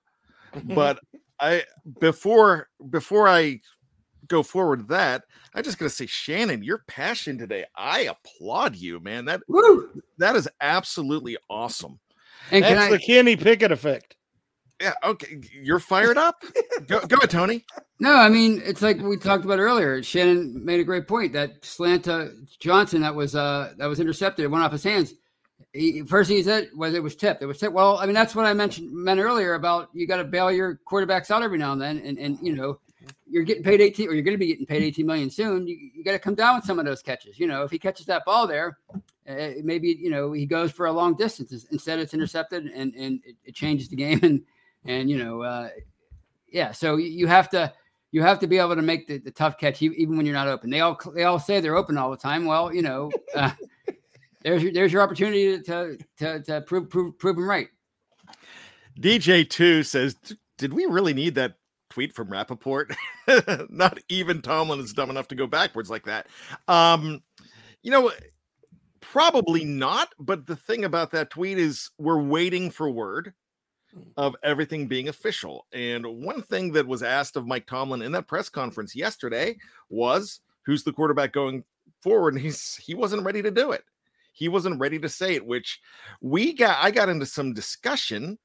But 0.64 1.01
I 1.40 1.64
before 2.01 2.68
before 2.90 3.28
I 3.28 3.61
go 4.28 4.42
forward 4.42 4.88
that, 4.88 5.24
I 5.55 5.62
just 5.62 5.78
gotta 5.78 5.90
say, 5.90 6.07
Shannon, 6.07 6.62
your 6.62 6.84
passion 6.86 7.38
today, 7.38 7.64
I 7.76 8.11
applaud 8.12 8.76
you, 8.76 9.01
man. 9.01 9.24
That 9.24 9.42
Woo! 9.49 9.90
that 10.18 10.36
is 10.36 10.49
absolutely 10.61 11.36
awesome. 11.51 11.99
And 12.51 12.64
That's 12.64 12.80
I, 12.80 12.90
the 12.90 12.99
Kenny 12.99 13.36
Pickett 13.36 13.72
effect. 13.72 14.16
Yeah, 14.80 14.92
okay. 15.05 15.40
You're 15.53 15.78
fired 15.78 16.18
up. 16.18 16.42
go, 16.86 17.01
go 17.01 17.16
ahead, 17.16 17.30
Tony. 17.30 17.64
No, 18.01 18.14
I 18.14 18.28
mean 18.28 18.61
it's 18.64 18.82
like 18.82 18.99
we 19.01 19.16
talked 19.16 19.45
about 19.45 19.59
earlier. 19.59 20.03
Shannon 20.03 20.64
made 20.64 20.80
a 20.80 20.84
great 20.84 21.07
point 21.07 21.32
that 21.32 21.64
slant 21.64 22.09
Johnson 22.61 23.03
that 23.03 23.14
was 23.14 23.34
uh 23.34 23.72
that 23.78 23.86
was 23.86 24.01
intercepted, 24.01 24.45
it 24.45 24.49
went 24.49 24.64
off 24.64 24.72
his 24.72 24.84
hands 24.84 25.14
he, 25.74 26.03
first 26.03 26.28
thing 26.28 26.36
he 26.36 26.42
said 26.42 26.70
was 26.74 26.95
it 26.95 27.03
was 27.03 27.16
tipped. 27.16 27.42
It 27.42 27.47
was 27.47 27.59
tipped. 27.59 27.74
Well, 27.74 27.99
I 27.99 28.07
mean, 28.07 28.14
that's 28.14 28.34
what 28.34 28.47
I 28.47 28.55
mentioned 28.55 28.92
meant 28.92 29.20
earlier 29.20 29.55
about 29.55 29.88
you 29.92 30.07
got 30.07 30.18
to 30.18 30.24
bail 30.24 30.51
your 30.51 30.80
quarterbacks 30.88 31.30
out 31.30 31.42
every 31.42 31.59
now 31.59 31.72
and 31.72 31.82
then, 31.82 31.99
and 31.99 32.18
and 32.18 32.38
you 32.40 32.55
know 32.55 32.78
you're 33.26 33.42
getting 33.42 33.62
paid 33.62 33.80
18 33.80 34.09
or 34.09 34.14
you're 34.14 34.22
going 34.22 34.34
to 34.34 34.38
be 34.38 34.46
getting 34.46 34.66
paid 34.66 34.82
18 34.82 35.07
million 35.07 35.30
soon. 35.30 35.66
You, 35.66 35.76
you 35.94 36.05
got 36.05 36.12
to 36.12 36.18
come 36.18 36.34
down 36.34 36.57
with 36.57 36.64
some 36.64 36.78
of 36.78 36.84
those 36.84 37.02
catches. 37.02 37.38
You 37.38 37.46
know, 37.46 37.62
if 37.62 37.70
he 37.70 37.78
catches 37.78 38.07
that 38.07 38.24
ball 38.24 38.46
there, 38.46 38.78
uh, 39.28 39.50
maybe 39.62 39.96
you 39.98 40.11
know 40.11 40.32
he 40.32 40.46
goes 40.46 40.70
for 40.70 40.86
a 40.86 40.92
long 40.92 41.14
distance 41.14 41.66
instead 41.70 41.98
it's 41.98 42.12
intercepted 42.12 42.66
and 42.66 42.94
and 42.94 43.20
it, 43.24 43.36
it 43.44 43.55
changes 43.55 43.88
the 43.88 43.96
game 43.96 44.20
and 44.22 44.42
and 44.84 45.09
you 45.09 45.16
know 45.16 45.42
uh, 45.42 45.68
yeah. 46.48 46.72
So 46.72 46.96
you 46.96 47.26
have 47.26 47.48
to 47.50 47.72
you 48.12 48.22
have 48.22 48.38
to 48.40 48.46
be 48.46 48.59
able 48.59 48.76
to 48.76 48.82
make 48.82 49.07
the, 49.07 49.18
the 49.18 49.30
tough 49.30 49.59
catch 49.59 49.82
even 49.82 50.16
when 50.16 50.26
you're 50.26 50.34
not 50.34 50.48
open. 50.48 50.70
They 50.70 50.80
all 50.80 50.98
they 51.14 51.24
all 51.24 51.38
say 51.38 51.61
they're 51.61 51.76
open 51.76 51.98
all 51.98 52.11
the 52.11 52.16
time. 52.16 52.44
Well, 52.44 52.72
you 52.74 52.82
know. 52.82 53.11
Uh, 53.34 53.50
there's 54.44 54.62
your 54.62 54.72
there's 54.72 54.92
your 54.92 55.02
opportunity 55.02 55.61
to 55.62 55.98
to 56.18 56.40
to 56.42 56.61
prove 56.61 56.88
prove 56.90 57.18
prove 57.18 57.36
them 57.36 57.48
right. 57.48 57.68
DJ 59.00 59.48
two 59.48 59.82
says, 59.82 60.16
"Did 60.59 60.72
we 60.72 60.84
really 60.84 61.14
need 61.14 61.34
that 61.34 61.57
tweet 61.95 62.12
from 62.12 62.28
Rapoport. 62.28 62.95
Not 63.70 63.99
even 64.09 64.42
Tomlin 64.42 64.80
is 64.80 64.92
dumb 64.92 65.11
enough 65.11 65.28
to 65.28 65.36
go 65.36 65.47
backwards 65.47 65.88
like 65.88 66.05
that." 66.07 66.26
Um, 66.66 67.22
you 67.82 67.92
know, 67.92 68.11
probably 69.01 69.64
not. 69.64 70.09
But 70.18 70.47
the 70.47 70.57
thing 70.57 70.84
about 70.84 71.12
that 71.12 71.30
tweet 71.30 71.59
is, 71.59 71.90
we're 71.99 72.20
waiting 72.20 72.70
for 72.70 72.90
word 72.90 73.32
of 74.16 74.34
everything 74.42 74.88
being 74.88 75.09
official. 75.09 75.66
And 75.72 76.05
one 76.05 76.42
thing 76.42 76.72
that 76.72 76.86
was 76.86 77.05
asked 77.05 77.36
of 77.36 77.47
Mike 77.47 77.66
Tomlin 77.66 78.03
in 78.03 78.11
that 78.12 78.26
press 78.26 78.49
conference 78.49 78.97
yesterday 78.97 79.57
was, 79.88 80.40
"Who's 80.66 80.82
the 80.82 80.92
quarterback 80.92 81.32
going 81.32 81.62
forward?" 82.03 82.34
And 82.34 82.42
he's 82.42 82.74
he 82.76 82.95
wasn't 82.95 83.24
ready 83.24 83.40
to 83.40 83.53
do 83.53 83.70
it 83.70 83.84
he 84.32 84.49
wasn't 84.49 84.80
ready 84.80 84.99
to 84.99 85.09
say 85.09 85.36
it, 85.36 85.47
which 85.47 85.80
we 86.20 86.53
got. 86.53 86.76
I 86.82 86.90
got 86.90 87.09
into 87.09 87.24
some 87.24 87.55
discussion 87.55 88.36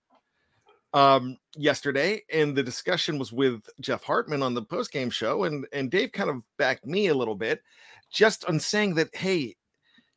um 0.94 1.38
yesterday 1.56 2.22
and 2.34 2.56
the 2.56 2.64
discussion 2.64 3.20
was 3.20 3.32
with 3.32 3.62
Jeff 3.80 4.04
Hartman 4.04 4.42
on 4.42 4.54
the 4.54 4.62
post 4.62 4.92
game 4.92 5.10
show 5.10 5.44
and 5.44 5.68
and 5.72 5.92
Dave 5.92 6.12
kind 6.12 6.30
of 6.30 6.42
backed 6.58 6.86
me 6.86 7.08
a 7.08 7.14
little 7.14 7.36
bit 7.36 7.62
just 8.12 8.44
on 8.46 8.60
saying 8.60 8.96
that 8.96 9.16
hey 9.16 9.56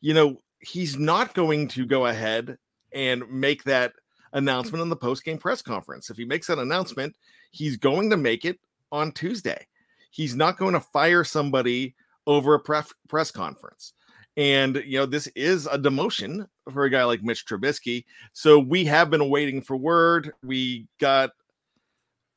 you 0.01 0.15
know 0.15 0.39
he's 0.61 0.97
not 0.97 1.35
going 1.35 1.69
to 1.69 1.85
go 1.85 2.07
ahead 2.07 2.57
and 2.93 3.29
make 3.31 3.65
that 3.65 3.93
announcement 4.33 4.81
on 4.81 4.89
the 4.89 4.97
post 4.97 5.25
game 5.25 5.37
press 5.37 5.61
conference. 5.61 6.09
If 6.09 6.17
he 6.17 6.25
makes 6.25 6.47
that 6.47 6.59
announcement 6.59 7.17
he's 7.53 7.77
going 7.77 8.11
to 8.11 8.17
make 8.17 8.45
it 8.45 8.59
on 8.91 9.13
Tuesday. 9.13 9.67
He's 10.11 10.35
not 10.35 10.59
going 10.59 10.75
to 10.75 10.81
fire 10.81 11.25
somebody 11.25 11.95
over 12.27 12.55
a 12.55 12.61
pref- 12.61 12.93
press 13.09 13.31
conference. 13.31 13.93
And, 14.37 14.83
you 14.87 14.99
know, 14.99 15.07
this 15.07 15.27
is 15.29 15.67
a 15.67 15.79
demotion 15.79 16.47
for 16.71 16.85
a 16.85 16.91
guy 16.91 17.05
like 17.05 17.23
Mitch 17.23 17.47
Trubisky. 17.47 18.05
So 18.33 18.59
we 18.59 18.85
have 18.85 19.11
been 19.11 19.29
waiting 19.29 19.61
for 19.63 19.77
word. 19.77 20.33
We 20.43 20.87
got 21.01 21.31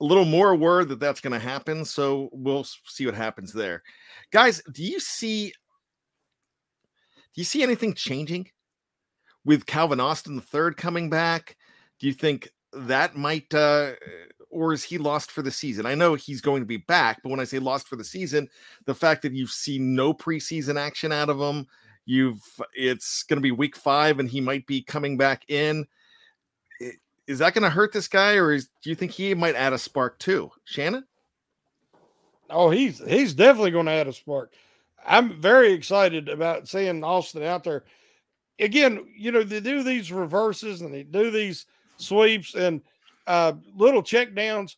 a 0.01 0.03
little 0.03 0.26
more 0.26 0.55
word 0.55 0.89
that 0.89 0.99
that's 0.99 1.21
going 1.21 1.34
to 1.34 1.39
happen. 1.39 1.86
So 1.86 2.30
we'll 2.32 2.65
see 2.86 3.05
what 3.05 3.15
happens 3.15 3.53
there. 3.53 3.84
Guys, 4.32 4.61
do 4.71 4.84
you 4.84 4.99
see 4.99 5.53
do 7.34 7.41
you 7.41 7.45
see 7.45 7.63
anything 7.63 7.93
changing 7.93 8.49
with 9.43 9.65
Calvin 9.65 9.99
Austin 9.99 10.36
the 10.36 10.41
third 10.41 10.78
coming 10.78 11.09
back? 11.09 11.57
Do 11.99 12.07
you 12.07 12.13
think 12.13 12.49
that 12.73 13.15
might 13.15 13.53
uh 13.53 13.93
or 14.49 14.71
is 14.71 14.84
he 14.84 14.97
lost 14.97 15.32
for 15.32 15.41
the 15.41 15.51
season? 15.51 15.86
I 15.86 15.95
know 15.95 16.15
he's 16.15 16.39
going 16.39 16.61
to 16.61 16.65
be 16.65 16.78
back, 16.78 17.19
but 17.21 17.30
when 17.30 17.41
I 17.41 17.43
say 17.43 17.59
lost 17.59 17.89
for 17.89 17.97
the 17.97 18.05
season, 18.05 18.47
the 18.86 18.95
fact 18.95 19.21
that 19.23 19.34
you've 19.34 19.49
seen 19.49 19.95
no 19.95 20.13
preseason 20.13 20.80
action 20.80 21.11
out 21.11 21.30
of 21.30 21.39
him, 21.39 21.67
You've 22.06 22.41
it's 22.74 23.24
going 23.24 23.38
to 23.38 23.41
be 23.41 23.51
week 23.51 23.76
five, 23.76 24.20
and 24.20 24.30
he 24.30 24.41
might 24.41 24.68
be 24.68 24.82
coming 24.82 25.18
back 25.18 25.43
in. 25.47 25.88
Is 27.28 27.39
that 27.39 27.56
going 27.56 27.64
to 27.64 27.70
hurt 27.70 27.91
this 27.91 28.08
guy, 28.08 28.36
or 28.36 28.53
is, 28.53 28.70
do 28.84 28.91
you 28.91 28.95
think 28.95 29.12
he 29.12 29.34
might 29.34 29.56
add 29.56 29.74
a 29.74 29.80
spark 29.80 30.20
too, 30.20 30.51
Shannon? 30.64 31.06
Oh, 32.49 32.70
he's 32.70 32.99
he's 33.08 33.34
definitely 33.34 33.72
going 33.72 33.88
to 33.88 33.91
add 33.91 34.08
a 34.08 34.14
spark. 34.14 34.53
I'm 35.06 35.41
very 35.41 35.72
excited 35.74 36.30
about 36.30 36.68
seeing 36.68 37.03
Austin 37.03 37.43
out 37.43 37.64
there. 37.64 37.84
Again, 38.60 39.06
you 39.16 39.32
know, 39.32 39.43
they 39.43 39.60
do 39.60 39.84
these 39.84 40.12
reverses 40.12 40.82
and 40.82 40.93
they 40.93 41.03
do 41.03 41.30
these 41.32 41.66
sweeps 41.97 42.56
and 42.56 42.82
uh, 43.28 43.53
little 43.76 44.03
check 44.03 44.34
downs. 44.34 44.78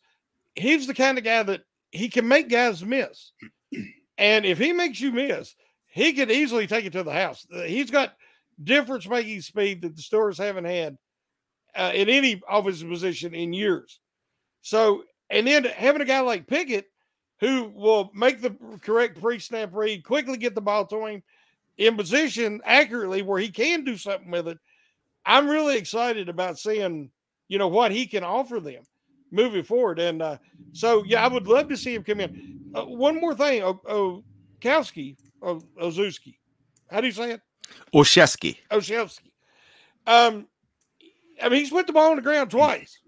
He's 0.54 0.86
the 0.86 0.94
kind 0.94 1.18
of 1.18 1.24
guy 1.24 1.42
that 1.44 1.62
he 1.92 2.08
can 2.08 2.26
make 2.26 2.48
guys 2.48 2.84
miss. 2.84 3.32
And 4.18 4.44
if 4.44 4.58
he 4.58 4.72
makes 4.72 5.00
you 5.00 5.12
miss, 5.12 5.54
he 5.98 6.12
could 6.12 6.30
easily 6.30 6.66
take 6.66 6.84
it 6.84 6.92
to 6.92 7.02
the 7.02 7.12
house. 7.12 7.46
Uh, 7.52 7.62
he's 7.62 7.90
got 7.90 8.14
difference 8.62 9.08
making 9.08 9.40
speed 9.40 9.82
that 9.82 9.96
the 9.96 10.02
Steelers 10.02 10.38
haven't 10.38 10.64
had 10.64 10.96
uh, 11.74 11.92
in 11.94 12.08
any 12.08 12.40
offensive 12.48 12.88
position 12.88 13.34
in 13.34 13.52
years. 13.52 14.00
So, 14.62 15.04
and 15.30 15.46
then 15.46 15.64
having 15.64 16.02
a 16.02 16.06
guy 16.06 16.20
like 16.20 16.46
Pickett, 16.46 16.86
who 17.40 17.70
will 17.74 18.10
make 18.14 18.40
the 18.40 18.56
correct 18.82 19.20
pre-snap 19.20 19.70
read, 19.72 20.04
quickly 20.04 20.36
get 20.36 20.54
the 20.54 20.60
ball 20.60 20.86
to 20.86 21.06
him 21.06 21.22
in 21.76 21.96
position 21.96 22.60
accurately 22.64 23.22
where 23.22 23.38
he 23.38 23.48
can 23.48 23.84
do 23.84 23.96
something 23.96 24.30
with 24.30 24.48
it. 24.48 24.58
I'm 25.24 25.48
really 25.48 25.76
excited 25.76 26.28
about 26.28 26.58
seeing, 26.58 27.10
you 27.48 27.58
know, 27.58 27.68
what 27.68 27.92
he 27.92 28.06
can 28.06 28.24
offer 28.24 28.58
them 28.58 28.82
moving 29.30 29.62
forward. 29.62 29.98
And 30.00 30.20
uh, 30.20 30.38
so, 30.72 31.04
yeah, 31.04 31.24
I 31.24 31.28
would 31.28 31.46
love 31.46 31.68
to 31.68 31.76
see 31.76 31.94
him 31.94 32.02
come 32.02 32.20
in. 32.20 32.58
Uh, 32.74 32.84
one 32.84 33.20
more 33.20 33.34
thing, 33.34 33.62
o- 33.62 34.24
o- 35.42 35.62
Ozuski, 35.80 36.36
how 36.90 37.00
do 37.00 37.06
you 37.06 37.12
say 37.12 37.32
it? 37.32 37.40
Olszewski. 37.94 38.56
Olszewski. 38.70 39.30
Um, 40.06 40.46
I 41.42 41.48
mean, 41.48 41.60
he's 41.60 41.70
put 41.70 41.86
the 41.86 41.92
ball 41.92 42.10
on 42.10 42.16
the 42.16 42.22
ground 42.22 42.50
twice. 42.50 42.98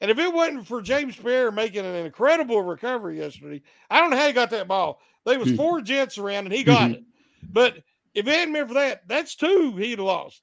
And 0.00 0.10
if 0.10 0.18
it 0.18 0.32
wasn't 0.32 0.66
for 0.66 0.82
James 0.82 1.16
Pierre 1.16 1.50
making 1.50 1.84
an 1.84 1.94
incredible 1.94 2.62
recovery 2.62 3.18
yesterday, 3.18 3.62
I 3.90 4.00
don't 4.00 4.10
know 4.10 4.16
how 4.16 4.26
he 4.26 4.32
got 4.32 4.50
that 4.50 4.68
ball. 4.68 5.00
There 5.24 5.38
was 5.38 5.50
hmm. 5.50 5.56
four 5.56 5.80
jets 5.80 6.18
around 6.18 6.44
and 6.44 6.52
he 6.52 6.62
got 6.62 6.90
it. 6.90 7.02
But 7.42 7.78
if 8.14 8.26
it 8.26 8.34
hadn't 8.34 8.54
been 8.54 8.68
for 8.68 8.74
that, 8.74 9.08
that's 9.08 9.34
two 9.34 9.74
he'd 9.76 9.98
lost. 9.98 10.42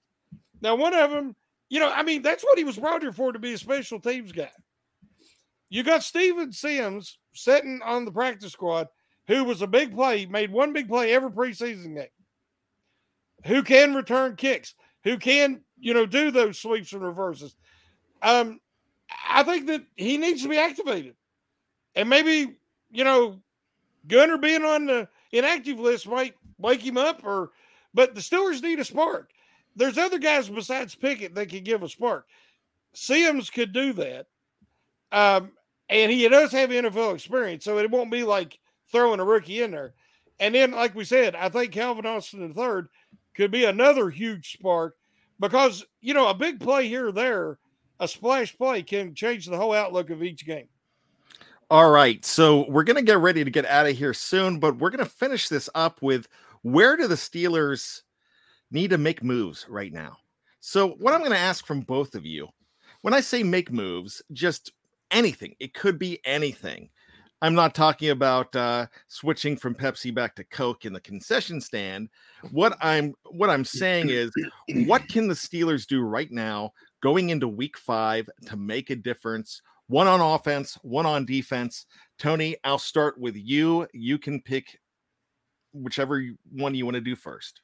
Now, 0.61 0.75
one 0.75 0.93
of 0.93 1.11
them, 1.11 1.36
you 1.69 1.79
know, 1.79 1.91
I 1.91 2.03
mean, 2.03 2.21
that's 2.21 2.43
what 2.43 2.57
he 2.57 2.63
was 2.63 2.77
brought 2.77 3.01
here 3.01 3.11
for 3.11 3.31
to 3.31 3.39
be 3.39 3.53
a 3.53 3.57
special 3.57 3.99
teams 3.99 4.31
guy. 4.31 4.51
You 5.69 5.84
got 5.84 6.03
Steven 6.03 6.51
Sims 6.51 7.17
sitting 7.34 7.81
on 7.84 8.05
the 8.05 8.11
practice 8.11 8.53
squad, 8.53 8.88
who 9.28 9.43
was 9.43 9.61
a 9.61 9.67
big 9.67 9.93
play, 9.93 10.26
made 10.26 10.51
one 10.51 10.74
big 10.74 10.88
play 10.88 11.13
every 11.13 11.32
preseason 11.32 11.95
game, 11.95 12.07
who 13.45 13.63
can 13.63 13.93
return 13.93 14.36
kicks, 14.36 14.76
who 15.03 15.17
can, 15.17 15.61
you 15.80 15.93
know, 15.93 16.05
do 16.05 16.32
those 16.32 16.59
sweeps 16.59 16.93
and 16.93 17.01
reverses. 17.01 17.55
Um, 18.21 18.59
I 19.28 19.43
think 19.43 19.67
that 19.67 19.84
he 19.95 20.17
needs 20.17 20.43
to 20.43 20.49
be 20.49 20.57
activated. 20.57 21.15
And 21.95 22.09
maybe, 22.09 22.55
you 22.91 23.03
know, 23.03 23.41
Gunner 24.07 24.38
being 24.38 24.63
on 24.63 24.86
the 24.86 25.07
inactive 25.32 25.80
list 25.80 26.07
might 26.07 26.36
wake 26.57 26.82
him 26.82 26.97
up 26.97 27.24
or 27.24 27.51
but 27.93 28.15
the 28.15 28.21
Steelers 28.21 28.61
need 28.61 28.80
a 28.80 28.86
spark. 28.86 29.30
There's 29.76 29.97
other 29.97 30.17
guys 30.17 30.49
besides 30.49 30.95
Pickett 30.95 31.36
that 31.36 31.49
can 31.49 31.63
give 31.63 31.84
a 31.84 31.89
spark. 31.89 32.26
Sims 32.93 33.49
could 33.49 33.71
do 33.71 33.93
that. 33.93 34.28
Um, 35.11 35.51
and 35.89 36.11
he 36.11 36.28
does 36.28 36.51
have 36.51 36.69
NFL 36.69 37.13
experience, 37.13 37.63
so 37.63 37.78
it 37.78 37.91
won't 37.91 38.11
be 38.11 38.24
like 38.24 38.57
throwing 38.93 39.19
a 39.19 39.25
rookie 39.25 39.61
in 39.61 39.71
there. 39.71 39.93
And 40.39 40.55
then, 40.55 40.71
like 40.71 40.95
we 40.95 41.03
said, 41.03 41.35
I 41.35 41.49
think 41.49 41.73
Calvin 41.73 42.05
Austin 42.05 42.53
III 42.57 42.83
could 43.35 43.51
be 43.51 43.65
another 43.65 44.09
huge 44.09 44.53
spark 44.53 44.95
because, 45.41 45.85
you 45.99 46.13
know, 46.13 46.29
a 46.29 46.33
big 46.33 46.61
play 46.61 46.87
here 46.87 47.07
or 47.07 47.11
there 47.11 47.59
a 47.99 48.07
splash 48.07 48.55
play 48.57 48.83
can 48.83 49.15
change 49.15 49.45
the 49.45 49.57
whole 49.57 49.73
outlook 49.73 50.09
of 50.09 50.23
each 50.23 50.45
game. 50.45 50.67
All 51.69 51.89
right. 51.89 52.23
So 52.25 52.69
we're 52.69 52.83
going 52.83 52.97
to 52.97 53.01
get 53.01 53.19
ready 53.19 53.43
to 53.43 53.49
get 53.49 53.65
out 53.65 53.87
of 53.87 53.97
here 53.97 54.13
soon, 54.13 54.59
but 54.59 54.77
we're 54.77 54.89
going 54.89 55.03
to 55.03 55.09
finish 55.09 55.47
this 55.47 55.69
up 55.73 56.01
with 56.01 56.27
where 56.61 56.97
do 56.97 57.07
the 57.07 57.15
Steelers 57.15 58.01
need 58.71 58.89
to 58.89 58.97
make 58.97 59.23
moves 59.23 59.65
right 59.69 59.91
now? 59.91 60.17
So, 60.59 60.91
what 60.91 61.13
I'm 61.13 61.19
going 61.19 61.31
to 61.31 61.37
ask 61.37 61.65
from 61.65 61.81
both 61.81 62.15
of 62.15 62.25
you 62.25 62.47
when 63.01 63.13
I 63.13 63.19
say 63.19 63.43
make 63.43 63.71
moves, 63.71 64.21
just 64.31 64.71
anything, 65.11 65.55
it 65.59 65.73
could 65.73 65.99
be 65.99 66.19
anything. 66.25 66.89
I'm 67.43 67.55
not 67.55 67.75
talking 67.75 68.11
about 68.11 68.55
uh, 68.55 68.87
switching 69.09 69.57
from 69.57 69.75
Pepsi 69.75 70.15
back 70.15 70.33
to 70.37 70.45
Coke 70.45 70.85
in 70.85 70.93
the 70.93 71.01
concession 71.01 71.59
stand. 71.59 72.07
What 72.51 72.77
I'm 72.79 73.15
what 73.31 73.49
I'm 73.49 73.65
saying 73.65 74.09
is, 74.09 74.31
what 74.87 75.05
can 75.09 75.27
the 75.27 75.33
Steelers 75.33 75.85
do 75.85 76.03
right 76.03 76.31
now 76.31 76.71
going 77.01 77.31
into 77.31 77.49
week 77.49 77.77
five 77.77 78.29
to 78.45 78.55
make 78.55 78.91
a 78.91 78.95
difference. 78.95 79.61
One 79.87 80.07
on 80.07 80.21
offense, 80.21 80.75
one 80.83 81.05
on 81.05 81.25
defense. 81.25 81.85
Tony, 82.17 82.55
I'll 82.63 82.77
start 82.77 83.19
with 83.19 83.35
you. 83.35 83.89
You 83.93 84.17
can 84.17 84.41
pick 84.41 84.79
whichever 85.73 86.23
one 86.49 86.73
you 86.73 86.85
want 86.85 86.95
to 86.95 87.01
do 87.01 87.13
first. 87.13 87.59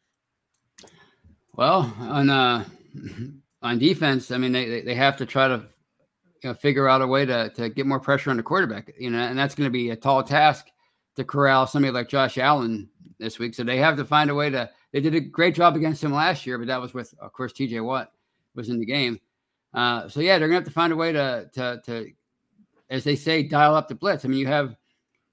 Well, 1.55 1.95
on 2.01 2.29
uh, 2.29 2.65
on 3.61 3.79
defense, 3.79 4.29
I 4.29 4.39
mean 4.39 4.51
they 4.51 4.81
they 4.81 4.95
have 4.95 5.15
to 5.15 5.25
try 5.25 5.47
to 5.47 5.67
you 6.43 6.49
know, 6.49 6.53
figure 6.53 6.87
out 6.87 7.01
a 7.01 7.07
way 7.07 7.25
to 7.25 7.49
to 7.51 7.69
get 7.69 7.85
more 7.85 7.99
pressure 7.99 8.29
on 8.29 8.37
the 8.37 8.43
quarterback. 8.43 8.91
You 8.97 9.09
know, 9.09 9.19
and 9.19 9.37
that's 9.37 9.55
going 9.55 9.67
to 9.67 9.71
be 9.71 9.89
a 9.89 9.95
tall 9.95 10.23
task 10.23 10.67
to 11.15 11.23
corral 11.23 11.67
somebody 11.67 11.91
like 11.91 12.09
Josh 12.09 12.37
Allen 12.37 12.89
this 13.19 13.39
week. 13.39 13.53
So 13.53 13.63
they 13.63 13.77
have 13.77 13.97
to 13.97 14.05
find 14.05 14.29
a 14.29 14.35
way 14.35 14.49
to. 14.49 14.69
They 14.91 15.01
did 15.01 15.15
a 15.15 15.19
great 15.19 15.53
job 15.53 15.75
against 15.75 16.03
him 16.03 16.11
last 16.11 16.47
year, 16.47 16.57
but 16.57 16.67
that 16.67 16.81
was 16.81 16.95
with, 16.95 17.13
of 17.19 17.31
course, 17.31 17.53
T.J. 17.53 17.79
Watt 17.81 18.11
was 18.55 18.69
in 18.69 18.79
the 18.79 18.85
game. 18.85 19.19
Uh, 19.73 20.09
so 20.09 20.19
yeah, 20.19 20.39
they're 20.39 20.47
gonna 20.47 20.59
have 20.59 20.67
to 20.67 20.71
find 20.71 20.91
a 20.91 20.95
way 20.95 21.11
to 21.11 21.49
to 21.53 21.81
to, 21.85 22.11
as 22.89 23.03
they 23.03 23.15
say, 23.15 23.43
dial 23.43 23.75
up 23.75 23.87
the 23.87 23.95
blitz. 23.95 24.25
I 24.25 24.27
mean, 24.27 24.39
you 24.39 24.47
have 24.47 24.75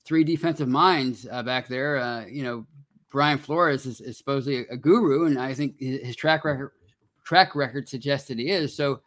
three 0.04 0.24
defensive 0.24 0.68
minds 0.68 1.26
uh, 1.30 1.42
back 1.42 1.68
there. 1.68 1.96
Uh, 1.96 2.26
you 2.26 2.42
know, 2.42 2.66
Brian 3.10 3.38
Flores 3.38 3.86
is, 3.86 4.00
is 4.00 4.18
supposedly 4.18 4.66
a, 4.68 4.74
a, 4.74 4.76
guru, 4.76 5.26
and 5.26 5.38
I 5.38 5.54
think 5.54 5.80
his 5.80 6.16
track 6.16 6.44
record 6.44 6.72
track 7.24 7.54
record 7.54 7.88
suggests 7.88 8.28
that 8.28 8.38
he 8.38 8.50
is. 8.50 8.76
So, 8.76 9.00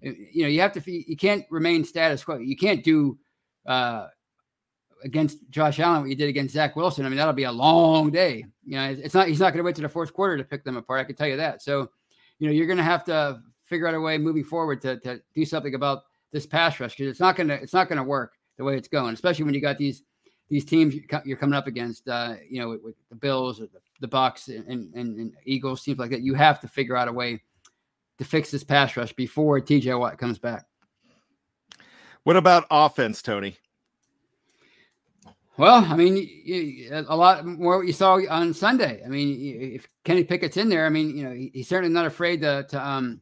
you 0.00 0.42
know, 0.42 0.48
you 0.48 0.60
have 0.60 0.72
to 0.72 0.82
you 0.90 1.16
can't 1.16 1.44
remain 1.50 1.84
status 1.84 2.24
quo. 2.24 2.38
You 2.38 2.56
can't 2.56 2.84
do 2.84 3.18
uh, 3.66 4.06
against 5.02 5.38
Josh 5.50 5.80
Allen 5.80 6.02
what 6.02 6.10
you 6.10 6.16
did 6.16 6.28
against 6.28 6.54
Zach 6.54 6.76
Wilson. 6.76 7.06
I 7.06 7.08
mean, 7.08 7.16
that'll 7.16 7.32
be 7.32 7.44
a 7.44 7.52
long 7.52 8.10
day. 8.10 8.44
You 8.64 8.76
know, 8.76 8.96
it's 8.98 9.14
not 9.14 9.28
he's 9.28 9.40
not 9.40 9.52
going 9.52 9.58
to 9.58 9.64
wait 9.64 9.76
to 9.76 9.82
the 9.82 9.88
fourth 9.88 10.12
quarter 10.12 10.36
to 10.36 10.44
pick 10.44 10.64
them 10.64 10.76
apart. 10.76 11.00
I 11.00 11.04
can 11.04 11.16
tell 11.16 11.28
you 11.28 11.36
that. 11.36 11.62
So, 11.62 11.90
you 12.38 12.46
know, 12.46 12.52
you're 12.52 12.66
going 12.66 12.78
to 12.78 12.82
have 12.82 13.04
to 13.04 13.40
figure 13.64 13.88
out 13.88 13.94
a 13.94 14.00
way 14.00 14.16
moving 14.18 14.44
forward 14.44 14.80
to, 14.82 14.98
to 15.00 15.20
do 15.34 15.44
something 15.44 15.74
about 15.74 16.02
this 16.32 16.46
pass 16.46 16.78
rush 16.80 16.96
because 16.96 17.10
it's 17.10 17.20
not 17.20 17.36
gonna 17.36 17.54
it's 17.54 17.72
not 17.72 17.88
gonna 17.88 18.04
work 18.04 18.34
the 18.58 18.64
way 18.64 18.76
it's 18.76 18.88
going, 18.88 19.14
especially 19.14 19.44
when 19.44 19.54
you 19.54 19.60
got 19.60 19.78
these 19.78 20.02
these 20.48 20.64
teams 20.64 20.94
you're 21.24 21.36
coming 21.36 21.56
up 21.56 21.66
against, 21.66 22.08
uh, 22.08 22.34
you 22.48 22.60
know, 22.60 22.68
with, 22.68 22.82
with 22.82 22.94
the 23.10 23.16
Bills 23.16 23.60
or 23.60 23.64
the, 23.64 23.80
the 24.00 24.06
Bucks 24.06 24.46
and, 24.46 24.64
and, 24.68 24.94
and 24.94 25.32
Eagles, 25.44 25.82
teams 25.82 25.98
like 25.98 26.10
that. 26.10 26.22
You 26.22 26.34
have 26.34 26.60
to 26.60 26.68
figure 26.68 26.96
out 26.96 27.08
a 27.08 27.12
way 27.12 27.42
to 28.18 28.24
fix 28.24 28.50
this 28.50 28.64
pass 28.64 28.96
rush 28.96 29.12
before 29.12 29.60
TJ 29.60 29.98
Watt 29.98 30.18
comes 30.18 30.38
back. 30.38 30.66
What 32.24 32.36
about 32.36 32.66
offense, 32.70 33.22
Tony? 33.22 33.56
Well, 35.58 35.86
I 35.88 35.96
mean, 35.96 37.04
a 37.08 37.16
lot 37.16 37.46
more 37.46 37.78
what 37.78 37.86
you 37.86 37.92
saw 37.92 38.20
on 38.28 38.52
Sunday. 38.52 39.02
I 39.04 39.08
mean, 39.08 39.74
if 39.74 39.88
Kenny 40.04 40.22
Pickett's 40.22 40.58
in 40.58 40.68
there, 40.68 40.84
I 40.84 40.90
mean, 40.90 41.16
you 41.16 41.24
know, 41.24 41.48
he's 41.52 41.68
certainly 41.68 41.94
not 41.94 42.04
afraid 42.04 42.42
to, 42.42 42.66
to 42.68 42.86
um, 42.86 43.20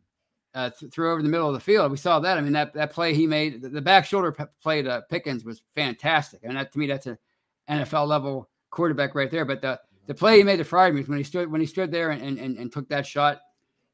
uh, 0.52 0.70
th- 0.70 0.92
threw 0.92 1.12
over 1.12 1.22
the 1.22 1.28
middle 1.28 1.46
of 1.46 1.54
the 1.54 1.60
field. 1.60 1.92
We 1.92 1.96
saw 1.96 2.18
that. 2.20 2.36
I 2.36 2.40
mean, 2.40 2.52
that 2.52 2.74
that 2.74 2.92
play 2.92 3.14
he 3.14 3.26
made, 3.26 3.62
the, 3.62 3.68
the 3.68 3.80
back 3.80 4.04
shoulder 4.04 4.32
p- 4.32 4.44
play 4.60 4.82
to 4.82 5.04
Pickens 5.10 5.44
was 5.44 5.62
fantastic. 5.76 6.40
I 6.42 6.46
and 6.46 6.54
mean, 6.54 6.62
that 6.64 6.72
to 6.72 6.78
me, 6.78 6.86
that's 6.88 7.06
an 7.06 7.18
NFL 7.70 8.08
level 8.08 8.48
quarterback 8.70 9.14
right 9.14 9.30
there. 9.30 9.44
But 9.44 9.62
the 9.62 9.80
the 10.06 10.14
play 10.14 10.38
he 10.38 10.42
made 10.42 10.56
to 10.56 10.64
Freiermuth 10.64 11.08
when 11.08 11.18
he 11.18 11.24
stood 11.24 11.50
when 11.50 11.60
he 11.60 11.66
stood 11.66 11.92
there 11.92 12.10
and, 12.10 12.38
and, 12.38 12.56
and 12.56 12.72
took 12.72 12.88
that 12.88 13.06
shot, 13.06 13.40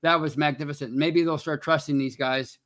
that 0.02 0.20
was 0.20 0.36
magnificent. 0.36 0.92
Maybe 0.92 1.22
they'll 1.22 1.38
start 1.38 1.62
trusting 1.62 1.98
these 1.98 2.16
guys 2.16 2.58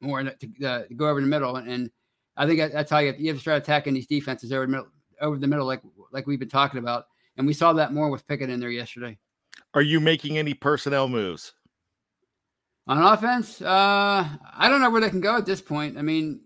more 0.00 0.22
to, 0.22 0.30
uh, 0.64 0.82
to 0.84 0.94
go 0.94 1.08
over 1.08 1.20
the 1.20 1.26
middle. 1.26 1.56
And, 1.56 1.68
and 1.68 1.90
I 2.36 2.46
think 2.46 2.72
that's 2.72 2.90
how 2.90 2.98
you 2.98 3.12
have, 3.12 3.20
you 3.20 3.28
have 3.28 3.36
to 3.36 3.40
start 3.40 3.62
attacking 3.62 3.94
these 3.94 4.06
defenses 4.06 4.52
over 4.52 4.66
the 4.66 4.72
middle, 4.72 4.88
over 5.20 5.38
the 5.38 5.46
middle, 5.46 5.66
like 5.66 5.82
like 6.12 6.26
we've 6.26 6.38
been 6.38 6.48
talking 6.48 6.78
about. 6.78 7.04
And 7.36 7.46
we 7.46 7.52
saw 7.52 7.72
that 7.74 7.92
more 7.92 8.10
with 8.10 8.26
Pickett 8.26 8.50
in 8.50 8.60
there 8.60 8.70
yesterday. 8.70 9.18
Are 9.74 9.82
you 9.82 10.00
making 10.00 10.38
any 10.38 10.54
personnel 10.54 11.08
moves? 11.08 11.52
On 12.88 13.02
offense, 13.02 13.60
uh, 13.60 13.66
I 13.66 14.68
don't 14.68 14.80
know 14.80 14.90
where 14.90 15.00
they 15.00 15.10
can 15.10 15.20
go 15.20 15.36
at 15.36 15.44
this 15.44 15.60
point. 15.60 15.98
I 15.98 16.02
mean, 16.02 16.40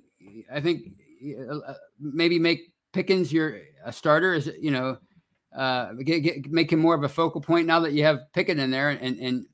I 0.50 0.60
think 0.60 0.86
uh, 1.22 1.74
maybe 2.00 2.38
make 2.38 2.72
Pickens 2.92 3.32
your 3.32 3.60
a 3.84 3.92
starter 3.92 4.34
is 4.34 4.50
you 4.58 4.70
know 4.70 4.98
uh, 5.56 5.92
get, 6.04 6.20
get, 6.20 6.50
make 6.50 6.72
him 6.72 6.80
more 6.80 6.94
of 6.94 7.04
a 7.04 7.08
focal 7.08 7.40
point 7.40 7.66
now 7.66 7.80
that 7.80 7.92
you 7.92 8.04
have 8.04 8.20
Pickett 8.32 8.58
in 8.58 8.70
there 8.70 8.90
and 8.90 9.18
and 9.18 9.46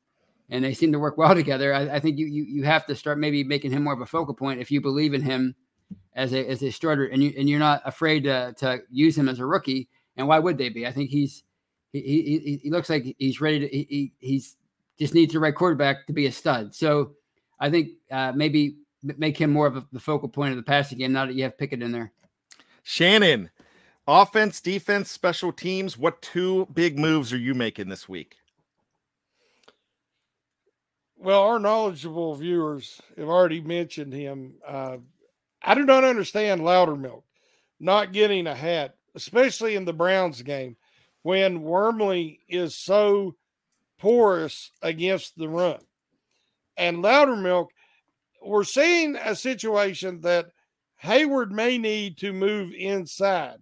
and 0.51 0.65
they 0.65 0.75
seem 0.75 0.93
to 0.93 0.99
work 0.99 1.19
well 1.19 1.35
together. 1.35 1.75
I, 1.75 1.97
I, 1.97 2.01
think 2.01 2.19
you, 2.19 2.27
you 2.27 2.45
you 2.45 2.63
have 2.65 2.87
to 2.87 2.95
start 2.95 3.19
maybe 3.19 3.45
making 3.45 3.71
him 3.71 3.85
more 3.85 3.93
of 3.93 4.01
a 4.01 4.07
focal 4.07 4.35
point 4.35 4.61
if 4.61 4.71
you 4.71 4.81
believe 4.81 5.15
in 5.15 5.23
him 5.23 5.55
as 6.15 6.33
a 6.33 6.49
as 6.49 6.63
a 6.63 6.71
starter 6.71 7.07
and 7.07 7.23
you 7.23 7.33
and 7.39 7.49
you're 7.49 7.59
not 7.59 7.83
afraid 7.85 8.25
to 8.25 8.55
to 8.59 8.81
use 8.91 9.17
him 9.17 9.29
as 9.29 9.39
a 9.39 9.47
rookie. 9.47 9.89
And 10.17 10.27
why 10.27 10.39
would 10.39 10.59
they 10.59 10.71
be? 10.71 10.87
I 10.87 10.93
think 10.93 11.11
he's 11.11 11.45
he 11.93 12.01
he, 12.01 12.61
he 12.63 12.71
looks 12.71 12.91
like 12.91 13.15
he's 13.19 13.41
ready 13.41 13.61
to 13.61 13.69
he, 13.69 14.13
he's 14.19 14.57
just 14.99 15.15
needs 15.15 15.33
the 15.33 15.41
right 15.41 15.55
quarterback 15.55 16.07
to 16.07 16.13
be 16.13 16.27
a 16.27 16.33
stud. 16.33 16.75
So 16.75 17.13
I 17.61 17.71
think 17.71 17.91
uh, 18.11 18.33
maybe 18.35 18.77
make 19.03 19.37
him 19.37 19.53
more 19.53 19.67
of 19.67 19.77
a, 19.77 19.87
the 19.93 20.01
focal 20.01 20.29
point 20.29 20.51
of 20.51 20.57
the 20.57 20.63
passing 20.63 20.99
game 20.99 21.13
now 21.13 21.27
that 21.27 21.35
you 21.35 21.43
have 21.45 21.59
Pickett 21.59 21.83
in 21.83 21.93
there. 21.93 22.13
Shannon, 22.83 23.51
offense, 24.07 24.61
defense, 24.61 25.11
special 25.11 25.53
teams. 25.53 25.99
What 25.99 26.23
two 26.23 26.67
big 26.73 26.99
moves 26.99 27.33
are 27.33 27.39
you 27.39 27.55
making 27.55 27.89
this 27.89 28.09
week? 28.09 28.37
Well, 31.19 31.43
our 31.43 31.59
knowledgeable 31.59 32.35
viewers 32.35 33.01
have 33.17 33.29
already 33.29 33.61
mentioned 33.61 34.13
him. 34.13 34.55
Uh, 34.67 34.99
I 35.63 35.75
do 35.75 35.85
not 35.85 36.05
understand 36.05 36.61
Loudermilk 36.61 37.23
not 37.81 38.13
getting 38.13 38.47
a 38.47 38.55
hat, 38.55 38.95
especially 39.15 39.77
in 39.77 39.85
the 39.85 39.93
Browns 39.93 40.43
game 40.43 40.77
when 41.23 41.63
Wormley 41.63 42.41
is 42.49 42.77
so 42.77 43.35
porous 43.99 44.71
against 44.83 45.37
the 45.37 45.49
run. 45.49 45.81
And 46.77 46.99
Loudermilk, 46.99 47.69
we're 48.43 48.65
seeing 48.65 49.17
a 49.17 49.35
situation 49.35 50.21
that 50.21 50.47
Heyward 51.03 51.51
may 51.51 51.79
need 51.79 52.19
to 52.19 52.33
move 52.33 52.73
inside 52.73 53.59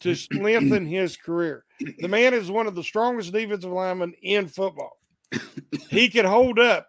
to 0.00 0.16
lengthen 0.32 0.86
his 0.86 1.16
career. 1.16 1.64
The 1.98 2.08
man 2.08 2.34
is 2.34 2.50
one 2.50 2.66
of 2.66 2.74
the 2.74 2.82
strongest 2.82 3.32
defensive 3.32 3.70
linemen 3.70 4.14
in 4.22 4.48
football. 4.48 4.98
He 5.90 6.08
can 6.08 6.24
hold 6.24 6.58
up, 6.58 6.88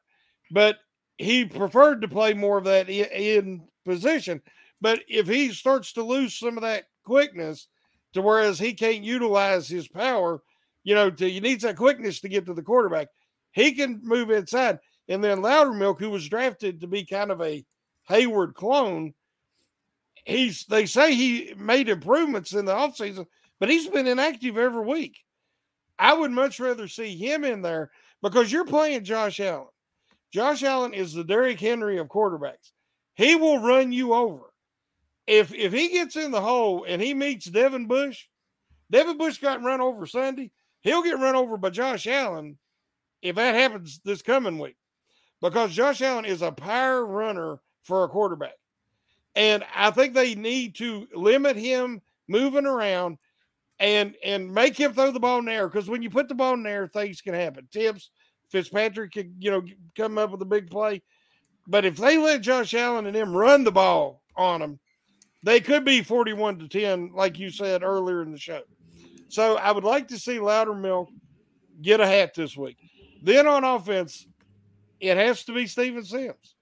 but 0.51 0.77
he 1.17 1.45
preferred 1.45 2.01
to 2.01 2.07
play 2.07 2.33
more 2.33 2.57
of 2.57 2.65
that 2.65 2.89
in 2.89 3.67
position. 3.85 4.41
But 4.81 5.01
if 5.07 5.27
he 5.27 5.51
starts 5.53 5.93
to 5.93 6.03
lose 6.03 6.37
some 6.37 6.57
of 6.57 6.61
that 6.63 6.85
quickness, 7.03 7.67
to 8.13 8.21
whereas 8.21 8.59
he 8.59 8.73
can't 8.73 9.03
utilize 9.03 9.67
his 9.67 9.87
power, 9.87 10.41
you 10.83 10.95
know, 10.95 11.09
to, 11.09 11.29
he 11.29 11.39
needs 11.39 11.63
that 11.63 11.77
quickness 11.77 12.19
to 12.21 12.29
get 12.29 12.45
to 12.45 12.53
the 12.53 12.61
quarterback. 12.61 13.07
He 13.51 13.73
can 13.73 14.01
move 14.03 14.29
inside. 14.29 14.79
And 15.09 15.23
then 15.23 15.39
Loudermilk, 15.39 15.99
who 15.99 16.09
was 16.09 16.27
drafted 16.27 16.81
to 16.81 16.87
be 16.87 17.05
kind 17.05 17.31
of 17.31 17.41
a 17.41 17.65
Heyward 18.09 18.53
clone, 18.53 19.13
he's 20.25 20.65
they 20.65 20.85
say 20.85 21.13
he 21.15 21.53
made 21.57 21.89
improvements 21.89 22.53
in 22.53 22.65
the 22.65 22.73
offseason, 22.73 23.25
but 23.59 23.69
he's 23.69 23.87
been 23.87 24.07
inactive 24.07 24.57
every 24.57 24.85
week. 24.85 25.17
I 25.99 26.13
would 26.13 26.31
much 26.31 26.59
rather 26.59 26.87
see 26.87 27.17
him 27.17 27.43
in 27.43 27.61
there 27.61 27.91
because 28.21 28.51
you're 28.51 28.65
playing 28.65 29.03
Josh 29.03 29.39
Allen. 29.39 29.67
Josh 30.31 30.63
Allen 30.63 30.93
is 30.93 31.13
the 31.13 31.23
Derrick 31.23 31.59
Henry 31.59 31.97
of 31.97 32.07
quarterbacks. 32.07 32.71
He 33.15 33.35
will 33.35 33.59
run 33.59 33.91
you 33.91 34.13
over. 34.13 34.53
If 35.25 35.53
if 35.53 35.73
he 35.73 35.89
gets 35.89 36.15
in 36.15 36.31
the 36.31 36.41
hole 36.41 36.85
and 36.87 37.01
he 37.01 37.13
meets 37.13 37.45
Devin 37.45 37.87
Bush, 37.87 38.25
Devin 38.91 39.17
Bush 39.17 39.39
got 39.39 39.63
run 39.63 39.81
over 39.81 40.05
Sunday. 40.05 40.51
He'll 40.81 41.03
get 41.03 41.19
run 41.19 41.35
over 41.35 41.57
by 41.57 41.69
Josh 41.69 42.07
Allen 42.07 42.57
if 43.21 43.35
that 43.35 43.55
happens 43.55 43.99
this 44.05 44.21
coming 44.21 44.59
week. 44.59 44.77
Because 45.41 45.73
Josh 45.73 46.01
Allen 46.01 46.25
is 46.25 46.41
a 46.41 46.51
power 46.51 47.05
runner 47.05 47.59
for 47.83 48.03
a 48.03 48.09
quarterback. 48.09 48.55
And 49.35 49.63
I 49.75 49.91
think 49.91 50.13
they 50.13 50.33
need 50.33 50.75
to 50.75 51.07
limit 51.13 51.55
him 51.55 52.01
moving 52.27 52.65
around 52.65 53.17
and 53.79 54.15
and 54.23 54.53
make 54.53 54.77
him 54.77 54.93
throw 54.93 55.11
the 55.11 55.19
ball 55.19 55.39
in 55.39 55.45
the 55.45 55.53
air. 55.53 55.67
Because 55.67 55.89
when 55.89 56.01
you 56.01 56.09
put 56.09 56.27
the 56.27 56.35
ball 56.35 56.53
in 56.53 56.63
the 56.63 56.69
air, 56.69 56.87
things 56.87 57.21
can 57.21 57.33
happen. 57.33 57.67
Tips, 57.71 58.09
Fitzpatrick 58.49 59.13
could, 59.13 59.35
you 59.39 59.51
know, 59.51 59.63
come 59.95 60.17
up 60.17 60.31
with 60.31 60.41
a 60.41 60.45
big 60.45 60.69
play. 60.69 61.01
But 61.67 61.85
if 61.85 61.97
they 61.97 62.17
let 62.17 62.41
Josh 62.41 62.73
Allen 62.73 63.07
and 63.07 63.15
him 63.15 63.35
run 63.35 63.63
the 63.63 63.71
ball 63.71 64.23
on 64.35 64.61
them, 64.61 64.79
they 65.43 65.59
could 65.59 65.83
be 65.83 66.01
41 66.01 66.59
to 66.59 66.67
10, 66.67 67.11
like 67.13 67.37
you 67.37 67.49
said 67.49 67.83
earlier 67.83 68.21
in 68.21 68.31
the 68.31 68.37
show. 68.37 68.61
So 69.27 69.57
I 69.57 69.71
would 69.71 69.83
like 69.83 70.07
to 70.09 70.19
see 70.19 70.37
Loudermilk 70.37 71.07
get 71.81 71.99
a 71.99 72.07
hat 72.07 72.33
this 72.33 72.55
week. 72.55 72.77
Then 73.21 73.47
on 73.47 73.65
offense, 73.65 74.25
it 74.99 75.17
has 75.17 75.43
to 75.43 75.53
be 75.53 75.67
Steven 75.67 76.05
Sims 76.05 76.55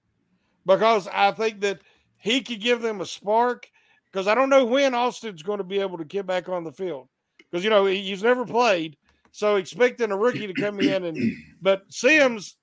because 0.65 1.07
I 1.07 1.31
think 1.31 1.61
that– 1.61 1.81
he 2.25 2.41
could 2.41 2.59
give 2.59 2.81
them 2.81 3.01
a 3.01 3.05
spark 3.05 3.69
because 4.15 4.29
I 4.29 4.35
don't 4.35 4.49
know 4.49 4.63
when 4.63 4.95
Austin's 4.95 5.43
going 5.43 5.57
to 5.57 5.65
be 5.65 5.81
able 5.81 5.97
to 5.97 6.05
get 6.05 6.25
back 6.25 6.47
on 6.47 6.63
the 6.63 6.71
field 6.71 7.09
because 7.37 7.65
you 7.65 7.69
know 7.69 7.85
he's 7.85 8.23
never 8.23 8.45
played. 8.45 8.95
So 9.33 9.57
expecting 9.57 10.09
a 10.09 10.17
rookie 10.17 10.47
to 10.47 10.53
come 10.53 10.79
in 10.79 11.03
and 11.03 11.37
but 11.61 11.83
Sims 11.89 12.55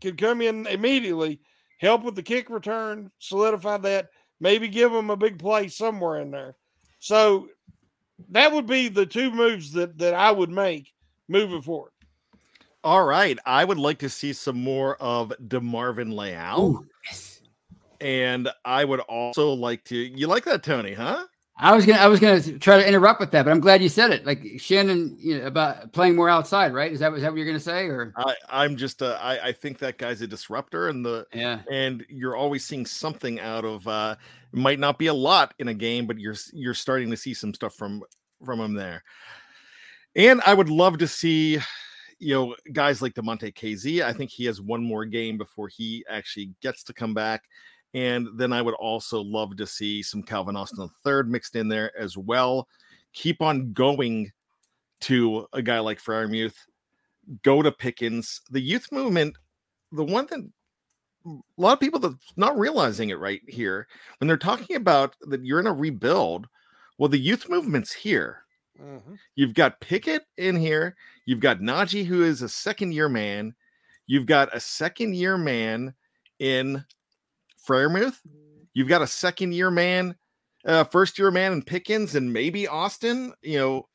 could 0.00 0.18
come 0.18 0.42
in 0.42 0.66
immediately, 0.66 1.40
help 1.78 2.02
with 2.02 2.16
the 2.16 2.24
kick 2.24 2.50
return, 2.50 3.12
solidify 3.20 3.76
that, 3.78 4.08
maybe 4.40 4.66
give 4.66 4.92
him 4.92 5.10
a 5.10 5.16
big 5.16 5.38
play 5.38 5.68
somewhere 5.68 6.20
in 6.20 6.32
there. 6.32 6.56
So 6.98 7.46
that 8.30 8.50
would 8.50 8.66
be 8.66 8.88
the 8.88 9.06
two 9.06 9.30
moves 9.30 9.70
that 9.74 9.96
that 9.98 10.14
I 10.14 10.32
would 10.32 10.50
make 10.50 10.92
moving 11.28 11.62
forward. 11.62 11.92
All 12.82 13.04
right, 13.04 13.38
I 13.46 13.64
would 13.64 13.78
like 13.78 13.98
to 13.98 14.08
see 14.08 14.32
some 14.32 14.60
more 14.60 14.96
of 14.96 15.32
DeMarvin 15.40 16.12
Leal. 16.12 16.84
yes 17.06 17.29
and 18.00 18.48
I 18.64 18.84
would 18.84 19.00
also 19.00 19.52
like 19.52 19.84
to. 19.84 19.96
You 19.96 20.26
like 20.26 20.44
that, 20.44 20.62
Tony? 20.62 20.92
Huh? 20.92 21.24
I 21.62 21.74
was 21.74 21.84
gonna 21.84 21.98
I 21.98 22.06
was 22.06 22.20
gonna 22.20 22.40
try 22.58 22.78
to 22.78 22.88
interrupt 22.88 23.20
with 23.20 23.30
that, 23.32 23.44
but 23.44 23.50
I'm 23.50 23.60
glad 23.60 23.82
you 23.82 23.90
said 23.90 24.10
it. 24.10 24.24
Like 24.24 24.42
Shannon, 24.56 25.14
you 25.20 25.38
know, 25.38 25.46
about 25.46 25.92
playing 25.92 26.16
more 26.16 26.30
outside, 26.30 26.72
right? 26.72 26.90
Is 26.90 27.00
that 27.00 27.12
is 27.12 27.20
that 27.20 27.30
what 27.30 27.36
you're 27.36 27.46
gonna 27.46 27.60
say? 27.60 27.84
Or 27.84 28.14
I, 28.16 28.34
I'm 28.48 28.76
just 28.76 29.02
uh, 29.02 29.18
I, 29.20 29.48
I 29.48 29.52
think 29.52 29.78
that 29.78 29.98
guy's 29.98 30.22
a 30.22 30.26
disruptor, 30.26 30.88
and 30.88 31.04
the 31.04 31.26
yeah, 31.34 31.60
and 31.70 32.04
you're 32.08 32.34
always 32.36 32.64
seeing 32.64 32.86
something 32.86 33.38
out 33.40 33.66
of. 33.66 33.86
uh 33.86 34.16
It 34.52 34.58
might 34.58 34.78
not 34.78 34.98
be 34.98 35.08
a 35.08 35.14
lot 35.14 35.52
in 35.58 35.68
a 35.68 35.74
game, 35.74 36.06
but 36.06 36.18
you're 36.18 36.36
you're 36.54 36.72
starting 36.74 37.10
to 37.10 37.16
see 37.16 37.34
some 37.34 37.52
stuff 37.52 37.74
from 37.74 38.02
from 38.44 38.58
him 38.58 38.74
there. 38.74 39.04
And 40.16 40.40
I 40.46 40.54
would 40.54 40.70
love 40.70 40.96
to 40.98 41.06
see, 41.06 41.58
you 42.18 42.34
know, 42.34 42.56
guys 42.72 43.02
like 43.02 43.14
Damontae 43.14 43.54
Kazee. 43.54 44.02
I 44.02 44.14
think 44.14 44.30
he 44.30 44.46
has 44.46 44.62
one 44.62 44.82
more 44.82 45.04
game 45.04 45.36
before 45.36 45.68
he 45.68 46.04
actually 46.08 46.54
gets 46.62 46.82
to 46.84 46.94
come 46.94 47.12
back. 47.12 47.42
And 47.94 48.28
then 48.36 48.52
I 48.52 48.62
would 48.62 48.74
also 48.74 49.20
love 49.20 49.56
to 49.56 49.66
see 49.66 50.02
some 50.02 50.22
Calvin 50.22 50.56
Austin 50.56 50.88
III 51.06 51.24
mixed 51.24 51.56
in 51.56 51.68
there 51.68 51.96
as 51.98 52.16
well. 52.16 52.68
Keep 53.12 53.42
on 53.42 53.72
going 53.72 54.30
to 55.00 55.46
a 55.52 55.62
guy 55.62 55.80
like 55.80 56.00
Freiermuth. 56.00 56.54
Go 57.42 57.62
to 57.62 57.72
Pickens. 57.72 58.42
The 58.50 58.60
youth 58.60 58.86
movement, 58.92 59.36
the 59.92 60.04
one 60.04 60.26
that 60.30 60.40
a 61.26 61.38
lot 61.56 61.74
of 61.74 61.80
people 61.80 62.00
that's 62.00 62.32
not 62.36 62.58
realizing 62.58 63.10
it 63.10 63.18
right 63.18 63.42
here 63.46 63.86
when 64.18 64.28
they're 64.28 64.36
talking 64.36 64.76
about 64.76 65.16
that 65.22 65.44
you're 65.44 65.60
in 65.60 65.66
a 65.66 65.72
rebuild. 65.72 66.46
Well, 66.98 67.08
the 67.08 67.18
youth 67.18 67.48
movement's 67.48 67.92
here. 67.92 68.44
Mm-hmm. 68.80 69.14
You've 69.34 69.54
got 69.54 69.80
Pickett 69.80 70.22
in 70.36 70.56
here. 70.56 70.96
You've 71.26 71.40
got 71.40 71.60
Najee, 71.60 72.06
who 72.06 72.24
is 72.24 72.42
a 72.42 72.48
second 72.48 72.92
year 72.92 73.08
man. 73.08 73.54
You've 74.06 74.26
got 74.26 74.54
a 74.54 74.60
second 74.60 75.14
year 75.14 75.36
man 75.36 75.94
in 76.38 76.84
Freiermuth. 77.66 78.18
You've 78.74 78.88
got 78.88 79.02
a 79.02 79.06
second 79.06 79.52
year 79.52 79.70
man, 79.70 80.14
uh, 80.64 80.84
first 80.84 81.18
year 81.18 81.30
man 81.30 81.52
in 81.52 81.62
Pickens 81.62 82.14
and 82.14 82.32
maybe 82.32 82.68
Austin. 82.68 83.32
You 83.42 83.58
know, 83.58 83.88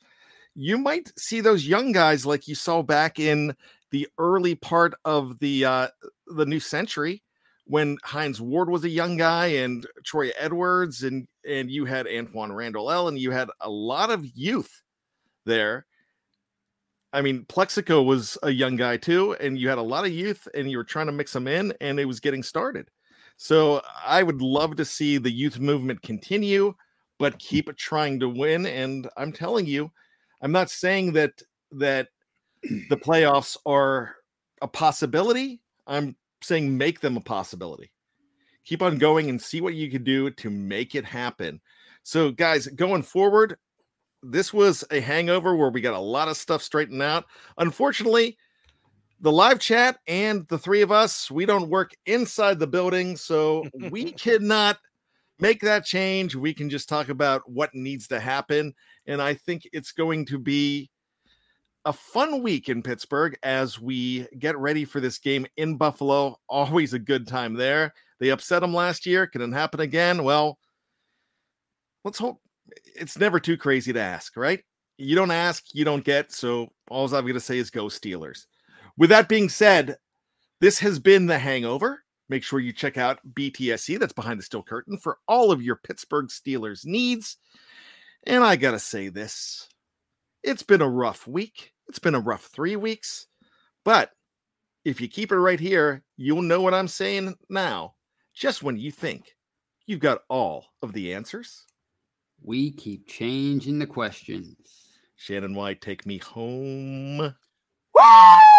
you 0.56 0.78
might 0.78 1.12
see 1.18 1.42
those 1.42 1.68
young 1.68 1.92
guys 1.92 2.26
like 2.26 2.48
you 2.48 2.56
saw 2.56 2.82
back 2.82 3.20
in 3.20 3.56
the 3.92 4.08
early 4.18 4.56
part 4.56 4.94
of 5.06 5.40
the 5.40 5.66
uh, 5.66 5.88
the 6.28 6.46
new 6.46 6.60
century 6.60 7.22
when 7.66 7.98
Hines 8.04 8.40
Ward 8.40 8.70
was 8.70 8.84
a 8.84 8.90
young 8.90 9.18
guy 9.18 9.48
and 9.48 9.86
Troy 10.04 10.32
Edwards 10.38 11.04
and 11.04 11.28
and 11.48 11.70
you 11.70 11.86
had 11.86 12.06
Antwaan 12.06 12.56
Randle 12.56 12.92
El 12.92 13.08
and 13.08 13.20
you 13.20 13.32
had 13.32 13.50
a 13.62 13.70
lot 13.70 14.12
of 14.12 14.26
youth 14.26 14.82
there. 15.46 15.86
I 17.14 17.22
mean, 17.22 17.46
Plaxico 17.48 18.02
was 18.02 18.38
a 18.44 18.52
young 18.52 18.76
guy 18.76 18.98
too, 18.98 19.36
and 19.36 19.58
you 19.58 19.70
had 19.70 19.78
a 19.78 19.84
lot 19.84 20.06
of 20.06 20.12
youth, 20.12 20.50
and 20.54 20.70
you 20.70 20.78
were 20.78 20.84
trying 20.84 21.06
to 21.06 21.14
mix 21.14 21.32
them 21.32 21.48
in, 21.48 21.74
and 21.80 21.98
it 21.98 22.04
was 22.04 22.20
getting 22.20 22.44
started. 22.44 22.90
So 23.38 23.82
I 24.06 24.24
would 24.24 24.42
love 24.42 24.76
to 24.78 24.86
see 24.86 25.18
the 25.18 25.32
youth 25.32 25.60
movement 25.60 26.02
continue, 26.02 26.74
but 27.20 27.34
mm. 27.34 27.40
keep 27.40 27.76
trying 27.76 28.20
to 28.22 28.30
win. 28.30 28.66
And 28.66 29.10
I'm 29.18 29.32
telling 29.32 29.66
you, 29.66 29.92
I'm 30.42 30.52
not 30.52 30.70
saying 30.70 31.14
that 31.14 31.42
that 31.72 32.10
the 32.64 32.98
playoffs 32.98 33.58
are 33.66 34.16
a 34.62 34.68
possibility. 34.68 35.62
I'm 35.88 36.16
saying 36.42 36.78
make 36.78 37.00
them 37.00 37.18
a 37.18 37.22
possibility. 37.22 37.92
Keep 38.64 38.82
on 38.82 38.98
going 38.98 39.30
and 39.30 39.42
see 39.42 39.62
what 39.62 39.76
you 39.76 39.92
can 39.92 40.04
do 40.04 40.32
to 40.32 40.50
make 40.50 40.96
it 40.96 41.06
happen. 41.06 41.62
So, 42.02 42.32
guys, 42.32 42.68
going 42.68 43.04
forward, 43.04 43.58
this 44.24 44.52
was 44.52 44.84
a 44.90 45.00
hangover 45.00 45.56
where 45.56 45.70
we 45.70 45.82
got 45.82 45.94
a 45.94 46.00
lot 46.00 46.28
of 46.28 46.38
stuff 46.38 46.64
straightened 46.64 47.02
out. 47.02 47.26
Unfortunately, 47.60 48.38
the 49.20 49.32
live 49.32 49.60
chat 49.60 49.98
and 50.08 50.48
the 50.48 50.58
three 50.58 50.82
of 50.82 50.92
us, 50.92 51.32
we 51.32 51.46
don't 51.46 51.70
work 51.70 51.92
inside 52.06 52.60
the 52.60 52.68
building, 52.68 53.16
so 53.16 53.66
we 53.90 54.12
cannot 54.12 54.78
make 55.40 55.62
that 55.62 55.86
change. 55.86 56.36
We 56.36 56.54
can 56.54 56.70
just 56.70 56.90
talk 56.90 57.10
about 57.10 57.50
what 57.50 57.74
needs 57.74 58.08
to 58.10 58.20
happen. 58.20 58.74
And 59.08 59.22
I 59.22 59.34
think 59.34 59.68
it's 59.72 59.92
going 59.92 60.26
to 60.28 60.40
be 60.40 60.90
a 61.86 61.94
fun 61.94 62.42
week 62.42 62.68
in 62.68 62.82
Pittsburgh 62.82 63.38
as 63.44 63.80
we 63.80 64.28
get 64.40 64.58
ready 64.58 64.86
for 64.86 65.00
this 65.00 65.20
game 65.20 65.46
in 65.58 65.78
Buffalo. 65.78 66.40
Always 66.50 66.94
a 66.94 67.00
good 67.00 67.28
time 67.28 67.54
there. 67.54 67.94
They 68.20 68.30
upset 68.30 68.62
them 68.62 68.74
last 68.74 69.06
year. 69.06 69.28
Can 69.28 69.42
it 69.42 69.54
happen 69.54 69.82
again? 69.82 70.24
Well, 70.24 70.58
let's 72.04 72.18
hope 72.18 72.42
it's 72.96 73.18
never 73.18 73.40
too 73.40 73.58
crazy 73.58 73.94
to 73.94 74.00
ask, 74.00 74.36
right? 74.36 74.62
You 74.98 75.16
don't 75.16 75.32
ask, 75.32 75.64
you 75.74 75.86
don't 75.86 76.04
get. 76.04 76.32
So 76.32 76.70
all 76.90 77.06
I'm 77.06 77.24
going 77.24 77.34
to 77.34 77.40
say 77.40 77.58
is 77.58 77.70
go 77.70 77.86
Steelers. 77.86 78.46
With 78.98 79.10
that 79.10 79.28
being 79.28 79.50
said, 79.50 79.98
this 80.62 80.80
has 80.80 81.00
been 81.00 81.26
The 81.26 81.40
Hangover. 81.40 82.04
Make 82.30 82.44
sure 82.44 82.60
you 82.60 82.74
check 82.74 82.98
out 82.98 83.20
BTSC, 83.34 84.00
that's 84.00 84.14
behind 84.14 84.40
the 84.40 84.44
steel 84.44 84.64
curtain, 84.64 84.98
for 84.98 85.20
all 85.28 85.52
of 85.52 85.62
your 85.62 85.76
Pittsburgh 85.76 86.28
Steelers 86.28 86.86
needs. 86.86 87.38
And 88.24 88.44
I 88.44 88.56
got 88.56 88.72
to 88.72 88.80
say 88.80 89.10
this 89.10 89.70
it's 90.44 90.64
been 90.64 90.82
a 90.82 90.90
rough 90.90 91.28
week. 91.28 91.74
It's 91.88 92.00
been 92.00 92.16
a 92.16 92.20
rough 92.20 92.46
three 92.46 92.76
weeks. 92.76 93.28
But 93.84 94.12
if 94.84 95.02
you 95.02 95.08
keep 95.08 95.32
it 95.32 95.38
right 95.38 95.60
here, 95.60 96.04
you'll 96.18 96.42
know 96.42 96.62
what 96.62 96.74
I'm 96.74 96.88
saying 96.88 97.36
now. 97.50 97.96
Just 98.34 98.64
when 98.64 98.78
you 98.78 98.92
think 98.92 99.36
you've 99.86 100.00
got 100.00 100.22
all 100.30 100.66
of 100.82 100.94
the 100.94 101.14
answers, 101.14 101.66
we 102.42 102.72
keep 102.72 103.08
changing 103.08 103.80
the 103.80 103.88
questions. 103.88 104.56
Shannon 105.16 105.56
White, 105.56 105.82
take 105.82 106.06
me 106.06 106.18
home. 106.18 107.18
Woo! 107.18 108.55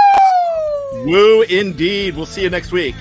Woo 0.93 1.43
indeed. 1.43 2.17
We'll 2.17 2.27
see 2.27 2.43
you 2.43 2.51
next 2.51 2.73
week. 2.73 2.95